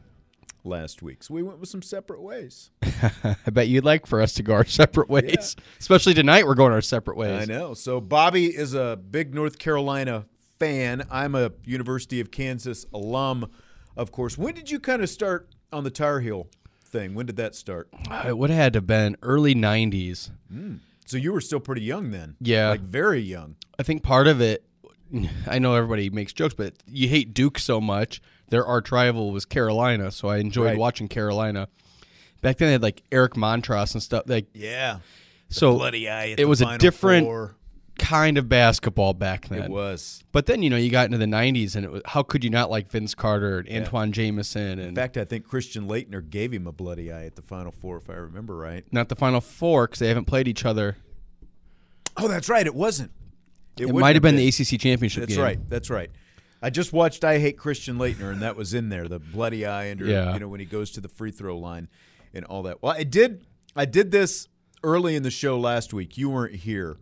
last 0.63 1.01
week. 1.01 1.21
So 1.21 1.33
we 1.33 1.43
went 1.43 1.59
with 1.59 1.67
some 1.67 1.81
separate 1.81 2.21
ways. 2.21 2.69
I 2.81 3.35
bet 3.51 3.67
you'd 3.67 3.83
like 3.83 4.05
for 4.07 4.21
us 4.21 4.35
to 4.35 4.43
go 4.43 4.53
our 4.53 4.63
separate 4.63 5.09
ways. 5.09 5.57
Especially 5.81 6.13
tonight, 6.13 6.47
we're 6.47 6.55
going 6.55 6.71
our 6.71 6.79
separate 6.79 7.17
ways. 7.17 7.41
I 7.41 7.43
know. 7.43 7.73
So 7.73 7.99
Bobby 7.99 8.45
is 8.45 8.73
a 8.73 8.97
big 8.97 9.35
North 9.35 9.59
Carolina 9.59 10.27
fan. 10.59 11.05
I'm 11.11 11.35
a 11.35 11.51
University 11.65 12.21
of 12.21 12.31
Kansas 12.31 12.85
alum. 12.93 13.51
of 13.97 14.13
course. 14.13 14.37
When 14.37 14.53
did 14.53 14.71
you 14.71 14.79
kind 14.79 15.01
of 15.01 15.09
start 15.09 15.49
on 15.73 15.83
the 15.83 15.91
Tar 15.91 16.21
Heel 16.21 16.47
thing? 16.85 17.15
When 17.15 17.25
did 17.25 17.35
that 17.35 17.53
start? 17.53 17.89
Uh, 18.09 18.23
It 18.27 18.37
would 18.37 18.49
have 18.49 18.59
had 18.59 18.73
to 18.73 18.77
have 18.77 18.87
been 18.87 19.17
early 19.21 19.53
90s. 19.53 20.29
So 21.11 21.17
you 21.17 21.33
were 21.33 21.41
still 21.41 21.59
pretty 21.59 21.81
young 21.81 22.11
then. 22.11 22.37
Yeah. 22.39 22.69
Like 22.69 22.79
very 22.79 23.19
young. 23.19 23.57
I 23.77 23.83
think 23.83 24.01
part 24.01 24.27
of 24.27 24.39
it, 24.39 24.63
I 25.45 25.59
know 25.59 25.75
everybody 25.75 26.09
makes 26.09 26.31
jokes, 26.31 26.53
but 26.53 26.73
you 26.87 27.09
hate 27.09 27.33
Duke 27.33 27.59
so 27.59 27.81
much. 27.81 28.21
Their 28.47 28.65
arch 28.65 28.93
rival 28.93 29.31
was 29.33 29.43
Carolina, 29.43 30.11
so 30.11 30.29
I 30.29 30.37
enjoyed 30.37 30.67
Right. 30.67 30.77
watching 30.77 31.09
Carolina. 31.09 31.67
Back 32.41 32.59
then, 32.59 32.69
they 32.69 32.71
had 32.71 32.81
like 32.81 33.03
Eric 33.11 33.33
Montross 33.33 33.93
and 33.93 34.01
stuff. 34.01 34.23
Like, 34.25 34.45
Yeah. 34.53 34.99
so 35.49 35.75
bloody 35.75 36.07
eye 36.09 36.33
it 36.37 36.45
was 36.47 36.61
a 36.61 36.77
different 36.77 37.25
Four. 37.27 37.55
Kind 38.01 38.37
of 38.37 38.49
basketball 38.49 39.13
back 39.13 39.47
then. 39.47 39.63
It 39.63 39.69
was. 39.69 40.23
But 40.31 40.47
then 40.47 40.63
you 40.63 40.69
know 40.69 40.75
you 40.75 40.89
got 40.89 41.05
into 41.05 41.17
the 41.17 41.25
'90s, 41.25 41.75
and 41.75 41.85
it 41.85 41.91
was, 41.91 42.01
how 42.05 42.23
could 42.23 42.43
you 42.43 42.49
not 42.49 42.69
like 42.69 42.89
Vince 42.89 43.15
Carter 43.15 43.59
and 43.59 43.69
Antawn 43.69 44.11
Jamison 44.11 44.79
In 44.79 44.95
fact, 44.95 45.17
I 45.17 45.23
think 45.23 45.47
Christian 45.47 45.87
Laettner 45.87 46.27
gave 46.27 46.51
him 46.51 46.67
a 46.67 46.71
bloody 46.71 47.11
eye 47.11 47.25
at 47.25 47.35
the 47.35 47.41
Final 47.41 47.71
Four, 47.71 47.97
if 47.97 48.09
I 48.09 48.13
remember 48.13 48.57
right. 48.57 48.83
not 48.91 49.09
the 49.09 49.15
Final 49.15 49.39
Four 49.39 49.87
because 49.87 49.99
they 49.99 50.07
haven't 50.07 50.25
played 50.25 50.47
each 50.47 50.65
other. 50.65 50.97
Oh, 52.17 52.27
that's 52.27 52.49
right. 52.49 52.65
It 52.65 52.75
wasn't. 52.75 53.11
It, 53.77 53.85
wouldn't 53.85 54.01
might 54.01 54.15
have 54.15 54.23
been 54.23 54.35
the 54.35 54.47
ACC 54.47 54.79
championship 54.79 55.21
That's 55.21 55.35
game. 55.35 55.43
right. 55.43 55.69
That's 55.69 55.89
right. 55.89 56.11
I 56.61 56.69
just 56.69 56.93
watched 56.93 57.23
I 57.23 57.39
Hate 57.39 57.57
Christian 57.57 57.97
Laettner, 57.97 58.31
and 58.31 58.41
that 58.41 58.55
was 58.55 58.73
in 58.73 58.89
there. 58.89 59.07
The 59.07 59.19
bloody 59.19 59.65
eye 59.65 59.89
under, 59.91 60.05
Yeah. 60.05 60.33
you 60.33 60.39
know, 60.39 60.47
when 60.47 60.59
he 60.59 60.65
goes 60.65 60.91
to 60.91 61.01
the 61.01 61.07
free 61.07 61.31
throw 61.31 61.57
line 61.57 61.87
and 62.33 62.45
all 62.45 62.63
that. 62.63 62.81
Well, 62.81 62.93
I 62.93 63.03
did. 63.03 63.45
I 63.75 63.85
did 63.85 64.11
this 64.11 64.47
early 64.83 65.15
in 65.15 65.23
the 65.23 65.31
show 65.31 65.59
last 65.59 65.93
week. 65.93 66.17
You 66.17 66.29
weren't 66.29 66.55
here. 66.55 66.97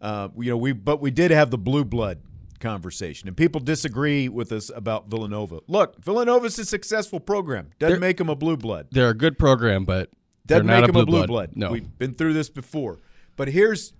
Uh, 0.00 0.28
you 0.38 0.50
know, 0.50 0.56
we 0.56 0.72
but 0.72 1.00
we 1.00 1.10
did 1.10 1.30
have 1.30 1.50
the 1.50 1.58
blue 1.58 1.84
blood 1.84 2.18
conversation, 2.58 3.28
and 3.28 3.36
people 3.36 3.60
disagree 3.60 4.28
with 4.28 4.52
us 4.52 4.70
about 4.74 5.08
Villanova. 5.08 5.60
Look, 5.66 6.02
Villanova's 6.04 6.58
a 6.58 6.64
successful 6.64 7.20
program. 7.20 7.70
Doesn't 7.78 7.94
They're- 7.94 8.00
make 8.00 8.16
them 8.18 8.28
a 8.28 8.34
blue 8.36 8.56
blood. 8.56 8.88
They're 8.90 9.10
a 9.10 9.14
good 9.14 9.38
program, 9.38 9.84
but 9.84 10.10
they're 10.46 10.58
Doesn't 10.58 10.66
make 10.66 10.84
a 10.84 10.86
them 10.86 10.92
blue, 10.92 11.02
a 11.02 11.06
blue 11.06 11.26
blood. 11.26 11.50
No, 11.54 11.70
We've 11.70 11.98
been 11.98 12.14
through 12.14 12.32
this 12.34 12.50
before. 12.50 12.98
But 13.36 13.48
here's 13.48 13.92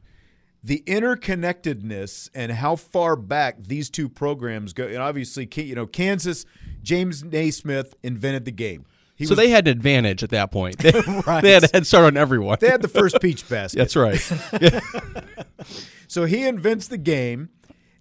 the 0.62 0.82
interconnectedness 0.86 2.28
and 2.34 2.52
how 2.52 2.76
far 2.76 3.16
back 3.16 3.64
these 3.64 3.88
two 3.90 4.08
programs 4.08 4.72
go. 4.72 4.86
And 4.86 4.98
obviously, 4.98 5.48
you 5.56 5.74
know, 5.74 5.86
Kansas, 5.86 6.44
James 6.82 7.22
Naismith 7.24 7.94
invented 8.02 8.44
the 8.44 8.52
game. 8.52 8.84
He 9.20 9.26
so 9.26 9.30
was- 9.32 9.36
they 9.38 9.50
had 9.50 9.68
an 9.68 9.72
advantage 9.76 10.22
at 10.24 10.30
that 10.30 10.50
point. 10.50 10.78
They, 10.82 10.90
Right. 11.26 11.42
they 11.42 11.52
had 11.52 11.62
a 11.62 11.68
head 11.72 11.86
start 11.86 12.06
on 12.06 12.16
everyone. 12.16 12.56
they 12.60 12.68
had 12.70 12.82
the 12.82 12.88
first 12.88 13.20
peach 13.20 13.48
basket. 13.48 13.78
That's 13.78 13.94
right. 13.94 14.18
So 16.08 16.24
he 16.24 16.44
invents 16.44 16.88
the 16.88 16.98
game 16.98 17.50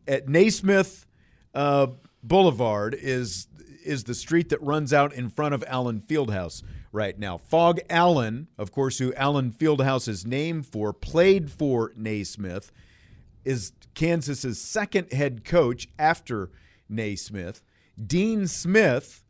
at 0.08 0.28
Naismith 0.28 1.06
uh, 1.54 1.88
Boulevard 2.24 2.96
is 3.00 3.48
is 3.86 4.06
the 4.06 4.16
street 4.16 4.50
that 4.50 4.60
runs 4.64 4.92
out 4.92 5.14
in 5.14 5.30
front 5.30 5.54
of 5.54 5.64
Allen 5.68 6.02
Fieldhouse 6.02 6.64
right 6.92 7.18
now. 7.20 7.38
Phog 7.38 7.80
Allen, 7.90 8.48
of 8.58 8.72
course, 8.72 8.98
who 8.98 9.14
Allen 9.14 9.52
Fieldhouse 9.52 10.08
is 10.08 10.26
named 10.26 10.66
for, 10.66 10.92
played 10.92 11.52
for 11.52 11.94
Naismith, 11.96 12.72
is 13.46 13.72
Kansas's 13.94 14.60
second 14.60 15.14
head 15.14 15.46
coach 15.46 15.88
after 16.00 16.50
Naismith. 16.90 17.62
Dean 18.04 18.48
Smith, 18.48 19.24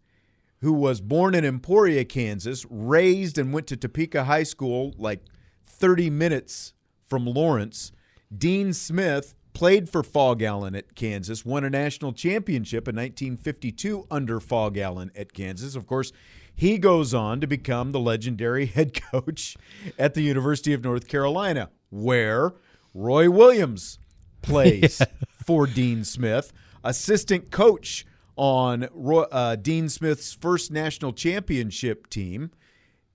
who 0.62 0.74
was 0.74 1.01
born 1.01 1.36
in 1.36 1.45
Emporia, 1.45 2.03
Kansas, 2.03 2.66
raised 2.70 3.38
and 3.38 3.53
went 3.53 3.68
to 3.68 3.78
Topeka 3.78 4.26
High 4.26 4.43
School 4.43 4.93
like 4.97 5.24
30 5.66 6.10
minutes 6.10 6.74
from 7.07 7.26
Lawrence. 7.26 7.91
Dean 8.36 8.74
Smith 8.74 9.36
played 9.53 9.89
for 9.89 10.03
Phog 10.03 10.41
Allen 10.41 10.76
at 10.76 10.95
Kansas, 10.95 11.45
won 11.45 11.64
a 11.64 11.70
national 11.70 12.14
championship 12.14 12.88
in 12.88 12.95
1952 12.95 14.05
under 14.12 14.39
Phog 14.39 14.78
Allen 14.78 15.12
at 15.16 15.34
Kansas. 15.34 15.76
Of 15.76 15.88
course, 15.88 16.12
he 16.53 16.78
goes 16.78 17.14
on 17.14 17.39
to 17.41 17.47
become 17.47 17.91
the 17.91 17.99
legendary 17.99 18.66
head 18.68 18.99
coach 19.12 19.57
at 19.97 20.14
the 20.14 20.22
University 20.22 20.74
of 20.74 20.84
North 20.84 21.07
Carolina, 21.07 21.70
where 21.89 22.53
Roy 22.93 23.30
Williams 23.30 23.99
plays 24.41 25.01
for 25.30 25.66
Dean 25.66 26.03
Smith, 26.03 26.51
assistant 26.84 27.49
coach 27.49 28.05
on 28.39 28.87
Roy, 28.93 29.23
uh, 29.23 29.57
Dean 29.57 29.89
Smith's 29.89 30.33
first 30.33 30.71
national 30.71 31.11
championship 31.11 32.09
team. 32.09 32.51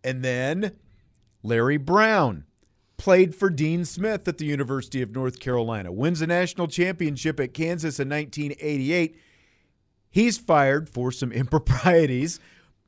And 0.05 0.23
then 0.23 0.77
Larry 1.43 1.79
Brown 1.79 2.45
played 2.99 3.35
for 3.35 3.49
Dean 3.49 3.87
Smith 3.87 4.29
at 4.29 4.37
the 4.37 4.45
University 4.45 5.01
of 5.01 5.13
North 5.13 5.41
Carolina, 5.41 5.91
wins 5.91 6.21
a 6.21 6.27
national 6.27 6.69
championship 6.69 7.41
at 7.41 7.55
Kansas 7.55 7.99
in 7.99 8.11
1988. 8.11 9.19
He's 10.11 10.37
fired 10.37 10.91
for 10.91 11.11
some 11.11 11.33
improprieties. 11.33 12.39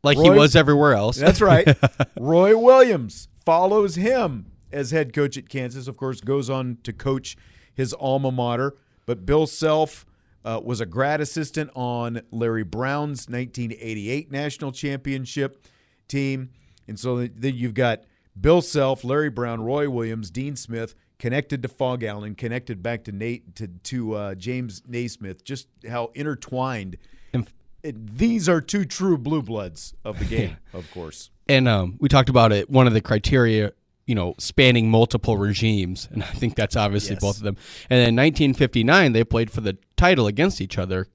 like 0.05 0.19
he 0.19 0.29
was 0.29 0.55
everywhere 0.55 0.93
else. 0.93 1.17
That's 1.17 1.41
right. 1.41 1.67
Roy 2.21 2.55
Williams 2.55 3.29
follows 3.47 3.95
him 3.95 4.53
as 4.71 4.91
head 4.91 5.15
coach 5.15 5.39
at 5.39 5.49
Kansas. 5.49 5.89
Of 5.89 5.97
course, 5.97 6.21
goes 6.21 6.51
on 6.51 6.77
to 6.83 6.93
coach 6.93 7.35
his 7.73 7.95
alma 7.95 8.31
mater. 8.31 8.77
But 9.07 9.25
Bill 9.25 9.47
Self 9.47 10.05
uh, 10.47 10.61
was 10.65 10.81
a 10.81 10.87
grad 10.87 11.21
assistant 11.21 11.71
on 11.75 12.23
Larry 12.31 12.63
Brown's 12.65 13.29
1988 13.29 14.31
national 14.31 14.73
championship 14.73 15.67
team. 16.09 16.51
And 16.89 16.99
so 16.99 17.27
then 17.27 17.55
you've 17.57 17.75
got 17.75 18.05
Bill 18.41 18.63
Self, 18.63 19.03
Larry 19.05 19.29
Brown, 19.31 19.61
Roy 19.61 19.91
Williams, 19.91 20.31
Dean 20.31 20.57
Smith, 20.57 20.95
connected 21.19 21.63
to 21.63 21.69
Phog 21.69 22.05
Allen, 22.05 22.35
connected 22.35 22.83
back 22.83 23.05
to 23.05 23.13
Nate 23.13 23.55
to, 23.57 23.67
to 23.69 24.15
uh, 24.15 24.35
James 24.37 24.83
Naismith. 24.87 25.45
Just 25.45 25.67
how 25.89 26.11
intertwined. 26.15 26.97
And- 27.33 27.49
It- 27.83 28.17
these 28.19 28.49
are 28.49 28.61
two 28.61 28.85
true 28.85 29.19
blue 29.19 29.43
bloods 29.43 29.95
of 30.05 30.19
the 30.19 30.25
game, 30.37 30.57
of 30.73 30.91
course. 30.93 31.31
and 31.49 31.67
um, 31.69 31.97
we 32.01 32.09
talked 32.09 32.29
about 32.29 32.53
it. 32.53 32.69
One 32.71 32.87
of 32.87 32.93
the 32.95 33.01
criteria, 33.01 33.73
you 34.07 34.15
know, 34.15 34.35
spanning 34.39 34.91
multiple 34.91 35.37
regimes, 35.37 36.09
and 36.13 36.23
I 36.23 36.27
think 36.29 36.55
that's 36.55 36.77
obviously 36.77 37.15
Yes. 37.15 37.21
both 37.21 37.37
of 37.39 37.43
them. 37.43 37.57
And 37.91 37.99
in 37.99 38.15
1959, 38.17 39.13
they 39.13 39.25
played 39.25 39.51
for 39.51 39.61
the 39.61 39.77
title 39.97 40.27
against 40.27 40.61
each 40.61 40.79
other, 40.79 41.09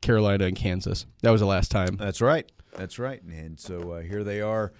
Carolina 0.00 0.44
and 0.44 0.56
Kansas. 0.56 1.06
That 1.22 1.30
was 1.30 1.40
the 1.40 1.46
last 1.46 1.70
time. 1.70 1.96
That's 1.96 2.20
right. 2.20 2.50
That's 2.76 2.98
right. 2.98 3.22
And 3.22 3.58
so 3.58 3.92
uh, 3.92 4.00
here 4.02 4.22
they 4.22 4.40
are 4.40 4.72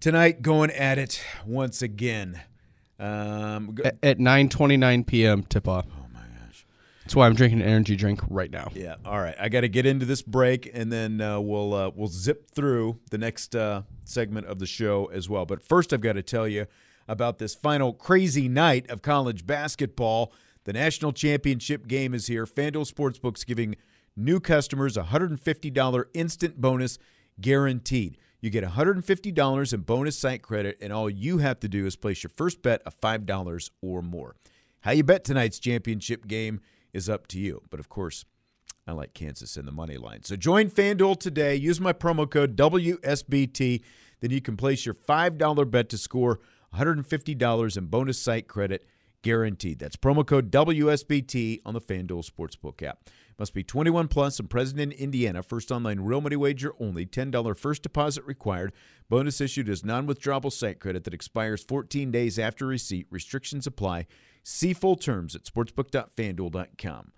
tonight 0.00 0.42
going 0.42 0.70
at 0.70 0.98
it 0.98 1.22
once 1.46 1.80
again. 1.82 2.40
Um, 2.98 3.74
go- 3.74 3.84
At, 3.84 3.98
at 4.02 4.18
9:29 4.18 5.06
p.m. 5.06 5.42
tip 5.44 5.66
off. 5.68 5.86
That's 7.12 7.18
why 7.18 7.26
I'm 7.26 7.34
drinking 7.34 7.60
an 7.60 7.68
energy 7.68 7.94
drink 7.94 8.20
right 8.30 8.50
now. 8.50 8.72
Yeah. 8.74 8.94
All 9.04 9.20
right. 9.20 9.34
I 9.38 9.50
got 9.50 9.60
to 9.60 9.68
get 9.68 9.84
into 9.84 10.06
this 10.06 10.22
break, 10.22 10.70
and 10.72 10.90
then 10.90 11.20
uh, 11.20 11.40
we'll 11.40 11.74
uh, 11.74 11.90
we'll 11.94 12.08
zip 12.08 12.50
through 12.50 13.00
the 13.10 13.18
next 13.18 13.54
uh, 13.54 13.82
segment 14.04 14.46
of 14.46 14.58
the 14.58 14.64
show 14.64 15.10
as 15.12 15.28
well. 15.28 15.44
But 15.44 15.62
first, 15.62 15.92
I've 15.92 16.00
got 16.00 16.14
to 16.14 16.22
tell 16.22 16.48
you 16.48 16.64
about 17.06 17.38
this 17.38 17.54
final 17.54 17.92
crazy 17.92 18.48
night 18.48 18.88
of 18.88 19.02
college 19.02 19.46
basketball. 19.46 20.32
The 20.64 20.72
national 20.72 21.12
championship 21.12 21.86
game 21.86 22.14
is 22.14 22.28
here. 22.28 22.46
FanDuel 22.46 22.90
Sportsbook's 22.90 23.44
giving 23.44 23.76
new 24.16 24.40
customers 24.40 24.96
a 24.96 25.02
$150 25.02 26.04
instant 26.14 26.62
bonus 26.62 26.98
guaranteed. 27.42 28.16
You 28.40 28.48
get 28.48 28.64
$150 28.64 29.74
in 29.74 29.80
bonus 29.82 30.18
site 30.18 30.40
credit, 30.40 30.78
and 30.80 30.94
all 30.94 31.10
you 31.10 31.38
have 31.38 31.60
to 31.60 31.68
do 31.68 31.84
is 31.84 31.94
place 31.94 32.22
your 32.22 32.32
first 32.34 32.62
bet 32.62 32.80
of 32.86 32.98
$5 32.98 33.70
or 33.82 34.00
more. 34.00 34.34
How 34.80 34.92
you 34.92 35.04
bet 35.04 35.24
tonight's 35.24 35.58
championship 35.58 36.26
game 36.26 36.62
is 36.92 37.08
up 37.08 37.26
to 37.28 37.38
you. 37.38 37.62
But 37.70 37.80
of 37.80 37.88
course, 37.88 38.24
I 38.86 38.92
like 38.92 39.14
Kansas 39.14 39.56
in 39.56 39.66
the 39.66 39.72
money 39.72 39.96
line. 39.96 40.24
So 40.24 40.36
join 40.36 40.68
FanDuel 40.68 41.18
today. 41.18 41.54
Use 41.54 41.80
my 41.80 41.92
promo 41.92 42.28
code 42.28 42.56
WSBT. 42.56 43.82
Then 44.20 44.30
you 44.30 44.40
can 44.40 44.56
place 44.56 44.84
your 44.84 44.94
$5 44.94 45.70
bet 45.70 45.88
to 45.90 45.98
score 45.98 46.40
$150 46.74 47.76
in 47.76 47.86
bonus 47.86 48.18
site 48.18 48.48
credit 48.48 48.86
guaranteed. 49.22 49.78
That's 49.78 49.96
promo 49.96 50.26
code 50.26 50.50
WSBT 50.50 51.60
on 51.64 51.74
the 51.74 51.80
FanDuel 51.80 52.28
Sportsbook 52.28 52.82
app. 52.82 53.08
Must 53.38 53.54
be 53.54 53.62
21 53.62 54.08
plus 54.08 54.38
and 54.38 54.50
present 54.50 54.80
in 54.80 54.92
Indiana. 54.92 55.42
First 55.42 55.72
online 55.72 56.00
real 56.00 56.20
money 56.20 56.36
wager 56.36 56.74
only. 56.78 57.06
$10 57.06 57.56
first 57.56 57.82
deposit 57.82 58.24
required. 58.24 58.72
Bonus 59.08 59.40
issued 59.40 59.68
as 59.68 59.84
non-withdrawable 59.84 60.52
site 60.52 60.80
credit 60.80 61.04
that 61.04 61.14
expires 61.14 61.64
14 61.64 62.10
days 62.10 62.38
after 62.38 62.66
receipt. 62.66 63.06
Restrictions 63.10 63.66
apply. 63.66 64.06
See 64.42 64.72
full 64.72 64.96
terms 64.96 65.34
at 65.34 65.44
sportsbook.fanduel.com. 65.44 67.12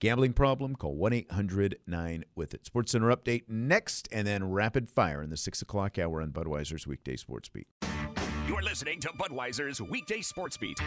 Gambling 0.00 0.32
problem? 0.32 0.76
Call 0.76 0.96
1 0.96 1.12
800 1.12 1.76
9 1.86 2.24
with 2.34 2.52
it. 2.52 2.66
Sports 2.66 2.92
Center 2.92 3.14
update 3.14 3.44
next, 3.48 4.08
and 4.12 4.26
then 4.26 4.50
rapid 4.50 4.90
fire 4.90 5.22
in 5.22 5.30
the 5.30 5.36
6 5.36 5.62
o'clock 5.62 5.98
hour 5.98 6.20
on 6.20 6.30
Budweiser's 6.30 6.86
weekday 6.86 7.16
sports 7.16 7.48
beat. 7.48 7.68
You're 8.46 8.62
listening 8.62 9.00
to 9.00 9.08
Budweiser's 9.08 9.80
Weekday 9.80 10.20
Sports 10.20 10.58
Beat 10.58 10.78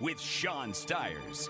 with 0.00 0.20
Sean 0.20 0.74
Stires. 0.74 1.48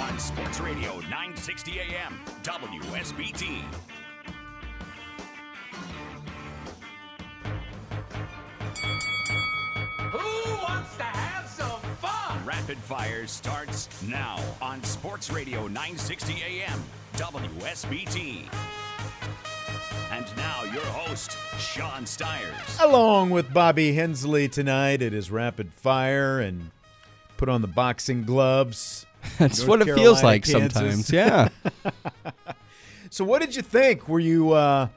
On 0.00 0.18
Sports 0.18 0.60
Radio 0.60 0.94
960 1.00 1.80
AM, 1.80 2.18
WSBT. 2.42 3.60
Rapid 12.72 12.84
Fire 12.84 13.26
starts 13.26 14.02
now 14.08 14.42
on 14.62 14.82
Sports 14.82 15.30
Radio 15.30 15.68
960 15.68 16.42
AM, 16.42 16.82
WSBT. 17.16 18.46
And 20.10 20.36
now 20.38 20.62
your 20.72 20.84
host, 20.86 21.36
Sean 21.58 22.06
Stires. 22.06 22.78
Along 22.80 23.28
with 23.28 23.52
Bobby 23.52 23.92
Hensley 23.92 24.48
tonight, 24.48 25.02
it 25.02 25.12
is 25.12 25.30
rapid 25.30 25.74
fire 25.74 26.40
and 26.40 26.70
put 27.36 27.50
on 27.50 27.60
the 27.60 27.68
boxing 27.68 28.24
gloves. 28.24 29.04
That's 29.38 29.58
North 29.58 29.68
what 29.68 29.86
it 29.86 29.94
feels 29.94 30.22
like 30.22 30.44
Kansas. 30.44 30.72
sometimes. 30.72 31.12
Yeah. 31.12 31.50
So, 33.10 33.22
what 33.26 33.42
did 33.42 33.54
you 33.54 33.60
think? 33.60 34.08
Were 34.08 34.18
you 34.18 34.52
uh, 34.52 34.88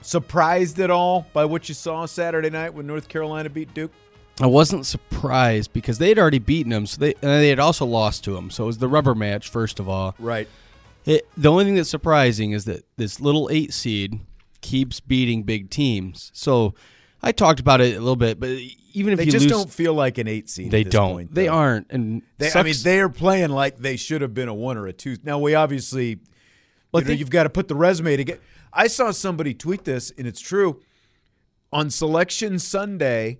surprised 0.00 0.80
at 0.80 0.90
all 0.90 1.26
by 1.34 1.44
what 1.44 1.68
you 1.68 1.74
saw 1.74 2.06
Saturday 2.06 2.48
night 2.48 2.72
when 2.72 2.86
North 2.86 3.06
Carolina 3.08 3.50
beat 3.50 3.74
Duke? 3.74 3.92
I 4.40 4.46
wasn't 4.46 4.86
surprised 4.86 5.72
because 5.72 5.98
they 5.98 6.08
had 6.10 6.18
already 6.18 6.38
beaten 6.38 6.72
him, 6.72 6.86
so 6.86 7.00
they 7.00 7.14
and 7.14 7.22
they 7.42 7.48
had 7.48 7.58
also 7.58 7.84
lost 7.84 8.24
to 8.24 8.36
him. 8.36 8.50
So 8.50 8.64
it 8.64 8.66
was 8.66 8.78
the 8.78 8.88
rubber 8.88 9.14
match 9.14 9.48
first 9.48 9.80
of 9.80 9.88
all. 9.88 10.14
Right. 10.18 10.48
It, 11.04 11.26
the 11.36 11.50
only 11.50 11.64
thing 11.64 11.74
that's 11.74 11.88
surprising 11.88 12.52
is 12.52 12.64
that 12.66 12.84
this 12.96 13.20
little 13.20 13.48
eight 13.50 13.72
seed 13.72 14.20
keeps 14.60 15.00
beating 15.00 15.42
big 15.42 15.70
teams. 15.70 16.30
So 16.34 16.74
I 17.22 17.32
talked 17.32 17.60
about 17.60 17.80
it 17.80 17.96
a 17.96 18.00
little 18.00 18.16
bit, 18.16 18.38
but 18.38 18.50
even 18.92 19.12
if 19.12 19.18
They 19.18 19.24
you 19.24 19.32
just 19.32 19.44
lose, 19.44 19.52
don't 19.52 19.70
feel 19.70 19.94
like 19.94 20.18
an 20.18 20.28
eight 20.28 20.48
seed. 20.48 20.70
they 20.70 20.84
don't. 20.84 21.12
point, 21.12 21.34
they 21.34 21.48
aren't, 21.48 21.86
and 21.90 22.22
They, 22.38 22.50
I 22.52 22.62
mean, 22.62 22.74
they 22.82 23.00
are 23.00 23.08
playing 23.08 23.50
like 23.50 23.78
they 23.78 23.96
should 23.96 24.20
have 24.22 24.34
been 24.34 24.48
a 24.48 24.54
one 24.54 24.76
or 24.76 24.86
a 24.86 24.92
two. 24.92 25.16
Now 25.24 25.38
we 25.38 25.54
obviously, 25.54 26.18
Well, 26.92 27.02
you 27.02 27.08
know, 27.08 27.14
you've 27.14 27.30
got 27.30 27.44
to 27.44 27.50
put 27.50 27.68
the 27.68 27.74
resume 27.74 28.16
together. 28.16 28.40
I 28.72 28.86
saw 28.88 29.10
somebody 29.10 29.54
tweet 29.54 29.84
this, 29.84 30.12
and 30.18 30.26
it's 30.26 30.40
true. 30.40 30.80
On 31.72 31.90
Selection 31.90 32.58
Sunday, 32.58 33.38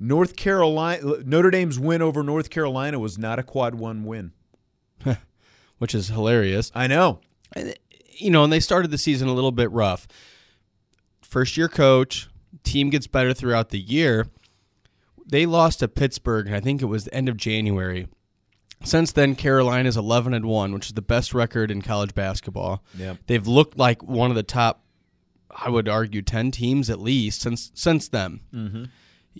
North 0.00 0.36
Carolina, 0.36 1.02
Notre 1.24 1.50
Dame's 1.50 1.78
win 1.78 2.02
over 2.02 2.22
North 2.22 2.50
Carolina 2.50 2.98
was 2.98 3.18
not 3.18 3.38
a 3.38 3.42
quad 3.42 3.74
one 3.74 4.04
win. 4.04 4.32
which 5.78 5.94
is 5.94 6.08
hilarious. 6.08 6.70
I 6.74 6.86
know. 6.86 7.20
you 8.10 8.30
know, 8.30 8.44
and 8.44 8.52
they 8.52 8.60
started 8.60 8.90
the 8.90 8.98
season 8.98 9.28
a 9.28 9.32
little 9.32 9.52
bit 9.52 9.70
rough. 9.70 10.06
First 11.22 11.56
year 11.56 11.68
coach, 11.68 12.28
team 12.64 12.90
gets 12.90 13.06
better 13.06 13.32
throughout 13.32 13.70
the 13.70 13.78
year. 13.80 14.28
They 15.26 15.46
lost 15.46 15.80
to 15.80 15.88
Pittsburgh, 15.88 16.46
and 16.46 16.56
I 16.56 16.60
think 16.60 16.80
it 16.80 16.86
was 16.86 17.04
the 17.04 17.14
end 17.14 17.28
of 17.28 17.36
January. 17.36 18.08
Since 18.84 19.12
then, 19.12 19.34
Carolina's 19.34 19.96
eleven 19.96 20.32
and 20.32 20.46
one, 20.46 20.72
which 20.72 20.86
is 20.86 20.92
the 20.92 21.02
best 21.02 21.34
record 21.34 21.70
in 21.70 21.82
college 21.82 22.14
basketball. 22.14 22.82
Yep. 22.96 23.18
They've 23.26 23.46
looked 23.46 23.76
like 23.76 24.02
one 24.02 24.30
of 24.30 24.36
the 24.36 24.42
top, 24.42 24.84
I 25.50 25.68
would 25.68 25.88
argue, 25.88 26.22
ten 26.22 26.50
teams 26.50 26.88
at 26.88 27.00
least 27.00 27.42
since 27.42 27.72
since 27.74 28.08
then. 28.08 28.40
Mm-hmm. 28.54 28.84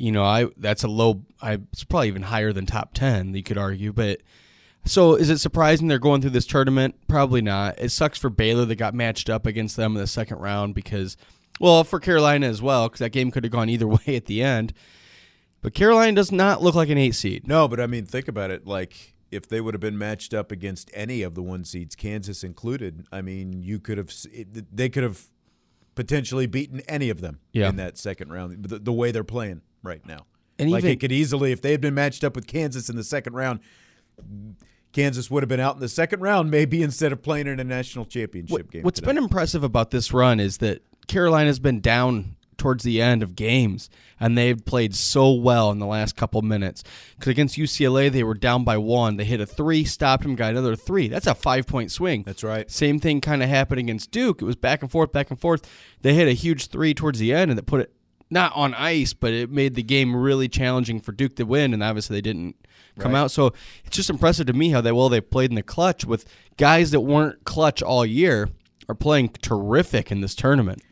You 0.01 0.13
know, 0.13 0.25
I 0.25 0.47
that's 0.57 0.85
a 0.85 0.89
low. 0.89 1.23
I 1.43 1.55
it's 1.73 1.85
probably 1.85 2.09
even 2.09 2.23
higher 2.23 2.53
than 2.53 2.67
top 2.67 2.95
ten. 2.95 3.35
You 3.35 3.43
could 3.43 3.59
argue, 3.59 3.93
but 3.93 4.21
so 4.85 5.15
is 5.17 5.29
it 5.29 5.39
surprising 5.39 5.89
they're 5.89 5.99
going 5.99 6.21
through 6.21 6.31
this 6.31 6.47
tournament? 6.47 6.95
Probably 7.09 7.43
not. 7.43 7.79
It 7.79 7.91
sucks 7.91 8.17
for 8.19 8.31
Baylor 8.31 8.65
that 8.67 8.77
got 8.77 8.95
matched 8.95 9.29
up 9.29 9.45
against 9.47 9.77
them 9.77 9.95
in 9.97 10.01
the 10.01 10.07
second 10.07 10.39
round 10.39 10.75
because, 10.75 11.17
well, 11.61 11.83
for 11.85 11.99
Carolina 12.01 12.47
as 12.47 12.63
well, 12.63 12.89
because 12.89 13.01
that 13.01 13.11
game 13.11 13.31
could 13.31 13.45
have 13.45 13.53
gone 13.53 13.69
either 13.69 13.87
way 14.07 14.17
at 14.17 14.27
the 14.27 14.43
end. 14.43 14.73
But 15.61 15.75
Carolina 15.75 16.13
does 16.15 16.31
not 16.31 16.63
look 16.63 16.77
like 16.77 16.89
an 16.89 16.99
eight 16.99 17.17
seed. 17.17 17.49
No, 17.49 17.67
but 17.67 17.81
I 17.81 17.87
mean, 17.89 18.07
think 18.07 18.29
about 18.29 18.51
it. 18.53 18.67
Like 18.67 19.15
if 19.33 19.49
they 19.49 19.61
would 19.61 19.75
have 19.75 19.81
been 19.81 19.99
matched 19.99 20.33
up 20.33 20.53
against 20.53 20.91
any 20.95 21.23
of 21.23 21.35
the 21.35 21.43
one 21.43 21.65
seeds, 21.65 21.97
Kansas 21.97 22.45
included. 22.45 23.05
I 23.11 23.21
mean, 23.21 23.63
you 23.65 23.81
could 23.81 23.99
have. 23.99 24.13
They 24.73 24.89
could 24.89 25.03
have 25.03 25.27
potentially 25.97 26.47
beaten 26.47 26.81
any 26.89 27.11
of 27.11 27.21
them 27.21 27.41
Yeah. 27.53 27.69
in 27.69 27.75
that 27.77 27.99
second 27.99 28.33
round. 28.33 28.63
The, 28.63 28.79
the 28.79 28.93
way 28.93 29.11
they're 29.11 29.25
playing 29.25 29.63
right 29.83 30.05
now, 30.07 30.27
And 30.59 30.71
like 30.71 30.85
even- 30.85 30.93
it 30.93 31.01
could 31.01 31.13
easily, 31.13 31.53
if 31.53 31.61
they 31.63 31.73
had 31.73 31.81
been 31.81 31.95
matched 31.95 32.25
up 32.25 32.35
with 32.37 32.47
Kansas 32.47 32.89
in 32.89 32.97
the 32.97 33.05
second 33.05 33.35
round, 33.35 33.61
Kansas 34.93 35.31
would 35.31 35.43
have 35.43 35.49
been 35.49 35.61
out 35.61 35.75
in 35.75 35.81
the 35.81 35.89
second 35.89 36.21
round, 36.21 36.51
maybe 36.51 36.83
instead 36.89 37.13
of 37.13 37.23
playing 37.23 37.47
in 37.47 37.61
a 37.61 37.65
national 37.65 38.05
championship 38.07 38.51
What, 38.53 38.71
game. 38.71 38.83
what's 38.83 39.01
today. 39.01 39.13
been 39.13 39.19
impressive 39.19 39.63
about 39.63 39.91
this 39.91 40.13
run 40.13 40.41
is 40.41 40.59
that 40.59 40.83
Carolina's 41.07 41.59
been 41.59 41.81
down 41.81 42.35
towards 42.57 42.83
the 42.83 43.01
end 43.01 43.23
of 43.23 43.37
games, 43.37 43.89
and 44.19 44.37
they've 44.37 44.65
played 44.65 44.93
so 44.93 45.31
well 45.33 45.71
in 45.71 45.79
the 45.79 45.87
last 45.87 46.17
couple 46.17 46.43
minutes. 46.43 46.83
Because 47.15 47.31
against 47.31 47.57
UCLA, 47.57 48.11
they 48.11 48.25
were 48.25 48.35
down 48.35 48.65
by 48.65 48.77
one. 48.77 49.17
They 49.17 49.25
hit 49.25 49.41
a 49.41 49.47
three, 49.47 49.85
stopped 49.85 50.25
him, 50.25 50.35
got 50.35 50.51
another 50.51 50.75
three. 50.75 51.07
That's 51.07 51.29
a 51.29 51.37
five 51.37 51.69
point 51.69 51.93
swing. 51.93 52.25
That's 52.27 52.43
right. 52.43 52.69
Same 52.69 52.99
thing 52.99 53.21
kind 53.21 53.45
of 53.45 53.49
happened 53.49 53.79
against 53.79 54.11
Duke. 54.11 54.43
It 54.43 54.45
was 54.45 54.57
back 54.57 54.83
and 54.83 54.91
forth, 54.91 55.13
back 55.13 55.31
and 55.31 55.39
forth. 55.41 55.71
They 56.03 56.15
hit 56.15 56.27
a 56.27 56.33
huge 56.33 56.67
three 56.67 56.95
towards 56.95 57.21
the 57.21 57.33
end, 57.33 57.53
and 57.53 57.61
it 57.61 57.67
put 57.67 57.83
it 57.83 57.93
not 58.31 58.53
on 58.55 58.75
ice, 58.75 59.13
but 59.13 59.33
it 59.33 59.51
made 59.51 59.75
the 59.75 59.83
game 59.83 60.15
really 60.15 60.49
challenging 60.49 61.01
for 61.01 61.13
Duke 61.13 61.37
to 61.37 61.45
win. 61.45 61.73
And 61.75 61.83
obviously, 61.83 62.17
they 62.17 62.21
didn't 62.21 62.57
come 62.99 63.13
Right. 63.13 63.21
out. 63.21 63.31
So 63.31 63.53
it's 63.85 63.97
just 63.97 64.11
impressive 64.11 64.47
to 64.47 64.53
me 64.53 64.71
how 64.71 64.81
they 64.81 64.93
well 64.93 65.09
they 65.09 65.21
played 65.21 65.51
in 65.51 65.55
the 65.57 65.63
clutch 65.63 66.05
with 66.05 66.27
guys 66.57 66.91
that 66.91 67.01
weren't 67.01 67.45
clutch 67.45 67.83
all 67.83 68.05
year 68.05 68.49
are 68.89 68.95
playing 68.95 69.31
terrific 69.43 70.11
in 70.11 70.21
this 70.21 70.35
tournament. 70.35 70.83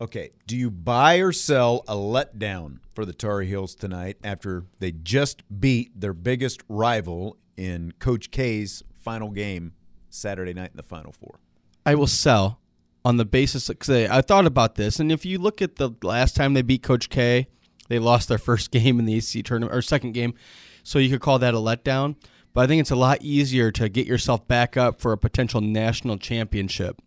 Okay, 0.00 0.30
do 0.46 0.56
you 0.56 0.70
buy 0.70 1.16
or 1.18 1.30
sell 1.32 1.84
a 1.86 1.94
letdown 1.94 2.78
for 2.94 3.04
the 3.06 3.12
Tar 3.12 3.40
Heels 3.42 3.74
tonight 3.76 4.16
after 4.24 4.64
they 4.80 4.90
just 4.92 5.42
beat 5.60 5.98
their 5.98 6.12
biggest 6.12 6.62
rival 6.68 7.36
in 7.56 7.92
Coach 8.00 8.30
K's 8.32 8.82
final 8.92 9.30
game 9.30 9.72
Saturday 10.10 10.52
night 10.52 10.70
in 10.72 10.76
the 10.76 10.82
Final 10.82 11.12
Four? 11.12 11.38
I 11.86 11.94
will 11.94 12.08
sell 12.08 12.58
on 13.04 13.16
the 13.16 13.24
basis 13.24 13.68
because 13.68 13.90
I 13.90 14.20
thought 14.22 14.46
about 14.46 14.76
this, 14.76 14.98
and 14.98 15.12
if 15.12 15.24
you 15.24 15.38
look 15.38 15.60
at 15.60 15.76
the 15.76 15.90
last 16.02 16.34
time 16.34 16.54
they 16.54 16.62
beat 16.62 16.82
Coach 16.82 17.10
K, 17.10 17.48
they 17.88 17.98
lost 17.98 18.28
their 18.28 18.38
first 18.50 18.70
game 18.70 18.98
in 18.98 19.04
the 19.04 19.16
ACC 19.18 19.44
tournament 19.44 19.76
or 19.76 19.82
second 19.82 20.12
game, 20.12 20.34
so 20.82 20.98
you 20.98 21.10
could 21.10 21.20
call 21.20 21.38
that 21.38 21.54
a 21.54 21.58
letdown. 21.58 22.16
But 22.52 22.62
I 22.62 22.66
think 22.68 22.80
it's 22.80 22.90
a 22.90 22.96
lot 22.96 23.22
easier 23.22 23.72
to 23.72 23.88
get 23.88 24.06
yourself 24.06 24.46
back 24.46 24.76
up 24.76 25.00
for 25.00 25.12
a 25.12 25.18
potential 25.18 25.60
national 25.60 26.18
championship. 26.18 27.02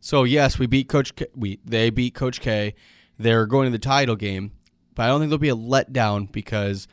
So 0.00 0.24
yes, 0.24 0.58
we 0.58 0.66
beat 0.66 0.88
Coach 0.88 1.14
K. 1.14 1.26
We 1.34 1.60
they 1.64 1.90
beat 1.90 2.14
Coach 2.14 2.40
K. 2.40 2.74
They're 3.18 3.46
going 3.46 3.66
to 3.66 3.70
the 3.70 3.78
title 3.78 4.16
game, 4.16 4.52
but 4.94 5.04
I 5.04 5.06
don't 5.08 5.20
think 5.20 5.30
there'll 5.30 5.38
be 5.38 5.48
a 5.48 5.56
letdown 5.56 6.30
because 6.30 6.88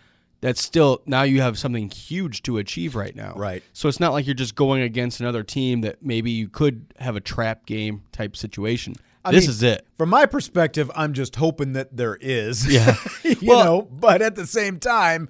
that's 0.46 0.62
still 0.62 1.02
now 1.08 1.24
you 1.24 1.42
have 1.42 1.58
something 1.58 1.90
huge 1.90 2.44
to 2.44 2.60
achieve 2.60 2.94
right 2.96 3.16
now. 3.16 3.34
Right. 3.36 3.64
So 3.74 3.90
it's 3.90 4.00
not 4.00 4.14
like 4.14 4.28
you're 4.28 4.36
just 4.36 4.54
going 4.54 4.84
against 4.84 5.20
another 5.20 5.42
team 5.42 5.82
that 5.82 6.04
maybe 6.04 6.30
you 6.30 6.50
could 6.50 6.86
have 7.00 7.16
a 7.16 7.20
trap 7.20 7.66
game 7.66 8.04
type 8.12 8.38
situation. 8.38 8.94
I 9.24 9.32
this 9.32 9.46
mean, 9.46 9.50
is 9.50 9.64
it. 9.64 9.88
From 9.98 10.10
my 10.10 10.28
perspective, 10.28 10.92
I'm 10.96 11.14
just 11.14 11.36
hoping 11.38 11.74
that 11.74 11.98
there 11.98 12.16
is. 12.22 12.72
Yeah. 12.72 12.96
you 13.24 13.38
Well- 13.42 13.66
know, 13.66 13.82
but 13.82 14.22
at 14.22 14.36
the 14.36 14.46
same 14.46 14.78
time, 14.80 15.30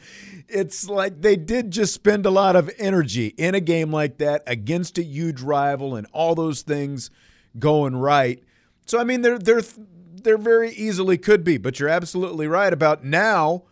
it's 0.49 0.89
like 0.89 1.21
they 1.21 1.37
did 1.37 1.71
just 1.71 1.93
spend 1.93 2.25
a 2.25 2.29
lot 2.29 2.57
of 2.57 2.69
energy 2.77 3.27
in 3.37 3.55
a 3.55 3.61
game 3.61 3.93
like 3.93 4.17
that 4.17 4.43
against 4.45 4.97
a 4.97 5.03
huge 5.03 5.39
rival 5.41 5.95
and 5.95 6.07
all 6.11 6.35
those 6.35 6.61
things 6.61 7.09
going 7.57 7.95
right. 7.95 8.43
So 8.85 8.99
I 8.99 9.05
mean, 9.05 9.21
they're 9.21 9.39
they're 9.39 9.63
they're 10.13 10.37
very 10.37 10.71
easily 10.71 11.17
could 11.17 11.45
be, 11.45 11.57
but 11.57 11.79
you're 11.79 11.87
absolutely 11.87 12.47
right 12.47 12.73
about 12.73 13.05
now. 13.05 13.63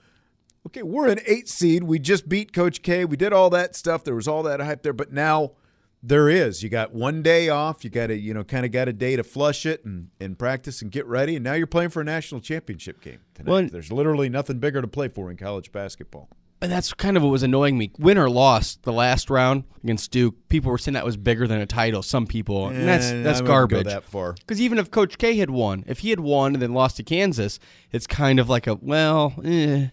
Okay, 0.68 0.84
we're 0.84 1.08
an 1.08 1.20
eight 1.26 1.50
seed. 1.50 1.84
We 1.84 2.00
just 2.00 2.30
beat 2.30 2.54
Coach 2.54 2.82
K. 2.82 3.06
We 3.06 3.18
did 3.18 3.34
all 3.34 3.50
that 3.50 3.76
stuff. 3.76 4.04
There 4.04 4.16
was 4.16 4.28
all 4.28 4.44
that 4.44 4.62
hype 4.62 4.82
there, 4.82 4.94
but 4.94 5.12
now 5.12 5.52
there 6.02 6.30
is. 6.30 6.64
You 6.64 6.70
got 6.70 6.94
one 6.94 7.22
day 7.22 7.50
off. 7.50 7.84
You 7.84 7.90
got 7.90 8.08
to, 8.08 8.16
you 8.18 8.34
know, 8.34 8.44
kind 8.46 8.66
of 8.66 8.72
got 8.72 8.88
a 8.88 8.94
day 8.94 9.16
to 9.18 9.24
flush 9.24 9.66
it 9.66 9.84
and, 9.84 10.10
and 10.22 10.40
practice 10.40 10.82
and 10.82 10.90
get 10.92 11.06
ready. 11.06 11.36
And 11.36 11.44
now 11.44 11.54
you're 11.54 11.68
playing 11.68 11.90
for 11.90 12.02
a 12.02 12.06
national 12.06 12.40
championship 12.42 13.02
game 13.02 13.20
tonight. 13.36 13.52
Well, 13.52 13.68
There's 13.70 13.92
literally 13.92 14.30
nothing 14.30 14.60
bigger 14.60 14.82
to 14.82 14.88
play 14.88 15.10
for 15.10 15.30
in 15.30 15.36
college 15.38 15.72
basketball. 15.74 16.30
And 16.62 16.72
that's 16.72 16.94
kind 16.94 17.18
of 17.18 17.24
what 17.24 17.30
was 17.30 17.44
annoying 17.44 17.78
me. 17.78 17.92
Win 18.00 18.18
or 18.18 18.30
loss 18.30 18.78
the 18.84 18.94
last 18.94 19.30
round 19.30 19.66
against 19.84 20.12
Duke, 20.12 20.36
people 20.48 20.72
were 20.72 20.78
saying 20.78 20.94
that 20.94 21.04
was 21.04 21.18
bigger 21.18 21.46
than 21.46 21.60
a 21.60 21.66
title. 21.66 22.02
Some 22.02 22.26
people, 22.26 22.68
and 22.70 22.88
that's 22.88 23.12
Eh, 23.12 23.22
that's 23.22 23.40
I 23.42 23.44
wouldn't 23.44 23.48
go 23.48 23.76
garbage. 23.76 23.88
that 23.88 24.06
far. 24.06 24.32
Because 24.32 24.62
even 24.62 24.78
if 24.78 24.90
Coach 24.90 25.18
K 25.18 25.36
had 25.36 25.50
won, 25.50 25.84
if 25.88 26.00
he 26.00 26.10
had 26.12 26.22
won 26.22 26.54
and 26.54 26.62
then 26.62 26.74
lost 26.74 26.96
to 26.98 27.04
Kansas, 27.04 27.60
it's 27.92 28.08
kind 28.08 28.40
of 28.40 28.48
like 28.48 28.66
a 28.66 28.76
well. 28.76 29.34
Eh. 29.44 29.88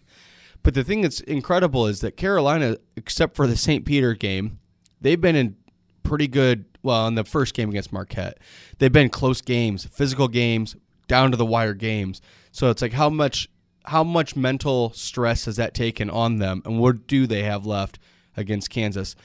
But 0.62 0.74
the 0.74 0.84
thing 0.84 1.00
that's 1.00 1.20
incredible 1.20 1.86
is 1.86 2.00
that 2.00 2.16
Carolina, 2.16 2.76
except 2.96 3.34
for 3.34 3.46
the 3.46 3.56
St. 3.56 3.84
Peter 3.84 4.14
game, 4.14 4.58
they've 5.00 5.20
been 5.20 5.36
in 5.36 5.56
pretty 6.02 6.28
good. 6.28 6.66
Well, 6.82 7.06
in 7.06 7.14
the 7.14 7.24
first 7.24 7.54
game 7.54 7.68
against 7.68 7.92
Marquette, 7.92 8.38
they've 8.78 8.92
been 8.92 9.11
close 9.11 9.42
games, 9.42 9.84
physical 9.86 10.28
games, 10.28 10.76
down 11.08 11.30
to 11.30 11.36
the 11.36 11.44
wire 11.44 11.74
games. 11.74 12.22
So 12.52 12.70
it's 12.70 12.82
like 12.82 12.92
how 12.92 13.11
much 13.11 13.48
how 13.86 14.04
much 14.04 14.36
mental 14.36 14.92
stress 14.92 15.46
has 15.46 15.56
that 15.56 15.74
taken 15.74 16.11
on 16.11 16.38
them, 16.38 16.62
and 16.64 16.78
what 16.78 17.06
do 17.06 17.26
they 17.26 17.42
have 17.42 17.66
left 17.66 17.98
against 18.36 18.70
Kansas? 18.70 19.16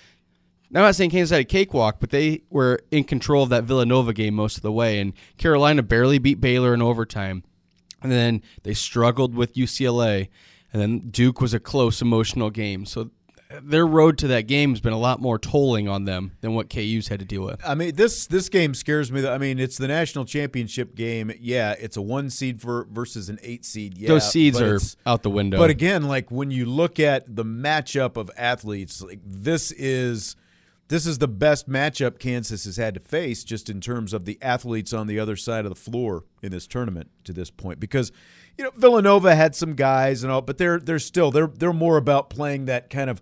Now, 0.69 0.81
I'm 0.81 0.85
not 0.87 0.95
saying 0.95 1.11
Kansas 1.11 1.31
had 1.31 1.41
a 1.41 1.45
cakewalk, 1.45 1.97
but 1.99 2.09
they 2.09 2.41
were 2.49 2.79
in 2.91 3.03
control 3.03 3.43
of 3.43 3.49
that 3.49 3.65
Villanova 3.65 4.13
game 4.13 4.33
most 4.33 4.57
of 4.57 4.63
the 4.63 4.71
way, 4.71 4.99
and 4.99 5.13
Carolina 5.37 5.83
barely 5.83 6.17
beat 6.17 6.41
Baylor 6.41 6.73
in 6.73 6.81
overtime. 6.81 7.43
And 8.01 8.11
then 8.11 8.41
they 8.63 8.73
struggled 8.73 9.35
with 9.35 9.55
UCLA, 9.55 10.29
and 10.75 10.81
then 10.81 11.09
Duke 11.09 11.39
was 11.39 11.53
a 11.53 11.59
close 11.61 12.01
emotional 12.01 12.49
game. 12.49 12.85
So 12.85 13.09
their 13.61 13.87
road 13.87 14.17
to 14.17 14.27
that 14.27 14.41
game 14.41 14.71
has 14.71 14.81
been 14.81 14.91
a 14.91 14.97
lot 14.97 15.21
more 15.21 15.39
tolling 15.39 15.87
on 15.87 16.03
them 16.03 16.33
than 16.41 16.53
what 16.53 16.69
KU's 16.69 17.07
had 17.07 17.19
to 17.19 17.25
deal 17.25 17.43
with. 17.43 17.65
I 17.65 17.75
mean, 17.75 17.95
this 17.95 18.27
this 18.27 18.49
game 18.49 18.73
scares 18.73 19.09
me. 19.09 19.25
I 19.25 19.37
mean, 19.37 19.57
it's 19.57 19.77
the 19.77 19.87
national 19.87 20.25
championship 20.25 20.93
game. 20.93 21.31
Yeah, 21.39 21.75
it's 21.79 21.95
a 21.95 22.01
one 22.01 22.29
seed 22.29 22.61
for 22.61 22.87
versus 22.91 23.29
an 23.29 23.39
eight 23.41 23.63
seed. 23.63 23.97
Yeah, 23.97 24.09
Those 24.09 24.29
seeds 24.29 24.59
are 24.59 24.77
out 25.05 25.23
the 25.23 25.29
window. 25.29 25.57
But 25.57 25.69
again, 25.69 26.09
like 26.09 26.29
when 26.29 26.51
you 26.51 26.65
look 26.65 26.99
at 26.99 27.33
the 27.33 27.45
matchup 27.45 28.17
of 28.17 28.29
athletes, 28.35 29.01
like 29.01 29.21
this 29.25 29.71
is 29.71 30.35
this 30.89 31.05
is 31.05 31.19
the 31.19 31.27
best 31.29 31.69
matchup 31.69 32.19
Kansas 32.19 32.65
has 32.65 32.75
had 32.75 32.95
to 32.95 32.99
face 32.99 33.45
just 33.45 33.69
in 33.69 33.79
terms 33.79 34.11
of 34.11 34.25
the 34.25 34.37
athletes 34.41 34.91
on 34.91 35.07
the 35.07 35.19
other 35.19 35.37
side 35.37 35.65
of 35.65 35.69
the 35.69 35.75
floor 35.79 36.25
in 36.43 36.51
this 36.51 36.67
tournament 36.67 37.09
to 37.23 37.31
this 37.33 37.49
point 37.49 37.79
because 37.79 38.11
you 38.57 38.63
know 38.63 38.71
Villanova 38.75 39.35
had 39.35 39.55
some 39.55 39.73
guys 39.73 40.23
and 40.23 40.31
all 40.31 40.41
but 40.41 40.57
they're 40.57 40.79
they're 40.79 40.99
still 40.99 41.31
they're 41.31 41.47
they're 41.47 41.73
more 41.73 41.97
about 41.97 42.29
playing 42.29 42.65
that 42.65 42.89
kind 42.89 43.09
of 43.09 43.21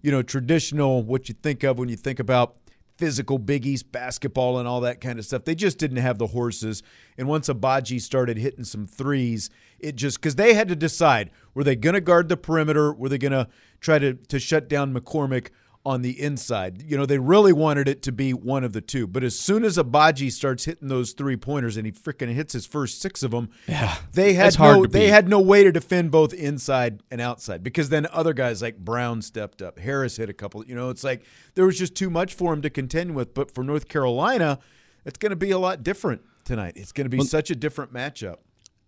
you 0.00 0.10
know 0.10 0.22
traditional 0.22 1.02
what 1.02 1.28
you 1.28 1.34
think 1.34 1.62
of 1.62 1.78
when 1.78 1.88
you 1.88 1.96
think 1.96 2.18
about 2.18 2.56
physical 2.98 3.38
biggies 3.38 3.82
basketball 3.82 4.58
and 4.58 4.68
all 4.68 4.80
that 4.80 5.00
kind 5.00 5.18
of 5.18 5.24
stuff. 5.24 5.44
They 5.44 5.56
just 5.56 5.76
didn't 5.76 5.96
have 5.96 6.18
the 6.18 6.28
horses. 6.28 6.84
And 7.18 7.26
once 7.26 7.48
Agbaji 7.48 8.00
started 8.00 8.36
hitting 8.36 8.62
some 8.62 8.86
threes 8.86 9.50
it 9.80 9.96
just 9.96 10.20
because 10.20 10.36
they 10.36 10.54
had 10.54 10.68
to 10.68 10.76
decide 10.76 11.30
were 11.54 11.64
they 11.64 11.74
going 11.74 11.94
to 11.94 12.00
guard 12.00 12.28
the 12.28 12.36
perimeter? 12.36 12.92
Were 12.92 13.08
they 13.08 13.18
going 13.18 13.32
to 13.32 13.48
try 13.80 13.98
to 13.98 14.14
to 14.14 14.38
shut 14.38 14.68
down 14.68 14.94
McCormack 14.94 15.48
on 15.84 16.02
the 16.02 16.20
inside. 16.22 16.80
You 16.86 16.96
know, 16.96 17.06
they 17.06 17.18
really 17.18 17.52
wanted 17.52 17.88
it 17.88 18.02
to 18.02 18.12
be 18.12 18.32
one 18.32 18.62
of 18.62 18.72
the 18.72 18.80
two. 18.80 19.06
But 19.08 19.24
as 19.24 19.36
soon 19.38 19.64
as 19.64 19.76
Agbaji 19.76 20.30
starts 20.30 20.64
hitting 20.64 20.86
those 20.88 21.12
three 21.12 21.36
pointers 21.36 21.76
and 21.76 21.84
he 21.84 21.90
freaking 21.90 22.32
hits 22.32 22.52
his 22.52 22.66
first 22.66 23.00
six 23.00 23.22
of 23.24 23.32
them, 23.32 23.50
Yeah, 23.66 23.96
they 24.12 24.34
had 24.34 24.56
no 24.60 24.86
they 24.86 25.06
beat. 25.06 25.08
had 25.10 25.28
no 25.28 25.40
way 25.40 25.64
to 25.64 25.72
defend 25.72 26.12
both 26.12 26.32
inside 26.32 27.02
and 27.10 27.20
outside 27.20 27.64
because 27.64 27.88
then 27.88 28.06
other 28.12 28.32
guys 28.32 28.62
like 28.62 28.78
Brown 28.78 29.22
stepped 29.22 29.60
up, 29.60 29.78
Harris 29.80 30.16
hit 30.18 30.28
a 30.30 30.32
couple. 30.32 30.64
You 30.66 30.76
know, 30.76 30.90
it's 30.90 31.02
like 31.02 31.24
there 31.54 31.66
was 31.66 31.76
just 31.78 31.96
too 31.96 32.10
much 32.10 32.34
for 32.34 32.52
him 32.52 32.62
to 32.62 32.70
contend 32.70 33.14
with. 33.16 33.34
But 33.34 33.52
for 33.52 33.64
North 33.64 33.88
Carolina, 33.88 34.60
it's 35.04 35.18
going 35.18 35.30
to 35.30 35.36
be 35.36 35.50
a 35.50 35.58
lot 35.58 35.82
different 35.82 36.22
tonight. 36.44 36.74
It's 36.76 36.92
going 36.92 37.06
to 37.06 37.10
be 37.10 37.16
Well- 37.18 37.26
such 37.26 37.50
a 37.50 37.56
different 37.56 37.92
matchup. 37.92 38.36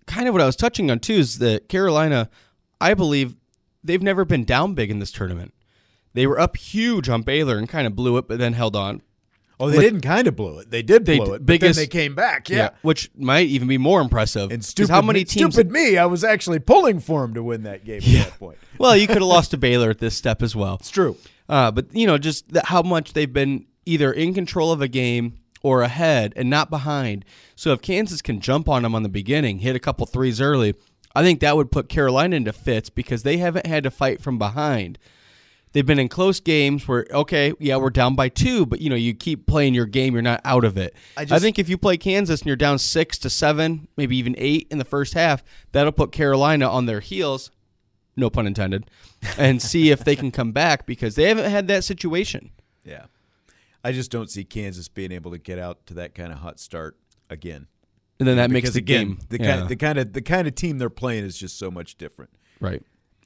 kind 0.06 0.28
of 0.28 0.34
what 0.34 0.42
I 0.42 0.46
was 0.46 0.54
touching 0.54 0.90
on 0.90 1.00
too 1.00 1.14
is 1.14 1.38
that 1.38 1.68
Carolina, 1.68 2.28
I 2.80 2.94
believe, 2.94 3.34
they've 3.82 4.02
never 4.02 4.24
been 4.24 4.44
down 4.44 4.74
big 4.74 4.90
in 4.90 4.98
this 4.98 5.10
tournament. 5.10 5.53
They 6.14 6.26
were 6.26 6.38
up 6.38 6.56
huge 6.56 7.08
on 7.08 7.22
Baylor 7.22 7.58
and 7.58 7.68
kind 7.68 7.86
of 7.86 7.94
blew 7.94 8.16
it, 8.16 8.28
but 8.28 8.38
then 8.38 8.52
held 8.54 8.76
on. 8.76 9.02
Oh, 9.60 9.70
they 9.70 9.78
didn't 9.78 10.00
kind 10.00 10.26
of 10.26 10.34
blow 10.34 10.58
it. 10.58 10.70
They 10.70 10.82
did 10.82 11.04
blow 11.04 11.34
it. 11.34 11.38
But 11.38 11.46
biggest- 11.46 11.76
then 11.76 11.82
they 11.84 11.86
came 11.86 12.14
back. 12.14 12.48
Yeah. 12.50 12.70
which 12.82 13.10
might 13.16 13.46
even 13.46 13.68
be 13.68 13.78
more 13.78 14.00
impressive. 14.00 14.50
And 14.50 14.64
stupid, 14.64 14.90
how 14.90 15.00
many 15.00 15.20
me, 15.20 15.24
teams? 15.24 15.54
stupid 15.54 15.70
me, 15.70 15.96
I 15.96 16.06
was 16.06 16.24
actually 16.24 16.58
pulling 16.58 16.98
for 17.00 17.24
him 17.24 17.34
to 17.34 17.42
win 17.42 17.62
that 17.62 17.84
game 17.84 17.98
at 17.98 18.30
that 18.30 18.38
point. 18.38 18.58
well, 18.78 18.96
you 18.96 19.06
could 19.06 19.16
have 19.16 19.24
lost 19.24 19.52
to 19.52 19.56
Baylor 19.56 19.90
at 19.90 19.98
this 19.98 20.16
step 20.16 20.42
as 20.42 20.56
well. 20.56 20.76
It's 20.80 20.90
true. 20.90 21.16
Uh, 21.48 21.70
but 21.70 21.94
you 21.94 22.06
know, 22.06 22.18
just 22.18 22.52
the, 22.52 22.62
how 22.64 22.82
much 22.82 23.12
they've 23.12 23.32
been 23.32 23.66
either 23.86 24.12
in 24.12 24.34
control 24.34 24.72
of 24.72 24.82
a 24.82 24.88
game 24.88 25.38
or 25.62 25.82
ahead 25.82 26.32
and 26.36 26.50
not 26.50 26.68
behind. 26.68 27.24
So 27.54 27.72
if 27.72 27.80
Kansas 27.80 28.22
can 28.22 28.40
jump 28.40 28.68
on 28.68 28.82
them 28.82 28.94
on 28.94 29.02
the 29.02 29.08
beginning, 29.08 29.58
hit 29.58 29.76
a 29.76 29.80
couple 29.80 30.04
threes 30.06 30.40
early, 30.40 30.74
I 31.14 31.22
think 31.22 31.40
that 31.40 31.56
would 31.56 31.70
put 31.70 31.88
Carolina 31.88 32.36
into 32.36 32.52
fits 32.52 32.90
because 32.90 33.22
they 33.22 33.36
haven't 33.38 33.66
had 33.66 33.84
to 33.84 33.90
fight 33.90 34.20
from 34.20 34.36
behind. 34.36 34.98
They've 35.74 35.84
been 35.84 35.98
in 35.98 36.08
close 36.08 36.38
games 36.38 36.86
where 36.86 37.04
okay, 37.10 37.52
yeah, 37.58 37.76
we're 37.76 37.90
down 37.90 38.14
by 38.14 38.28
two, 38.28 38.64
but 38.64 38.80
you 38.80 38.88
know 38.88 38.96
you 38.96 39.12
keep 39.12 39.46
playing 39.46 39.74
your 39.74 39.86
game, 39.86 40.14
you're 40.14 40.22
not 40.22 40.40
out 40.44 40.64
of 40.64 40.78
it. 40.78 40.94
I 41.16 41.26
I, 41.28 41.38
think 41.40 41.58
if 41.58 41.68
you 41.68 41.76
play 41.76 41.96
Kansas 41.96 42.40
and 42.40 42.46
you're 42.46 42.54
down 42.54 42.78
six 42.78 43.18
to 43.18 43.28
seven, 43.28 43.88
maybe 43.96 44.16
even 44.16 44.36
eight 44.38 44.68
in 44.70 44.78
the 44.78 44.84
first 44.84 45.14
half, 45.14 45.42
that'll 45.72 45.90
put 45.90 46.12
Carolina 46.12 46.68
on 46.70 46.86
their 46.86 47.00
heels, 47.00 47.50
no 48.16 48.30
pun 48.30 48.46
intended, 48.46 48.88
and 49.36 49.60
see 49.70 49.90
if 49.90 50.04
they 50.04 50.14
can 50.14 50.30
come 50.30 50.52
back 50.52 50.86
because 50.86 51.16
they 51.16 51.24
haven't 51.24 51.50
had 51.50 51.66
that 51.66 51.82
situation. 51.82 52.52
Yeah. 52.84 53.06
I 53.82 53.90
just 53.90 54.12
don't 54.12 54.30
see 54.30 54.44
Kansas 54.44 54.86
being 54.86 55.10
able 55.10 55.32
to 55.32 55.38
get 55.38 55.58
out 55.58 55.86
to 55.86 55.94
that 55.94 56.14
kind 56.14 56.32
of 56.32 56.38
hot 56.38 56.60
start 56.60 56.96
again. 57.28 57.66
And 58.20 58.28
then 58.28 58.36
that 58.36 58.50
makes 58.50 58.70
the 58.70 58.78
again, 58.78 59.06
game 59.06 59.18
the 59.28 59.38
yeah. 59.40 59.50
kind 59.50 59.62
of, 59.62 59.68
the 59.68 59.76
kind 59.76 59.98
of 59.98 60.12
the 60.12 60.22
kind 60.22 60.46
of 60.46 60.54
team 60.54 60.78
they're 60.78 60.88
playing 60.88 61.24
is 61.24 61.36
just 61.36 61.58
so 61.58 61.68
much 61.68 61.98
different. 61.98 62.30
right. 62.60 62.82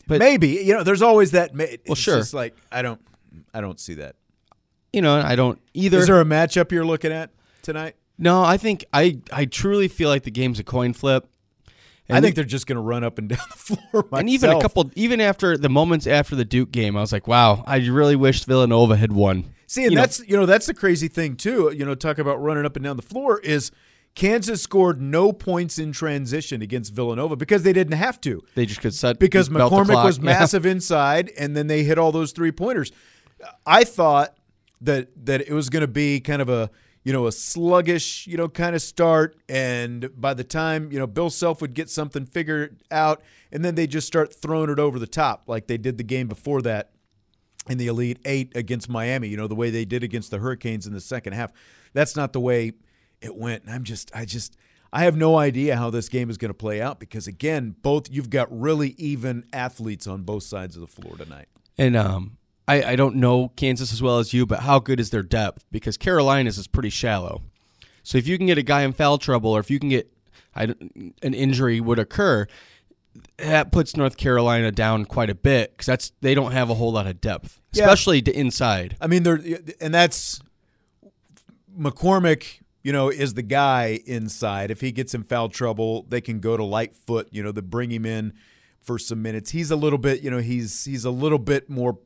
But 0.08 0.18
maybe 0.18 0.48
you 0.48 0.74
know, 0.74 0.82
there's 0.82 1.02
always 1.02 1.30
that. 1.30 1.54
ma- 1.54 1.62
It's 1.64 1.88
Well, 1.88 1.94
sure. 1.94 2.16
just 2.18 2.34
like 2.34 2.56
I 2.72 2.82
don't, 2.82 3.00
I 3.54 3.60
don't 3.60 3.78
see 3.78 3.94
that. 3.94 4.16
You 4.92 5.02
know, 5.02 5.20
I 5.20 5.36
don't 5.36 5.60
either. 5.74 5.98
Is 5.98 6.06
there 6.08 6.20
a 6.20 6.24
matchup 6.24 6.72
you're 6.72 6.84
looking 6.86 7.12
at 7.12 7.30
tonight? 7.62 7.94
no, 8.18 8.42
I 8.42 8.56
think 8.56 8.84
I 8.92 9.20
I 9.32 9.44
truly 9.44 9.86
feel 9.86 10.08
like 10.08 10.24
the 10.24 10.30
game's 10.32 10.58
a 10.58 10.64
coin 10.64 10.92
flip. 10.94 11.28
And 12.08 12.16
I 12.16 12.20
think 12.22 12.36
they're 12.36 12.44
just 12.44 12.66
going 12.66 12.76
to 12.76 12.82
run 12.82 13.04
up 13.04 13.18
and 13.18 13.28
down 13.34 13.38
the 13.50 13.76
floor. 13.76 14.08
and 14.12 14.30
even 14.30 14.48
a 14.48 14.60
couple, 14.62 14.90
even 14.96 15.20
after 15.20 15.58
the 15.58 15.68
moments 15.68 16.06
after 16.06 16.34
the 16.36 16.44
Duke 16.46 16.72
game, 16.72 16.96
I 16.96 17.00
was 17.02 17.12
like, 17.12 17.28
wow, 17.28 17.62
I 17.66 17.76
really 17.86 18.16
wish 18.16 18.44
Villanova 18.44 18.96
had 18.96 19.12
won. 19.12 19.44
See, 19.66 19.82
and 19.82 19.92
You 19.92 19.96
know, 19.96 20.00
that's 20.00 20.20
you 20.26 20.34
know 20.34 20.46
that's 20.46 20.64
the 20.64 20.72
crazy 20.72 21.08
thing 21.08 21.36
too. 21.36 21.70
You 21.76 21.84
know, 21.84 21.94
talk 21.94 22.16
about 22.18 22.42
running 22.42 22.64
up 22.64 22.76
and 22.76 22.84
down 22.84 22.96
the 22.96 23.02
floor 23.02 23.38
is 23.40 23.70
Kansas 24.14 24.60
scored 24.62 25.00
no 25.00 25.32
points 25.32 25.78
in 25.78 25.92
transition 25.92 26.60
against 26.60 26.92
Villanova 26.92 27.36
because 27.36 27.62
they 27.62 27.72
didn't 27.72 27.96
have 27.96 28.20
to. 28.22 28.42
they 28.56 28.66
just 28.66 28.80
could 28.80 28.94
set 28.94 29.18
because 29.18 29.48
McCormack 29.48 30.04
was 30.04 30.18
Yeah. 30.18 30.24
massive 30.24 30.66
inside, 30.66 31.30
and 31.38 31.56
then 31.56 31.68
they 31.68 31.84
hit 31.84 31.98
all 31.98 32.10
those 32.10 32.32
three 32.32 32.50
pointers. 32.52 32.90
I 33.64 33.84
thought 33.84 34.36
that 34.80 35.08
that 35.26 35.42
it 35.42 35.52
was 35.52 35.70
going 35.70 35.82
to 35.82 35.86
be 35.88 36.20
kind 36.20 36.42
of 36.42 36.48
a 36.48 36.70
you 37.04 37.12
know 37.12 37.26
a 37.28 37.32
sluggish 37.32 38.26
you 38.26 38.36
know 38.36 38.48
kind 38.48 38.74
of 38.74 38.82
start, 38.82 39.36
and 39.48 40.10
by 40.20 40.34
the 40.34 40.42
time 40.44 40.90
you 40.90 40.98
know 40.98 41.06
Bill 41.06 41.30
Self 41.30 41.60
would 41.60 41.74
get 41.74 41.88
something 41.88 42.26
figured 42.26 42.82
out, 42.90 43.22
and 43.52 43.64
then 43.64 43.76
they 43.76 43.86
just 43.86 44.06
start 44.08 44.34
throwing 44.34 44.68
it 44.68 44.80
over 44.80 44.98
the 44.98 45.06
top 45.06 45.44
like 45.46 45.68
they 45.68 45.78
did 45.78 45.96
the 45.96 46.02
game 46.04 46.26
before 46.26 46.60
that 46.62 46.90
in 47.68 47.78
the 47.78 47.86
Elite 47.86 48.18
Eight 48.24 48.50
against 48.56 48.88
Miami. 48.88 49.28
You 49.28 49.36
know 49.36 49.46
the 49.46 49.54
way 49.54 49.70
they 49.70 49.84
did 49.84 50.02
against 50.02 50.32
the 50.32 50.38
Hurricanes 50.38 50.88
in 50.88 50.92
the 50.92 51.00
second 51.00 51.34
half. 51.34 51.52
That's 51.92 52.16
not 52.16 52.32
the 52.32 52.40
way 52.40 52.72
it 53.20 53.36
went. 53.36 53.64
And 53.64 53.72
I'm 53.74 53.84
just, 53.84 54.10
I 54.14 54.24
just, 54.24 54.56
I 54.92 55.04
have 55.04 55.16
no 55.16 55.36
idea 55.36 55.76
how 55.76 55.90
this 55.90 56.08
game 56.08 56.30
is 56.30 56.38
going 56.38 56.50
to 56.50 56.54
play 56.54 56.80
out 56.80 56.98
because 57.00 57.26
again, 57.26 57.74
both 57.82 58.10
you've 58.10 58.30
got 58.30 58.48
really 58.50 58.94
even 58.98 59.44
athletes 59.52 60.06
on 60.06 60.22
both 60.22 60.42
sides 60.44 60.76
of 60.76 60.80
the 60.80 60.86
floor 60.86 61.16
tonight. 61.16 61.48
And 61.76 61.96
um, 61.96 62.38
I, 62.66 62.82
I 62.82 62.96
don't 62.96 63.16
know 63.16 63.48
Kansas 63.56 63.92
as 63.92 64.02
well 64.02 64.18
as 64.18 64.32
you, 64.32 64.46
but 64.46 64.60
how 64.60 64.78
good 64.78 64.98
is 65.00 65.10
their 65.10 65.22
depth? 65.22 65.64
Because 65.70 65.96
Carolina's 65.96 66.58
is 66.58 66.66
pretty 66.66 66.90
shallow. 66.90 67.42
So 68.02 68.16
if 68.18 68.26
you 68.26 68.38
can 68.38 68.46
get 68.46 68.56
a 68.58 68.62
guy 68.62 68.82
in 68.82 68.92
foul 68.94 69.18
trouble, 69.18 69.50
or 69.50 69.60
if 69.60 69.70
you 69.70 69.78
can 69.78 69.90
get 69.90 70.10
I, 70.56 70.64
an 70.64 71.34
injury 71.34 71.80
would 71.80 71.98
occur, 71.98 72.46
that 73.36 73.70
puts 73.72 73.96
North 73.96 74.16
Carolina 74.16 74.72
down 74.72 75.04
quite 75.04 75.28
a 75.28 75.34
bit 75.34 75.72
because 75.72 75.86
that's 75.86 76.12
they 76.20 76.34
don't 76.34 76.52
have 76.52 76.70
a 76.70 76.74
whole 76.74 76.92
lot 76.92 77.06
of 77.06 77.20
depth, 77.20 77.60
Yeah. 77.72 77.84
especially 77.84 78.22
to 78.22 78.32
inside. 78.36 78.96
I 79.00 79.06
mean, 79.08 79.24
they're, 79.24 79.40
and 79.80 79.92
that's 79.92 80.40
McCormack. 81.78 82.60
You 82.88 82.92
know, 82.92 83.10
is 83.10 83.34
the 83.34 83.42
guy 83.42 84.00
inside. 84.06 84.70
If 84.70 84.80
he 84.80 84.92
gets 84.92 85.12
in 85.12 85.22
foul 85.22 85.50
trouble, 85.50 86.06
they 86.08 86.22
can 86.22 86.40
go 86.40 86.56
to 86.56 86.64
Lightfoot. 86.64 87.28
You 87.32 87.42
know, 87.42 87.52
to 87.52 87.60
bring 87.60 87.90
him 87.92 88.06
in 88.06 88.32
for 88.80 88.98
some 88.98 89.20
minutes. 89.20 89.50
He's 89.50 89.70
a 89.70 89.76
little 89.76 89.98
bit. 89.98 90.22
You 90.22 90.30
know, 90.30 90.38
he's 90.38 90.86
he's 90.86 91.04
a 91.04 91.10
little 91.10 91.38
bit 91.38 91.68
more. 91.68 91.98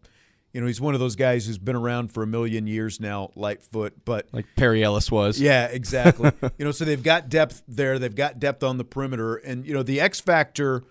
You 0.53 0.61
know, 0.61 0.67
he's 0.67 0.81
one 0.81 0.95
of 0.95 0.99
those 0.99 1.15
guys 1.15 1.47
who's 1.47 1.57
been 1.57 1.77
around 1.77 2.09
for 2.11 2.25
a 2.25 2.27
million 2.27 2.67
years 2.67 2.99
now, 2.99 3.31
Lightfoot. 3.37 4.05
But 4.05 4.27
Like 4.33 4.47
Perry 4.57 4.83
Ellis 4.83 5.09
was. 5.09 5.41
Yeah, 5.41 5.67
exactly. 5.67 6.33
you 6.59 6.65
know, 6.65 6.73
so 6.73 6.85
they've 6.85 7.01
got 7.01 7.29
depth 7.29 7.63
there. 7.69 8.01
They've 8.01 8.13
got 8.13 8.41
depth 8.41 8.65
on 8.65 8.77
the 8.77 8.85
perimeter, 8.85 9.37
and 9.37 9.65
you 9.65 9.73
know 9.75 9.85
the 9.85 10.01
X 10.01 10.19
factor 10.19 10.83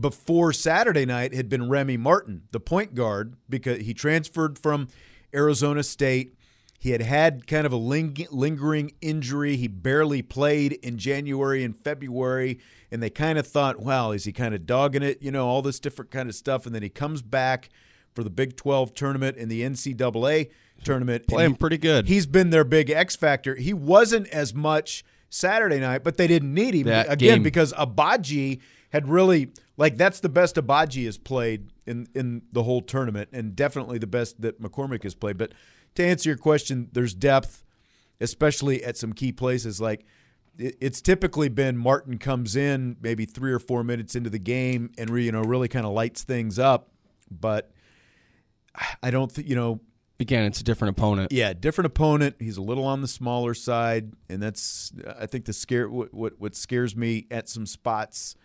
before 0.00 0.52
Saturday 0.52 1.04
night 1.04 1.34
had 1.34 1.48
been 1.48 1.68
Remy 1.68 1.96
Martin, 1.96 2.42
the 2.52 2.60
point 2.60 2.94
guard, 2.94 3.34
because 3.48 3.80
he 3.80 3.92
transferred 3.92 4.56
from 4.56 4.86
Arizona 5.34 5.82
State. 5.82 6.36
He 6.82 6.90
had 6.90 7.00
had 7.02 7.46
kind 7.46 7.64
of 7.64 7.72
a 7.72 7.76
ling- 7.76 8.26
lingering 8.32 8.90
injury. 9.00 9.54
He 9.56 9.68
barely 9.68 10.20
played 10.20 10.72
in 10.82 10.98
January 10.98 11.62
and 11.62 11.76
February, 11.78 12.58
and 12.90 13.00
they 13.00 13.08
kind 13.08 13.38
of 13.38 13.46
thought, 13.46 13.78
"Wow, 13.78 14.10
is 14.10 14.24
he 14.24 14.32
kind 14.32 14.52
of 14.52 14.66
dogging 14.66 15.04
it?" 15.04 15.22
You 15.22 15.30
know, 15.30 15.46
all 15.46 15.62
this 15.62 15.78
different 15.78 16.10
kind 16.10 16.28
of 16.28 16.34
stuff. 16.34 16.66
And 16.66 16.74
then 16.74 16.82
he 16.82 16.88
comes 16.88 17.22
back 17.22 17.68
for 18.16 18.24
the 18.24 18.30
Big 18.30 18.56
12 18.56 18.94
tournament 18.94 19.36
and 19.38 19.48
the 19.48 19.62
NCAA 19.62 20.48
tournament. 20.82 21.28
Playing 21.28 21.52
he- 21.52 21.56
pretty 21.56 21.78
good. 21.78 22.08
He's 22.08 22.26
been 22.26 22.50
their 22.50 22.64
big 22.64 22.90
X 22.90 23.14
factor. 23.14 23.54
He 23.54 23.72
wasn't 23.72 24.26
as 24.30 24.52
much 24.52 25.04
Saturday 25.30 25.78
night, 25.78 26.02
but 26.02 26.16
they 26.16 26.26
didn't 26.26 26.52
need 26.52 26.74
him 26.74 26.88
That 26.88 27.06
again 27.08 27.36
game. 27.36 27.42
because 27.44 27.72
Agbaji 27.74 28.58
had 28.90 29.06
really 29.08 29.50
like 29.76 29.96
that's 29.96 30.18
the 30.18 30.28
best 30.28 30.56
Agbaji 30.56 31.04
has 31.04 31.16
played 31.16 31.68
in 31.86 32.08
in 32.12 32.42
the 32.50 32.64
whole 32.64 32.80
tournament, 32.80 33.28
and 33.32 33.54
definitely 33.54 33.98
the 33.98 34.08
best 34.08 34.40
that 34.42 34.60
McCormack 34.60 35.04
has 35.04 35.14
played. 35.14 35.38
But 35.38 35.52
to 35.96 36.04
answer 36.04 36.28
your 36.28 36.36
question, 36.38 36.88
there's 36.92 37.14
depth, 37.14 37.64
especially 38.20 38.82
at 38.84 38.96
some 38.96 39.12
key 39.12 39.32
places. 39.32 39.80
Like 39.80 40.04
it- 40.58 40.76
it's 40.80 41.00
typically 41.00 41.48
been 41.48 41.76
Martin 41.76 42.18
comes 42.18 42.56
in 42.56 42.96
maybe 43.00 43.24
three 43.24 43.52
or 43.52 43.58
four 43.58 43.82
minutes 43.84 44.14
into 44.14 44.30
the 44.30 44.38
game 44.38 44.90
and 44.98 45.10
re, 45.10 45.24
you 45.24 45.32
know 45.32 45.42
really 45.42 45.68
kind 45.68 45.86
of 45.86 45.92
lights 45.92 46.22
things 46.24 46.58
up, 46.58 46.90
but 47.30 47.70
I 49.02 49.10
don't 49.10 49.30
think 49.30 49.48
you 49.48 49.56
know 49.56 49.80
Again, 50.20 50.44
it's 50.44 50.60
a 50.60 50.64
different 50.64 50.96
opponent. 50.96 51.32
yeah, 51.32 51.52
different 51.52 51.86
opponent. 51.86 52.36
He's 52.38 52.56
a 52.56 52.62
little 52.62 52.84
on 52.84 53.00
the 53.00 53.08
smaller 53.08 53.54
side, 53.54 54.12
and 54.28 54.40
that's 54.40 54.92
I 55.18 55.26
think 55.26 55.46
the 55.46 55.52
scare 55.52 55.88
what 55.90 56.14
what, 56.14 56.34
what 56.38 56.54
scares 56.54 56.94
me 56.94 57.26
at 57.30 57.48
some 57.48 57.66
spots 57.66 58.36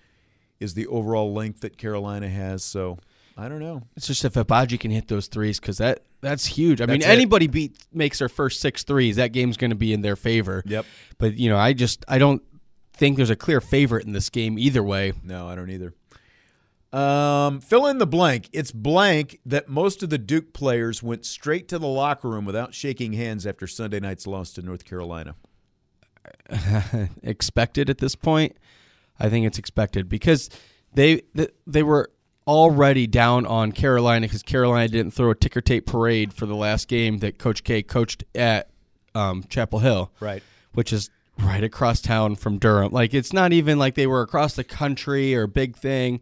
is 0.60 0.74
the 0.74 0.88
overall 0.88 1.34
length 1.34 1.60
that 1.62 1.78
Carolina 1.78 2.30
has. 2.30 2.64
So 2.64 2.98
I 3.38 3.48
don't 3.48 3.60
know. 3.60 3.84
It's 3.96 4.08
just 4.08 4.26
if 4.26 4.34
Agbaji 4.34 4.80
can 4.80 4.90
hit 4.90 5.08
those 5.08 5.28
threes 5.28 5.60
because 5.60 5.78
that 5.78 6.02
that's 6.22 6.46
huge. 6.46 6.82
I 6.82 6.88
mean, 6.88 7.02
it. 7.02 7.08
anybody 7.08 7.48
beat 7.48 7.78
makes 7.94 8.20
their 8.20 8.30
first 8.30 8.60
six 8.60 8.84
threes, 8.84 9.18
that 9.18 9.32
game's 9.32 9.58
going 9.58 9.70
to 9.70 9.76
be 9.76 9.94
in 9.94 10.02
their 10.02 10.16
favor. 10.16 10.64
Yep. 10.66 10.86
But 11.20 11.38
you 11.38 11.50
know, 11.50 11.58
I 11.58 11.74
just 11.74 12.04
I 12.08 12.18
don't 12.18 12.42
think 12.94 13.16
there's 13.16 13.30
a 13.30 13.36
clear 13.36 13.62
favorite 13.62 14.06
in 14.06 14.14
this 14.14 14.30
game 14.30 14.58
either 14.58 14.82
way. 14.82 15.14
No, 15.24 15.48
I 15.48 15.56
don't 15.56 15.70
either. 15.70 15.94
Um, 16.92 17.60
fill 17.60 17.86
in 17.86 18.00
the 18.00 18.08
blank. 18.08 18.50
It's 18.54 18.72
blank 18.72 19.40
that 19.46 19.70
most 19.70 20.02
of 20.02 20.10
the 20.10 20.18
Duke 20.18 20.54
players 20.54 21.04
went 21.04 21.26
straight 21.26 21.68
to 21.68 21.78
the 21.78 21.88
locker 21.88 22.30
room 22.30 22.46
without 22.46 22.74
shaking 22.74 23.14
hands 23.14 23.46
after 23.46 23.68
Sunday 23.68 24.00
night's 24.00 24.26
loss 24.26 24.52
to 24.54 24.62
North 24.62 24.86
Carolina. 24.86 25.36
expected 27.24 27.90
at 27.90 28.00
this 28.00 28.16
point. 28.16 28.58
I 29.20 29.30
think 29.30 29.46
it's 29.46 29.60
expected 29.60 30.10
because 30.10 30.50
they 30.94 31.22
they 31.66 31.84
were 31.84 32.12
already 32.48 33.06
down 33.08 33.46
on 33.46 33.72
Carolina 33.72 34.26
because 34.28 34.42
Carolina 34.44 34.88
didn't 34.88 35.12
throw 35.12 35.30
a 35.32 35.36
ticker 35.36 35.62
tape 35.62 35.86
parade 35.86 36.34
for 36.34 36.46
the 36.46 36.56
last 36.56 36.88
game 36.88 37.18
that 37.20 37.38
Coach 37.38 37.64
K 37.64 37.84
coached 37.84 38.24
at 38.34 38.70
um, 39.14 39.44
Chapel 39.50 39.80
Hill, 39.80 40.12
Right. 40.20 40.42
which 40.74 40.94
is 40.94 41.10
right 41.40 41.64
across 41.64 42.02
town 42.02 42.36
from 42.36 42.58
Durham. 42.58 42.92
Like 42.92 43.14
it's 43.14 43.34
not 43.34 43.54
even 43.54 43.78
like 43.78 43.96
they 43.96 44.08
were 44.08 44.22
across 44.22 44.56
the 44.56 44.64
country 44.64 45.36
or 45.36 45.44
a 45.44 45.48
big 45.48 45.76
thing. 45.76 46.22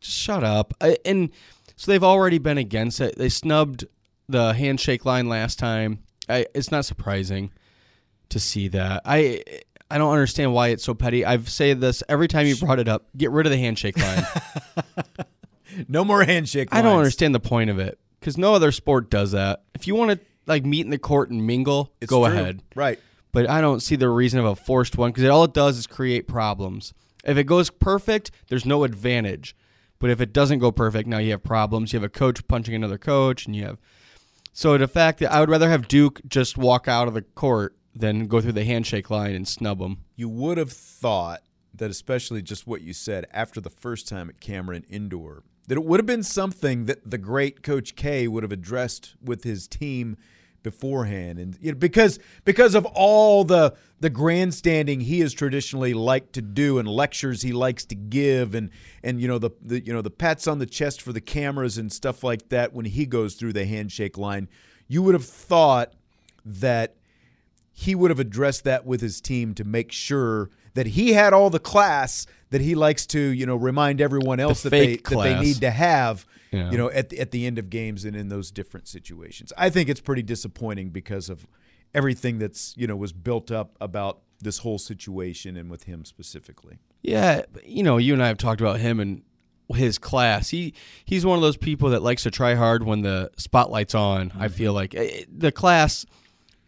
Just 0.00 0.16
shut 0.16 0.44
up. 0.44 0.74
I, 0.80 0.96
and 1.04 1.30
so 1.76 1.90
they've 1.90 2.04
already 2.04 2.38
been 2.38 2.58
against 2.58 3.00
it. 3.00 3.16
They 3.18 3.28
snubbed 3.28 3.84
the 4.28 4.52
handshake 4.54 5.04
line 5.04 5.28
last 5.28 5.58
time. 5.58 6.00
I, 6.28 6.46
it's 6.54 6.70
not 6.70 6.84
surprising 6.84 7.50
to 8.28 8.38
see 8.38 8.68
that. 8.68 9.02
I 9.04 9.42
I 9.90 9.96
don't 9.96 10.12
understand 10.12 10.52
why 10.52 10.68
it's 10.68 10.84
so 10.84 10.92
petty. 10.94 11.24
I've 11.24 11.48
said 11.48 11.80
this 11.80 12.02
every 12.10 12.28
time 12.28 12.46
you 12.46 12.56
brought 12.56 12.78
it 12.78 12.88
up. 12.88 13.06
Get 13.16 13.30
rid 13.30 13.46
of 13.46 13.52
the 13.52 13.58
handshake 13.58 13.96
line. 13.98 14.22
No 15.88 16.04
more 16.04 16.24
handshake. 16.24 16.68
I 16.72 16.82
don't 16.82 16.96
understand 16.98 17.34
the 17.34 17.40
point 17.40 17.70
of 17.70 17.78
it 17.78 17.98
because 18.20 18.36
no 18.36 18.54
other 18.54 18.72
sport 18.72 19.10
does 19.10 19.32
that. 19.32 19.62
If 19.74 19.86
you 19.86 19.94
want 19.94 20.12
to 20.12 20.20
like 20.46 20.64
meet 20.64 20.84
in 20.84 20.90
the 20.90 20.98
court 20.98 21.30
and 21.30 21.46
mingle, 21.46 21.92
It's 22.00 22.10
go 22.10 22.26
true. 22.26 22.34
ahead. 22.34 22.62
Right. 22.74 22.98
But 23.32 23.48
I 23.48 23.60
don't 23.60 23.80
see 23.80 23.96
the 23.96 24.08
reason 24.08 24.40
of 24.40 24.46
a 24.46 24.56
forced 24.56 24.96
one 24.96 25.10
because 25.12 25.28
all 25.28 25.44
it 25.44 25.52
does 25.54 25.76
is 25.78 25.86
create 25.86 26.26
problems. 26.26 26.94
If 27.24 27.36
it 27.36 27.44
goes 27.44 27.68
perfect, 27.70 28.30
there's 28.48 28.64
no 28.64 28.84
advantage. 28.84 29.54
But 29.98 30.10
if 30.10 30.20
it 30.20 30.32
doesn't 30.32 30.60
go 30.60 30.70
perfect, 30.72 31.08
now 31.08 31.18
you 31.18 31.32
have 31.32 31.42
problems. 31.42 31.92
You 31.92 31.98
have 31.98 32.04
a 32.04 32.08
coach 32.08 32.46
punching 32.48 32.74
another 32.74 32.98
coach, 32.98 33.46
and 33.46 33.54
you 33.54 33.64
have. 33.64 33.78
So 34.52 34.78
the 34.78 34.88
fact 34.88 35.18
that 35.20 35.32
I 35.32 35.40
would 35.40 35.50
rather 35.50 35.68
have 35.68 35.88
Duke 35.88 36.20
just 36.26 36.56
walk 36.56 36.88
out 36.88 37.08
of 37.08 37.14
the 37.14 37.22
court 37.22 37.76
than 37.94 38.28
go 38.28 38.40
through 38.40 38.52
the 38.52 38.64
handshake 38.64 39.10
line 39.10 39.34
and 39.34 39.46
snub 39.46 39.80
them. 39.80 39.98
You 40.16 40.28
would 40.28 40.56
have 40.56 40.72
thought 40.72 41.42
that, 41.74 41.90
especially 41.90 42.42
just 42.42 42.66
what 42.66 42.80
you 42.82 42.92
said 42.92 43.26
after 43.32 43.60
the 43.60 43.70
first 43.70 44.08
time 44.08 44.28
at 44.28 44.40
Cameron 44.40 44.84
Indoor, 44.88 45.42
that 45.68 45.76
it 45.76 45.84
would 45.84 46.00
have 46.00 46.06
been 46.06 46.22
something 46.22 46.86
that 46.86 47.08
the 47.08 47.18
great 47.18 47.62
Coach 47.62 47.94
K 47.94 48.26
would 48.26 48.42
have 48.42 48.52
addressed 48.52 49.14
with 49.22 49.44
his 49.44 49.68
team 49.68 50.16
beforehand, 50.62 51.38
and 51.38 51.56
you 51.60 51.72
know, 51.72 51.78
because 51.78 52.18
because 52.44 52.74
of 52.74 52.84
all 52.86 53.44
the 53.44 53.74
the 54.00 54.10
grandstanding 54.10 55.00
he 55.00 55.20
has 55.20 55.32
traditionally 55.32 55.94
liked 55.94 56.32
to 56.32 56.42
do 56.42 56.78
and 56.78 56.88
lectures 56.88 57.42
he 57.42 57.52
likes 57.52 57.84
to 57.84 57.94
give, 57.94 58.54
and 58.54 58.70
and 59.04 59.20
you 59.20 59.28
know 59.28 59.38
the, 59.38 59.50
the 59.62 59.84
you 59.84 59.92
know 59.92 60.02
the 60.02 60.10
pats 60.10 60.48
on 60.48 60.58
the 60.58 60.66
chest 60.66 61.02
for 61.02 61.12
the 61.12 61.20
cameras 61.20 61.78
and 61.78 61.92
stuff 61.92 62.24
like 62.24 62.48
that 62.48 62.72
when 62.72 62.86
he 62.86 63.06
goes 63.06 63.34
through 63.34 63.52
the 63.52 63.66
handshake 63.66 64.16
line, 64.16 64.48
you 64.88 65.02
would 65.02 65.14
have 65.14 65.26
thought 65.26 65.92
that 66.44 66.96
he 67.72 67.94
would 67.94 68.10
have 68.10 68.18
addressed 68.18 68.64
that 68.64 68.86
with 68.86 69.00
his 69.02 69.20
team 69.20 69.54
to 69.54 69.64
make 69.64 69.92
sure 69.92 70.50
that 70.74 70.88
he 70.88 71.12
had 71.12 71.32
all 71.32 71.50
the 71.50 71.60
class 71.60 72.26
that 72.50 72.60
he 72.60 72.74
likes 72.74 73.06
to, 73.08 73.20
you 73.20 73.46
know, 73.46 73.56
remind 73.56 74.00
everyone 74.00 74.40
else 74.40 74.62
that 74.62 74.70
they 74.70 74.96
that 74.96 75.22
they 75.22 75.38
need 75.40 75.60
to 75.60 75.70
have, 75.70 76.26
Yeah. 76.50 76.70
you 76.70 76.78
know, 76.78 76.90
at 76.90 77.10
the, 77.10 77.18
at 77.20 77.30
the 77.30 77.46
end 77.46 77.58
of 77.58 77.68
games 77.70 78.04
and 78.04 78.16
in 78.16 78.28
those 78.28 78.50
different 78.50 78.88
situations. 78.88 79.52
I 79.58 79.70
think 79.70 79.88
it's 79.88 80.00
pretty 80.00 80.22
disappointing 80.22 80.90
because 80.90 81.28
of 81.28 81.46
everything 81.94 82.38
that's, 82.38 82.74
you 82.76 82.86
know, 82.86 82.96
was 82.96 83.12
built 83.12 83.50
up 83.50 83.76
about 83.80 84.20
this 84.40 84.58
whole 84.58 84.78
situation 84.78 85.56
and 85.56 85.70
with 85.70 85.84
him 85.84 86.04
specifically. 86.04 86.78
Yeah, 87.02 87.42
you 87.64 87.82
know, 87.82 87.96
you 87.98 88.12
and 88.14 88.22
I 88.22 88.28
have 88.28 88.38
talked 88.38 88.60
about 88.60 88.78
him 88.80 89.00
and 89.00 89.22
his 89.74 89.98
class. 89.98 90.48
He 90.48 90.74
he's 91.04 91.26
one 91.26 91.36
of 91.36 91.42
those 91.42 91.56
people 91.56 91.90
that 91.90 92.02
likes 92.02 92.22
to 92.22 92.30
try 92.30 92.54
hard 92.54 92.82
when 92.84 93.02
the 93.02 93.30
spotlight's 93.36 93.94
on. 93.94 94.32
I 94.38 94.48
feel 94.48 94.72
like 94.72 94.94
Eh, 94.94 95.24
the 95.30 95.52
class. 95.52 96.06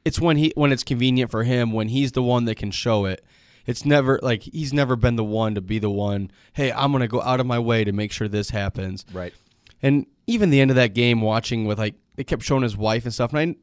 It's 0.05 0.20
when 0.20 0.37
he 0.37 0.53
when 0.57 0.72
it's 0.72 0.83
convenient 0.85 1.31
for 1.31 1.45
him 1.45 1.72
when 1.72 1.89
he's 1.89 2.12
the 2.12 2.22
one 2.22 2.45
that 2.47 2.57
can 2.57 2.70
show 2.70 3.05
it. 3.07 3.24
It's 3.71 3.85
never 3.85 4.18
like 4.21 4.43
he's 4.43 4.73
never 4.73 4.97
been 4.97 5.14
the 5.16 5.25
one 5.25 5.55
to 5.55 5.61
be 5.61 5.79
the 5.79 5.91
one. 5.91 6.31
Hey, 6.53 6.73
I'm 6.73 6.91
gonna 6.91 7.09
go 7.09 7.23
out 7.23 7.39
of 7.39 7.47
my 7.47 7.59
way 7.59 7.85
to 7.85 7.93
make 7.93 8.11
sure 8.11 8.27
this 8.27 8.51
happens. 8.51 9.05
Right. 9.12 9.33
And 9.81 10.07
even 10.27 10.51
the 10.51 10.61
end 10.61 10.71
of 10.71 10.75
that 10.75 10.93
game, 10.93 11.21
watching 11.21 11.66
with 11.66 11.79
like 11.79 11.95
they 12.16 12.25
kept 12.25 12.43
showing 12.43 12.62
his 12.62 12.77
wife 12.77 13.05
and 13.05 13.14
stuff, 13.14 13.33
and 13.33 13.57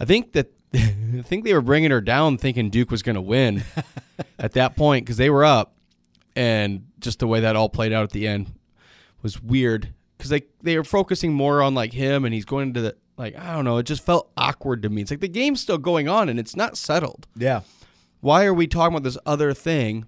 I, 0.00 0.02
I 0.02 0.06
think 0.06 0.32
that 0.32 0.50
I 0.74 1.22
think 1.22 1.44
they 1.44 1.52
were 1.52 1.60
bringing 1.60 1.90
her 1.90 2.00
down, 2.00 2.38
thinking 2.38 2.70
Duke 2.70 2.90
was 2.90 3.02
going 3.02 3.14
to 3.16 3.20
win 3.22 3.62
at 4.38 4.52
that 4.52 4.76
point 4.76 5.04
because 5.04 5.18
they 5.18 5.30
were 5.30 5.44
up, 5.44 5.76
and 6.34 6.86
just 6.98 7.18
the 7.18 7.26
way 7.26 7.40
that 7.40 7.54
all 7.54 7.68
played 7.68 7.92
out 7.92 8.02
at 8.02 8.10
the 8.10 8.26
end 8.26 8.50
was 9.22 9.42
weird 9.42 9.92
because 10.16 10.30
they 10.30 10.42
they 10.62 10.76
were 10.78 10.84
focusing 10.84 11.34
more 11.34 11.60
on 11.60 11.74
like 11.74 11.92
him, 11.92 12.24
and 12.24 12.32
he's 12.32 12.46
going 12.46 12.72
to 12.74 12.80
the 12.80 12.96
like 13.16 13.38
I 13.38 13.54
don't 13.54 13.64
know, 13.64 13.78
it 13.78 13.84
just 13.84 14.04
felt 14.04 14.30
awkward 14.36 14.82
to 14.82 14.88
me. 14.88 15.02
It's 15.02 15.10
like 15.10 15.20
the 15.20 15.28
game's 15.28 15.60
still 15.60 15.78
going 15.78 16.08
on 16.08 16.28
and 16.28 16.38
it's 16.38 16.56
not 16.56 16.76
settled. 16.76 17.26
Yeah. 17.36 17.60
Why 18.24 18.46
are 18.46 18.54
we 18.54 18.66
talking 18.66 18.94
about 18.94 19.02
this 19.02 19.18
other 19.26 19.52
thing? 19.52 20.06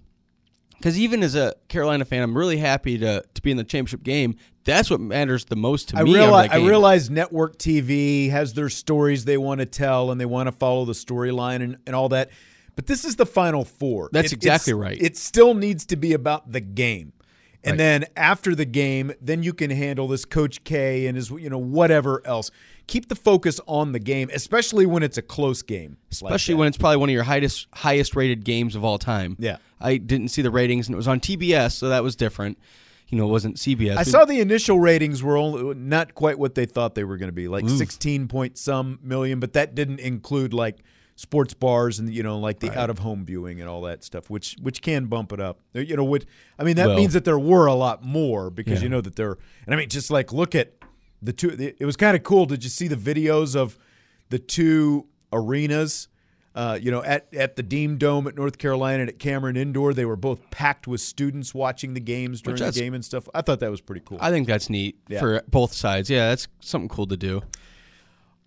Because 0.75 0.99
even 0.99 1.21
as 1.21 1.35
a 1.35 1.53
Carolina 1.67 2.03
fan, 2.03 2.23
I'm 2.23 2.35
really 2.35 2.57
happy 2.57 2.97
to, 2.97 3.23
to 3.31 3.41
be 3.43 3.51
in 3.51 3.57
the 3.57 3.63
championship 3.63 4.01
game. 4.01 4.37
That's 4.63 4.89
what 4.89 4.99
matters 4.99 5.45
the 5.45 5.55
most 5.55 5.89
to 5.89 5.97
I 5.97 6.03
me. 6.03 6.15
realize, 6.15 6.49
I 6.51 6.57
realize 6.57 7.11
network 7.11 7.59
TV 7.59 8.31
has 8.31 8.55
their 8.55 8.69
stories 8.69 9.25
they 9.25 9.37
want 9.37 9.59
to 9.59 9.67
tell 9.67 10.09
and 10.09 10.19
they 10.19 10.25
want 10.25 10.47
to 10.47 10.51
follow 10.51 10.83
the 10.83 10.93
storyline 10.93 11.61
and, 11.61 11.77
and 11.85 11.95
all 11.95 12.09
that. 12.09 12.31
But 12.75 12.87
this 12.87 13.05
is 13.05 13.17
the 13.17 13.25
final 13.27 13.63
four. 13.63 14.09
That's 14.11 14.33
exactly 14.33 14.73
right. 14.73 14.99
It 14.99 15.15
still 15.15 15.53
needs 15.53 15.85
to 15.85 15.95
be 15.95 16.13
about 16.13 16.51
the 16.51 16.59
game. 16.59 17.13
And 17.67 17.73
Right. 17.73 17.77
then 17.77 18.05
after 18.15 18.55
the 18.55 18.65
game, 18.65 19.11
then 19.21 19.43
you 19.43 19.53
can 19.53 19.69
handle 19.69 20.07
this 20.07 20.25
Coach 20.25 20.63
K 20.63 21.07
and 21.07 21.15
his, 21.15 21.29
you 21.29 21.49
know, 21.49 21.57
whatever 21.57 22.21
else. 22.25 22.49
Keep 22.87 23.09
the 23.09 23.15
focus 23.15 23.59
on 23.67 23.91
the 23.91 23.99
game, 23.99 24.29
especially 24.33 24.85
when 24.85 25.03
it's 25.03 25.17
a 25.17 25.21
close 25.21 25.61
game. 25.61 25.97
especially 26.11 26.53
that. 26.53 26.59
when 26.59 26.67
it's 26.69 26.77
probably 26.77 26.97
one 26.97 27.09
of 27.09 27.13
your 27.13 27.23
highest 27.23 27.67
highest 27.73 28.15
rated 28.15 28.43
games 28.45 28.75
of 28.75 28.83
all 28.85 28.97
time. 28.97 29.35
Yeah. 29.39 29.57
I 29.81 29.97
didn't 29.97 30.29
see 30.29 30.41
the 30.41 30.49
ratings, 30.51 30.87
and 30.87 30.93
it 30.93 30.97
was 30.97 31.07
on 31.07 31.19
TBS, 31.19 31.73
so 31.73 31.89
that 31.89 32.01
was 32.03 32.15
different. 32.15 32.57
You 33.09 33.17
know, 33.17 33.25
it 33.27 33.31
wasn't 33.31 33.55
CBS. 33.57 33.95
I 33.97 34.03
saw 34.03 34.25
the 34.25 34.39
initial 34.41 34.79
ratings 34.79 35.23
were 35.23 35.37
only 35.37 35.75
not 35.75 36.13
quite 36.15 36.37
what 36.39 36.55
they 36.55 36.65
thought 36.65 36.95
they 36.95 37.03
were 37.05 37.15
going 37.17 37.29
to 37.29 37.33
be, 37.33 37.47
like 37.47 37.63
Oof. 37.65 37.77
16 37.77 38.27
point 38.27 38.57
some 38.57 38.99
million, 39.03 39.39
but 39.39 39.53
that 39.53 39.75
didn't 39.75 39.99
include 39.99 40.53
like 40.53 40.79
sports 41.19 41.53
bars 41.53 41.97
and 41.97 42.13
you 42.13 42.21
know 42.23 42.37
like 42.39 42.59
the 42.59 42.67
Right. 42.69 42.77
out 42.77 42.89
of 42.91 42.99
home 42.99 43.25
viewing 43.25 43.59
and 43.59 43.67
all 43.67 43.81
that 43.81 44.03
stuff, 44.03 44.29
which 44.29 44.55
which 44.61 44.81
can 44.81 45.07
bump 45.07 45.33
it 45.33 45.39
up. 45.41 45.59
You 45.73 45.95
know, 45.97 46.03
what 46.03 46.23
I 46.59 46.63
mean 46.63 46.75
that 46.77 46.87
Well- 46.87 46.95
means 46.97 47.13
that 47.13 47.25
there 47.25 47.39
were 47.39 47.65
a 47.65 47.73
lot 47.73 48.03
more 48.03 48.49
because 48.49 48.79
Yeah. 48.79 48.83
you 48.83 48.89
know 48.89 49.01
that 49.01 49.15
there. 49.15 49.37
And 49.65 49.73
I 49.75 49.77
mean, 49.77 49.89
just 49.89 50.09
like 50.11 50.31
look 50.31 50.53
at 50.55 50.73
the 51.21 51.33
two. 51.33 51.49
It 51.79 51.83
was 51.85 51.95
kind 51.97 52.15
of 52.15 52.23
cool. 52.23 52.45
Did 52.45 52.63
you 52.63 52.69
see 52.69 52.87
the 52.87 52.95
videos 52.95 53.55
of 53.55 53.77
the 54.29 54.37
two 54.39 55.07
arenas? 55.33 56.07
Uh, 56.53 56.77
you 56.81 56.89
know, 56.89 57.03
at, 57.03 57.27
at 57.35 57.55
the 57.55 57.61
Dean 57.61 57.99
Dome 57.99 58.25
at 58.27 58.35
North 58.35 58.57
Carolina 58.57 59.01
and 59.01 59.09
at 59.09 59.19
Cameron 59.19 59.55
Indoor, 59.55 59.93
they 59.93 60.05
were 60.05 60.15
both 60.15 60.39
packed 60.49 60.87
with 60.87 61.01
students 61.01 61.53
watching 61.53 61.93
the 61.93 61.99
games 61.99 62.41
during 62.41 62.59
the 62.59 62.71
game 62.71 62.95
and 62.95 63.05
stuff. 63.05 63.27
I 63.35 63.43
thought 63.43 63.59
that 63.59 63.69
was 63.69 63.79
pretty 63.79 64.01
cool. 64.03 64.17
I 64.19 64.31
think 64.31 64.47
that's 64.47 64.67
neat 64.67 64.97
Yeah. 65.07 65.19
for 65.19 65.43
both 65.47 65.73
sides. 65.73 66.09
Yeah, 66.09 66.29
that's 66.29 66.47
something 66.59 66.89
cool 66.89 67.05
to 67.07 67.17
do. 67.17 67.43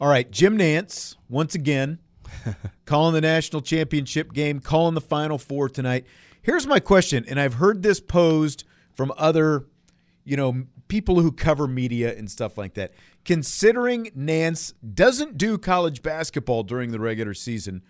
All 0.00 0.08
right, 0.08 0.28
Jim 0.28 0.58
Nantz 0.58 1.14
once 1.28 1.54
again 1.54 1.98
calling 2.86 3.14
the 3.14 3.20
national 3.20 3.62
championship 3.62 4.32
game, 4.32 4.60
calling 4.60 4.94
the 4.94 5.00
Final 5.00 5.38
Four 5.38 5.68
tonight. 5.68 6.06
Here's 6.42 6.66
my 6.66 6.80
question, 6.80 7.24
and 7.28 7.38
I've 7.38 7.54
heard 7.54 7.82
this 7.82 8.00
posed 8.00 8.64
from 8.94 9.12
other, 9.16 9.66
you 10.24 10.36
know, 10.36 10.64
people 10.88 11.20
who 11.20 11.32
cover 11.32 11.66
media 11.66 12.16
and 12.16 12.30
stuff 12.30 12.58
like 12.58 12.74
that. 12.74 12.92
Considering 13.24 14.06
Nantz 14.16 14.72
doesn't 14.94 15.38
do 15.38 15.58
college 15.58 16.02
basketball 16.02 16.62
during 16.62 16.90
the 16.90 17.00
regular 17.00 17.34
season, 17.34 17.82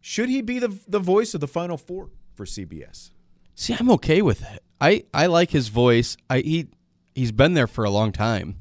should 0.00 0.28
he 0.28 0.42
be 0.42 0.58
the 0.58 0.76
the 0.86 0.98
voice 0.98 1.34
of 1.34 1.40
the 1.40 1.48
Final 1.48 1.76
Four 1.76 2.10
for 2.34 2.44
CBS? 2.44 3.10
See, 3.54 3.74
I'm 3.78 3.90
okay 3.92 4.22
with 4.22 4.42
it. 4.42 4.62
I, 4.80 5.04
I 5.14 5.26
like 5.26 5.50
his 5.50 5.68
voice. 5.68 6.16
I 6.28 6.40
he 6.40 6.68
he's 7.14 7.32
been 7.32 7.54
there 7.54 7.68
for 7.68 7.84
a 7.84 7.90
long 7.90 8.10
time, 8.10 8.60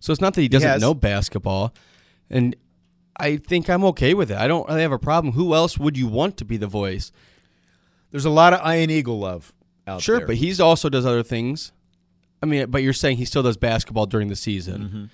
so 0.00 0.12
it's 0.12 0.20
not 0.20 0.34
that 0.34 0.40
he 0.40 0.48
doesn't 0.48 0.68
has. 0.68 0.80
know 0.80 0.94
basketball, 0.94 1.72
and 2.28 2.56
I 3.22 3.36
think 3.38 3.70
I'm 3.70 3.84
okay 3.84 4.12
with 4.14 4.30
it. 4.30 4.36
I 4.36 4.46
don't 4.48 4.68
really 4.68 4.82
have 4.82 4.92
a 4.92 4.98
problem. 4.98 5.32
Who 5.34 5.54
else 5.54 5.78
would 5.78 5.96
you 5.96 6.06
want 6.08 6.36
to 6.38 6.44
be 6.44 6.56
the 6.58 6.66
voice? 6.66 7.12
There's 8.10 8.24
a 8.26 8.30
lot 8.30 8.52
of 8.52 8.60
Ian 8.70 8.90
Eagle 8.90 9.18
love 9.20 9.52
out 9.86 9.94
there. 9.96 10.00
Sure, 10.00 10.18
there. 10.18 10.26
but 10.26 10.36
he's 10.36 10.60
also 10.60 10.88
does 10.88 11.06
other 11.06 11.22
things. 11.22 11.72
I 12.42 12.46
mean, 12.46 12.70
but 12.70 12.82
you're 12.82 12.92
saying 12.92 13.16
he 13.18 13.24
still 13.24 13.42
does 13.42 13.56
basketball 13.56 14.06
during 14.06 14.28
the 14.28 14.36
season, 14.36 14.82
Mm-hmm. 14.82 15.04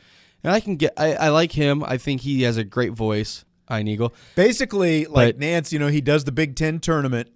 and 0.45 0.53
I 0.53 0.61
can 0.61 0.77
get. 0.77 0.95
I, 0.97 1.15
I 1.15 1.29
like 1.29 1.53
him. 1.53 1.85
I 1.85 1.99
think 1.99 2.23
he 2.23 2.43
has 2.43 2.57
a 2.57 2.65
great 2.65 2.93
voice. 2.93 3.45
Ian 3.71 3.87
Eagle. 3.89 4.15
Basically, 4.35 5.05
like 5.05 5.37
But- 5.37 5.45
Nantz, 5.45 5.73
you 5.73 5.79
know, 5.79 5.89
he 5.89 6.01
does 6.01 6.25
the 6.25 6.33
Big 6.33 6.57
Ten 6.57 6.81
tournament, 6.81 7.29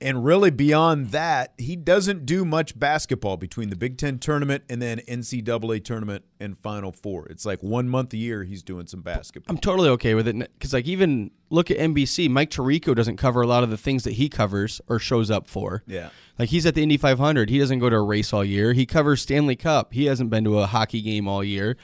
and 0.00 0.24
really 0.24 0.50
beyond 0.50 1.10
that, 1.10 1.54
he 1.56 1.74
doesn't 1.74 2.26
do 2.26 2.44
much 2.44 2.78
basketball 2.78 3.36
between 3.36 3.70
the 3.70 3.76
Big 3.76 3.96
Ten 3.96 4.18
tournament 4.18 4.64
and 4.68 4.82
then 4.82 4.98
NCAA 5.00 5.82
tournament 5.82 6.24
and 6.38 6.58
Final 6.58 6.92
Four. 6.92 7.26
It's 7.28 7.46
like 7.46 7.62
one 7.62 7.88
month 7.88 8.12
a 8.12 8.16
year 8.16 8.44
he's 8.44 8.62
doing 8.62 8.86
some 8.86 9.00
basketball. 9.00 9.54
I'm 9.54 9.60
totally 9.60 9.88
okay 9.90 10.14
with 10.14 10.28
it 10.28 10.36
because, 10.38 10.74
like, 10.74 10.86
even 10.86 11.30
look 11.48 11.70
at 11.70 11.78
NBC. 11.78 12.28
Mike 12.28 12.50
Tirico 12.50 12.94
doesn't 12.94 13.16
cover 13.16 13.40
a 13.40 13.46
lot 13.46 13.62
of 13.62 13.70
the 13.70 13.78
things 13.78 14.04
that 14.04 14.12
he 14.12 14.28
covers 14.28 14.80
or 14.88 14.98
shows 14.98 15.30
up 15.30 15.48
for. 15.48 15.82
Yeah. 15.86 16.10
Like 16.38 16.50
he's 16.50 16.66
at 16.66 16.74
the 16.74 16.82
Indy 16.82 16.98
500. 16.98 17.48
He 17.48 17.58
doesn't 17.58 17.78
go 17.78 17.88
to 17.88 17.96
a 17.96 18.02
race 18.02 18.32
all 18.32 18.44
year. 18.44 18.72
He 18.72 18.84
covers 18.84 19.22
Stanley 19.22 19.56
Cup. 19.56 19.94
He 19.94 20.06
hasn't 20.06 20.28
been 20.28 20.44
to 20.44 20.58
a 20.58 20.66
hockey 20.66 21.00
game 21.00 21.26
all 21.26 21.42
year. 21.42 21.76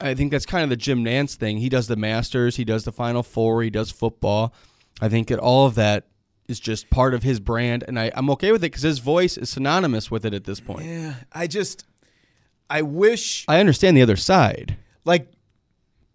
I 0.00 0.14
think 0.14 0.30
that's 0.30 0.46
kind 0.46 0.64
of 0.64 0.70
the 0.70 0.76
Jim 0.76 1.04
Nantz 1.04 1.34
thing. 1.34 1.58
He 1.58 1.68
does 1.68 1.86
the 1.86 1.96
Masters. 1.96 2.56
He 2.56 2.64
does 2.64 2.84
the 2.84 2.92
Final 2.92 3.22
Four. 3.22 3.62
He 3.62 3.70
does 3.70 3.90
football. 3.90 4.54
I 5.00 5.08
think 5.08 5.28
that 5.28 5.38
all 5.38 5.66
of 5.66 5.74
that 5.76 6.06
is 6.48 6.60
just 6.60 6.90
part 6.90 7.14
of 7.14 7.22
his 7.22 7.40
brand, 7.40 7.84
and 7.86 7.98
I, 7.98 8.10
I'm 8.14 8.28
okay 8.30 8.52
with 8.52 8.62
it 8.62 8.70
because 8.72 8.82
his 8.82 8.98
voice 8.98 9.36
is 9.36 9.50
synonymous 9.50 10.10
with 10.10 10.24
it 10.24 10.34
at 10.34 10.44
this 10.44 10.60
point. 10.60 10.86
Yeah, 10.86 11.14
I 11.32 11.46
just, 11.46 11.84
I 12.68 12.82
wish 12.82 13.44
I 13.48 13.60
understand 13.60 13.96
the 13.96 14.02
other 14.02 14.16
side. 14.16 14.76
like 15.04 15.28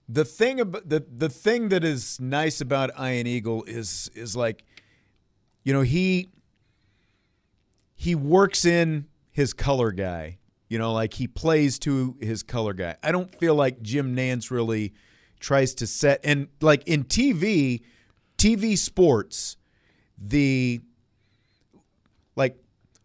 the 0.10 0.24
thing 0.26 0.60
about 0.60 0.88
the 0.88 1.06
the 1.16 1.30
thing 1.30 1.70
that 1.70 1.84
is 1.84 2.20
nice 2.20 2.62
about 2.62 2.92
Ian 3.00 3.28
Eagle 3.28 3.64
is 3.64 4.10
is 4.16 4.36
like, 4.36 4.64
you 5.64 5.74
know, 5.74 5.82
he 5.82 6.30
he 7.96 8.16
works 8.16 8.64
in 8.64 9.08
his 9.32 9.54
color 9.54 9.92
guy. 9.92 10.38
You 10.70 10.78
know, 10.78 10.94
like 10.94 11.14
he 11.14 11.28
plays 11.28 11.80
to 11.80 12.18
his 12.20 12.44
color 12.44 12.74
guy. 12.74 12.96
I 13.02 13.12
don't 13.12 13.34
feel 13.34 13.56
like 13.56 13.82
Jim 13.82 14.16
Nantz 14.16 14.52
really 14.52 14.94
tries 15.40 15.74
to 15.76 15.88
set 15.88 16.20
and 16.24 16.48
like 16.62 16.88
in 16.88 17.04
TV, 17.04 17.82
TV 18.38 18.78
sports, 18.78 19.57
the 20.18 20.82
like 22.36 22.58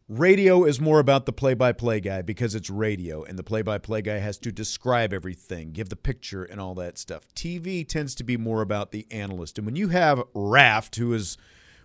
radio 0.08 0.64
is 0.64 0.80
more 0.80 0.98
about 0.98 1.26
the 1.26 1.32
play-by-play 1.32 2.00
guy 2.00 2.22
because 2.22 2.54
it's 2.54 2.70
radio 2.70 3.22
and 3.22 3.38
the 3.38 3.42
play-by-play 3.42 4.02
guy 4.02 4.18
has 4.18 4.38
to 4.38 4.52
describe 4.52 5.12
everything 5.12 5.72
give 5.72 5.88
the 5.88 5.96
picture 5.96 6.44
and 6.44 6.60
all 6.60 6.74
that 6.74 6.98
stuff. 6.98 7.26
Tv 7.34 7.86
tends 7.86 8.14
to 8.16 8.24
be 8.24 8.36
more 8.36 8.62
about 8.62 8.90
the 8.90 9.06
analyst 9.10 9.58
and 9.58 9.66
when 9.66 9.76
you 9.76 9.88
have 9.88 10.22
raft 10.34 10.96
who 10.96 11.12
is 11.12 11.36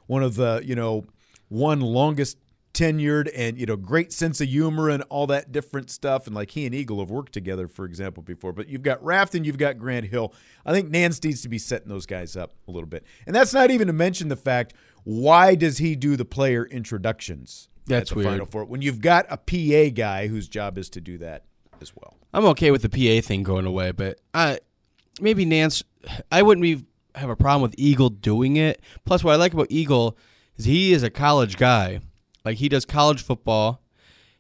one 0.07 0.23
of 0.23 0.35
the 0.35 0.61
you 0.63 0.75
know 0.75 1.05
one 1.49 1.79
longest 1.79 2.37
tenured 2.77 3.27
and 3.35 3.57
you 3.57 3.65
know 3.65 3.75
great 3.75 4.13
sense 4.13 4.39
of 4.39 4.47
humor 4.47 4.87
and 4.87 5.01
all 5.09 5.25
that 5.25 5.51
different 5.51 5.89
stuff 5.89 6.27
and 6.27 6.35
like 6.35 6.51
he 6.51 6.63
and 6.63 6.75
eagle 6.75 6.99
have 6.99 7.09
worked 7.09 7.33
together 7.33 7.67
for 7.67 7.85
example 7.85 8.21
before 8.21 8.53
but 8.53 8.69
you've 8.69 8.83
got 8.83 9.03
raft 9.03 9.33
and 9.33 9.47
you've 9.47 9.57
got 9.57 9.79
grant 9.79 10.05
hill. 10.05 10.31
I 10.63 10.73
think 10.73 10.89
Nantz 10.91 11.23
needs 11.23 11.41
to 11.41 11.49
be 11.49 11.57
setting 11.57 11.89
those 11.89 12.05
guys 12.05 12.35
up 12.35 12.53
a 12.67 12.71
little 12.71 12.87
bit. 12.87 13.03
And 13.25 13.35
that's 13.35 13.53
not 13.53 13.71
even 13.71 13.87
to 13.87 13.93
mention 13.93 14.27
the 14.27 14.35
fact 14.35 14.73
why 15.07 15.55
does 15.55 15.77
he 15.77 15.95
do 15.95 16.17
the 16.17 16.25
player 16.25 16.65
introductions 16.65 17.69
That's 17.85 18.11
at 18.11 18.15
the 18.15 18.15
weird. 18.15 18.29
Final 18.29 18.45
Four 18.45 18.65
when 18.65 18.81
you've 18.81 18.99
got 18.99 19.25
a 19.29 19.37
PA 19.37 19.89
guy 19.95 20.27
whose 20.27 20.49
job 20.49 20.77
is 20.77 20.89
to 20.89 21.01
do 21.01 21.17
that 21.19 21.45
as 21.81 21.93
well. 21.95 22.17
I'm 22.33 22.43
okay 22.47 22.71
with 22.71 22.81
the 22.81 22.89
PA 22.89 23.25
thing 23.25 23.41
going 23.41 23.65
away, 23.65 23.91
but 23.91 24.19
I 24.33 24.59
maybe 25.21 25.45
Nantz. 25.45 25.81
I 26.29 26.41
wouldn't 26.41 26.61
be, 26.61 26.83
have 27.15 27.29
a 27.29 27.37
problem 27.37 27.61
with 27.61 27.75
Eagle 27.77 28.09
doing 28.09 28.57
it. 28.57 28.81
Plus, 29.05 29.23
what 29.23 29.31
I 29.31 29.37
like 29.37 29.53
about 29.53 29.67
Eagle 29.69 30.17
is 30.57 30.65
he 30.65 30.91
is 30.91 31.03
a 31.03 31.09
college 31.09 31.55
guy. 31.55 32.01
Like 32.43 32.57
he 32.57 32.67
does 32.67 32.83
college 32.83 33.23
football. 33.23 33.81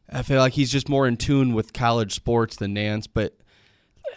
I 0.09 0.21
feel 0.21 0.39
like 0.41 0.53
he's 0.53 0.71
just 0.71 0.89
more 0.89 1.07
in 1.07 1.15
tune 1.15 1.53
with 1.53 1.71
college 1.71 2.13
sports 2.13 2.57
than 2.57 2.75
Nantz. 2.75 3.07
But 3.11 3.37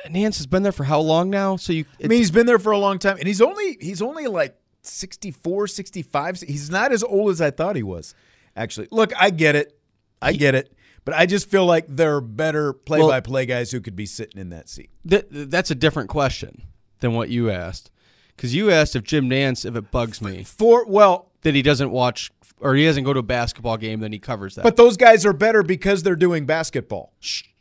uh, 0.05 0.09
Nantz 0.09 0.39
has 0.39 0.49
been 0.49 0.65
there 0.65 0.73
for 0.73 0.85
how 0.85 0.99
long 0.99 1.31
now? 1.31 1.55
So 1.55 1.73
you, 1.73 1.85
I 2.03 2.09
mean, 2.09 2.19
he's 2.19 2.33
been 2.33 2.47
there 2.47 2.59
for 2.59 2.73
a 2.73 2.79
long 2.79 2.99
time, 2.99 3.19
and 3.19 3.29
he's 3.29 3.41
only 3.41 3.79
he's 3.81 4.03
only 4.03 4.27
like 4.27 4.60
64, 4.83 5.66
65. 5.66 6.41
He's 6.41 6.70
not 6.70 6.93
as 6.93 7.03
old 7.03 7.31
as 7.31 7.41
I 7.41 7.51
thought 7.51 7.76
he 7.76 7.83
was. 7.83 8.14
Actually, 8.57 8.89
look, 8.91 9.12
I 9.20 9.31
get 9.31 9.55
it, 9.57 9.78
I 10.20 10.33
get 10.33 10.55
it, 10.55 10.72
but 11.05 11.14
I 11.14 11.26
just 11.26 11.49
feel 11.49 11.66
like 11.66 11.87
there 11.89 12.16
are 12.16 12.20
better 12.20 12.72
play-by-play 12.72 13.47
guys 13.47 13.70
who 13.70 13.81
could 13.81 13.97
be 13.97 14.07
sitting 14.07 14.41
in 14.41 14.51
that 14.51 14.68
seat. 14.68 14.91
Th- 15.09 15.26
that's 15.31 15.70
a 15.70 15.74
different 15.74 16.09
question 16.09 16.62
than 17.01 17.12
what 17.14 17.28
you 17.31 17.51
asked. 17.51 17.91
Because 18.37 18.55
you 18.55 18.70
asked 18.70 18.97
if 18.97 19.05
Jim 19.05 19.28
Nantz, 19.28 19.64
if 19.66 19.76
it 19.76 19.91
bugs 19.91 20.20
me, 20.22 20.43
For 20.45 20.85
well, 20.87 21.31
that 21.43 21.55
he 21.55 21.62
doesn't 21.62 21.91
watch 21.91 22.31
or 22.59 22.74
he 22.74 22.85
doesn't 22.85 23.05
go 23.05 23.12
to 23.12 23.20
a 23.20 23.22
basketball 23.22 23.76
game, 23.76 24.01
then 24.01 24.12
he 24.12 24.18
covers 24.18 24.55
that. 24.57 24.62
but 24.62 24.76
those 24.76 24.97
guys 24.97 25.24
are 25.24 25.33
better 25.33 25.62
because 25.62 26.03
they're 26.03 26.16
doing 26.16 26.45
basketball. 26.47 27.12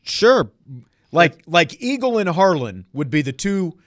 sure, 0.02 0.52
Like 1.12 1.42
like 1.48 1.82
Eagle 1.82 2.18
and 2.18 2.30
Harlan 2.30 2.86
would 2.94 3.10
be 3.10 3.22
the 3.22 3.34
two. 3.34 3.78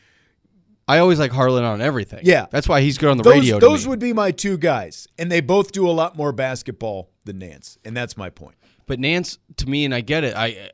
I 0.89 0.99
always 0.99 1.18
like 1.18 1.30
Harlan 1.30 1.64
on 1.64 1.80
everything. 1.80 2.20
Yeah. 2.24 2.47
that's 2.51 2.68
why 2.68 2.80
he's 2.80 2.99
good 2.99 3.11
on 3.11 3.16
the 3.16 3.22
Those, 3.22 3.35
radio. 3.35 3.59
those 3.61 3.85
me. 3.85 3.91
would 3.91 3.99
be 4.01 4.12
my 4.12 4.30
two 4.30 4.59
guys, 4.59 5.07
and 5.18 5.30
they 5.30 5.41
both 5.41 5.72
do 5.72 5.89
a 5.89 5.93
lot 5.93 6.16
more 6.16 6.33
basketball 6.33 7.11
than 7.24 7.39
Nantz, 7.41 7.78
and 7.85 7.97
that's 7.97 8.16
my 8.16 8.30
point. 8.30 8.57
But 8.87 8.99
Nantz, 8.99 9.39
to 9.57 9.68
me, 9.68 9.85
and 9.85 9.95
I 9.95 10.01
get 10.01 10.24
it. 10.24 10.35
I 10.37 10.70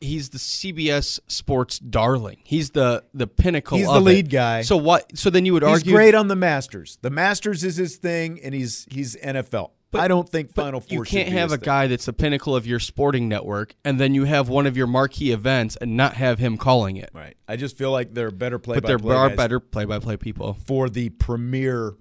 he's 0.00 0.28
the 0.28 0.38
CBS 0.38 1.20
Sports 1.26 1.78
darling. 1.78 2.38
He's 2.44 2.70
the 2.70 3.04
the 3.14 3.26
pinnacle. 3.26 3.78
He's 3.78 3.86
the 3.86 3.94
it. 3.94 4.00
lead 4.00 4.30
guy. 4.30 4.62
So 4.62 4.76
what? 4.76 5.16
So 5.16 5.30
then 5.30 5.44
you 5.46 5.52
would 5.54 5.62
He's 5.62 5.72
argue 5.72 5.92
great 5.92 6.14
on 6.14 6.28
the 6.28 6.36
Masters. 6.36 6.98
The 7.02 7.10
Masters 7.10 7.64
is 7.64 7.76
his 7.76 7.96
thing, 7.96 8.40
and 8.42 8.54
he's 8.54 8.86
he's 8.90 9.16
NFL. 9.16 9.70
I 9.94 10.08
don't 10.08 10.28
think 10.28 10.52
Final 10.52 10.80
Four. 10.80 10.88
you 10.90 11.02
can't 11.02 11.28
have 11.30 11.52
a 11.52 11.56
thing. 11.56 11.64
guy 11.64 11.86
that's 11.86 12.06
the 12.06 12.12
pinnacle 12.12 12.54
of 12.54 12.66
your 12.66 12.78
sporting 12.78 13.28
network, 13.28 13.74
and 13.84 13.98
then 13.98 14.14
you 14.14 14.24
have 14.24 14.48
one 14.48 14.66
of 14.66 14.76
your 14.76 14.86
marquee 14.86 15.30
events 15.32 15.76
and 15.76 15.96
not 15.96 16.14
have 16.14 16.38
him 16.38 16.56
calling 16.56 16.96
it. 16.96 17.10
Right. 17.12 17.36
I 17.48 17.56
just 17.56 17.78
feel 17.78 17.90
like 17.92 18.12
they're 18.12 18.30
better 18.30 18.58
play. 18.58 18.78
But 18.80 18.86
there 18.86 19.16
are 19.16 19.30
better 19.30 19.60
play-by-play 19.60 20.16
people. 20.18 20.54
for 20.66 20.88
the 20.88 21.10
premier. 21.10 21.94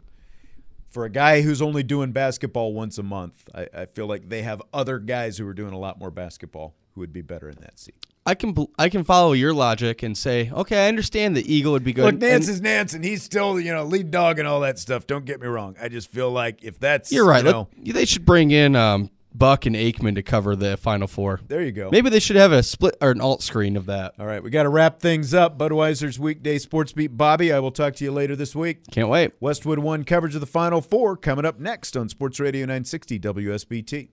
For 0.90 1.04
a 1.04 1.10
guy 1.10 1.42
who's 1.42 1.62
only 1.62 1.84
doing 1.84 2.14
basketball 2.14 2.74
once 2.74 2.98
a 2.98 3.04
month, 3.04 3.50
I, 3.54 3.68
I 3.74 3.86
feel 3.86 4.08
like 4.08 4.30
they 4.30 4.44
have 4.44 4.62
other 4.74 4.98
guys 4.98 5.38
who 5.38 5.46
are 5.46 5.54
doing 5.54 5.74
a 5.74 5.78
lot 5.78 6.00
more 6.00 6.10
basketball 6.10 6.74
who 6.94 7.02
would 7.02 7.12
be 7.12 7.22
better 7.22 7.50
in 7.50 7.58
that 7.60 7.78
seat. 7.78 7.96
I 8.28 8.34
can 8.34 8.56
I 8.80 8.90
can 8.90 9.04
follow 9.04 9.34
your 9.34 9.54
logic 9.54 10.02
and 10.02 10.18
say, 10.18 10.50
okay, 10.52 10.86
I 10.86 10.88
understand 10.88 11.36
the 11.36 11.54
Eagle 11.54 11.74
would 11.74 11.84
be 11.84 11.94
good. 11.94 12.06
Look, 12.06 12.16
Nantz 12.16 12.34
And 12.34 12.50
is 12.50 12.62
Nantz, 12.62 12.96
and 12.96 13.04
he's 13.06 13.22
still 13.22 13.60
you 13.60 13.72
know 13.72 13.84
lead 13.84 14.10
dog 14.10 14.40
and 14.40 14.48
all 14.48 14.62
that 14.62 14.80
stuff. 14.80 15.06
Don't 15.06 15.26
get 15.26 15.40
me 15.40 15.48
wrong. 15.48 15.76
I 15.80 15.90
just 15.90 16.12
feel 16.12 16.32
like 16.32 16.64
if 16.64 16.80
that's 16.80 17.12
you're 17.12 17.26
right. 17.26 17.46
you 17.46 17.52
Let- 17.52 17.94
they 17.94 18.06
should 18.06 18.26
bring 18.26 18.50
in 18.50 18.76
um, 18.76 19.12
Buck 19.34 19.68
and 19.68 19.76
Aikman 19.76 20.16
to 20.16 20.24
cover 20.24 20.56
the 20.56 20.76
Final 20.78 21.08
Four. 21.08 21.40
there 21.48 21.62
you 21.62 21.72
go. 21.72 21.90
Maybe 21.92 22.10
they 22.10 22.20
should 22.20 22.36
have 22.36 22.52
a 22.52 22.64
split 22.64 22.96
or 23.00 23.12
an 23.12 23.22
alt 23.22 23.44
screen 23.44 23.78
of 23.78 23.86
that. 23.86 24.14
All 24.18 24.26
right, 24.26 24.42
we 24.42 24.50
got 24.50 24.64
to 24.64 24.70
wrap 24.70 25.00
things 25.00 25.34
up. 25.36 25.58
Budweiser's 25.60 26.18
weekday 26.18 26.58
sports 26.58 26.94
beat. 26.94 27.16
Bobby, 27.16 27.54
I 27.54 27.60
will 27.60 27.72
talk 27.72 27.96
to 27.98 28.04
you 28.04 28.12
later 28.12 28.36
this 28.36 28.56
week. 28.56 28.80
Can't 28.92 29.10
wait. 29.10 29.34
Westwood 29.40 29.78
One 29.80 30.04
coverage 30.04 30.34
of 30.34 30.42
the 30.42 30.48
Final 30.48 30.82
Four 30.82 31.16
coming 31.16 31.46
up 31.46 31.60
next 31.60 31.96
on 31.96 32.10
Sports 32.10 32.40
Radio 32.40 32.62
960 32.62 33.20
WSBT. 33.20 34.10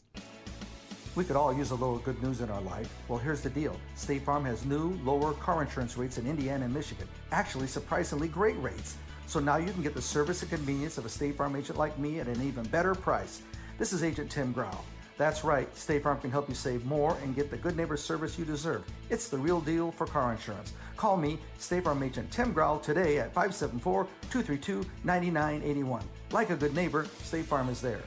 We 1.15 1.25
could 1.25 1.37
all 1.37 1.53
use 1.53 1.73
a 1.73 1.75
little 1.75 1.99
good 1.99 2.23
news 2.23 2.41
in 2.41 2.49
our 2.49 2.61
life. 2.63 2.91
Well, 3.07 3.19
here's 3.19 3.43
the 3.43 3.51
deal 3.51 3.77
State 3.95 4.23
Farm 4.23 4.45
has 4.47 4.65
new, 4.65 4.99
lower 5.05 5.35
car 5.35 5.63
insurance 5.63 5.99
rates 5.99 6.17
in 6.17 6.27
Indiana 6.27 6.65
and 6.65 6.73
Michigan. 6.73 7.07
Actually, 7.33 7.67
surprisingly 7.67 8.29
great 8.29 8.61
rates. 8.63 8.97
So 9.27 9.39
now 9.39 9.57
you 9.57 9.71
can 9.73 9.83
get 9.83 9.95
the 9.95 10.03
service 10.03 10.41
and 10.43 10.51
convenience 10.51 10.97
of 10.97 11.05
a 11.05 11.11
State 11.11 11.37
Farm 11.37 11.55
agent 11.55 11.79
like 11.79 11.99
me 11.99 12.21
at 12.21 12.29
an 12.29 12.43
even 12.43 12.65
better 12.65 12.95
price. 12.95 13.43
This 13.79 13.93
is 13.93 14.03
Agent 14.03 14.31
Tim 14.31 14.53
Grau. 14.53 14.77
That's 15.19 15.45
right, 15.45 15.75
State 15.77 16.03
Farm 16.03 16.19
can 16.19 16.31
help 16.31 16.49
you 16.49 16.55
save 16.55 16.87
more 16.87 17.17
and 17.23 17.37
get 17.37 17.51
the 17.51 17.59
good 17.59 17.77
neighbor 17.77 17.99
service 17.99 18.39
you 18.39 18.47
deserve. 18.47 18.85
It's 19.11 19.29
the 19.29 19.39
real 19.39 19.61
deal 19.61 19.91
for 19.91 20.07
car 20.07 20.33
insurance. 20.33 20.73
Call 20.97 21.19
me, 21.19 21.39
State 21.59 21.85
Farm 21.85 22.03
Agent 22.03 22.31
Tim 22.31 22.53
Grau, 22.53 22.79
today 22.79 23.19
at 23.19 23.35
574 23.35 24.05
232 24.31 24.89
9981. 25.05 26.03
Like 26.31 26.49
a 26.49 26.57
good 26.57 26.75
neighbor, 26.75 27.07
State 27.23 27.45
Farm 27.45 27.69
is 27.69 27.83
there. 27.83 28.01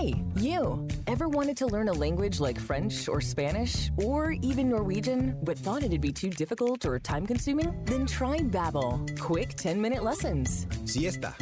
Hey, 0.00 0.14
you! 0.36 0.88
Ever 1.06 1.28
wanted 1.28 1.58
to 1.58 1.66
learn 1.66 1.88
a 1.88 1.92
language 1.92 2.40
like 2.40 2.58
French 2.58 3.06
or 3.06 3.20
Spanish 3.20 3.90
or 3.96 4.32
even 4.40 4.70
Norwegian, 4.70 5.36
but 5.42 5.58
thought 5.58 5.82
it'd 5.82 6.00
be 6.00 6.12
too 6.12 6.30
difficult 6.30 6.86
or 6.86 6.98
time 6.98 7.26
consuming? 7.26 7.76
Then 7.84 8.06
try 8.06 8.38
Babbel. 8.38 8.90
Quick 9.18 9.56
10 9.56 9.78
minute 9.78 10.02
lessons. 10.02 10.66
Siesta. 10.86 11.34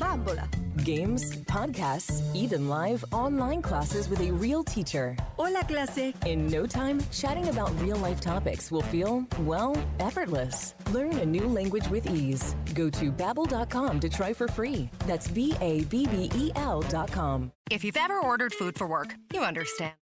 Bambola. 0.00 0.48
Games, 0.84 1.36
podcasts, 1.44 2.22
even 2.34 2.68
live 2.68 3.04
online 3.12 3.62
classes 3.62 4.08
with 4.08 4.20
a 4.20 4.32
real 4.32 4.64
teacher. 4.64 5.16
Hola, 5.36 5.62
clase. 5.62 6.12
In 6.26 6.48
no 6.48 6.66
time, 6.66 6.98
chatting 7.12 7.50
about 7.50 7.70
real 7.80 7.98
life 7.98 8.20
topics 8.20 8.72
will 8.72 8.82
feel, 8.82 9.24
well, 9.42 9.76
effortless. 10.00 10.74
Learn 10.90 11.18
a 11.20 11.26
new 11.26 11.46
language 11.46 11.88
with 11.88 12.10
ease. 12.10 12.56
Go 12.74 12.90
to 12.90 13.12
babbel.com 13.12 14.00
to 14.00 14.08
try 14.08 14.32
for 14.32 14.48
free. 14.48 14.90
That's 15.06 15.28
B 15.28 15.54
A 15.60 15.84
B 15.84 16.06
B 16.06 16.30
E 16.34 16.50
L.com. 16.56 17.52
If 17.70 17.84
you've 17.84 17.96
ever 17.96 18.18
ordered 18.18 18.52
food 18.52 18.76
for 18.76 18.86
work, 18.86 19.14
you 19.32 19.40
understand. 19.40 20.01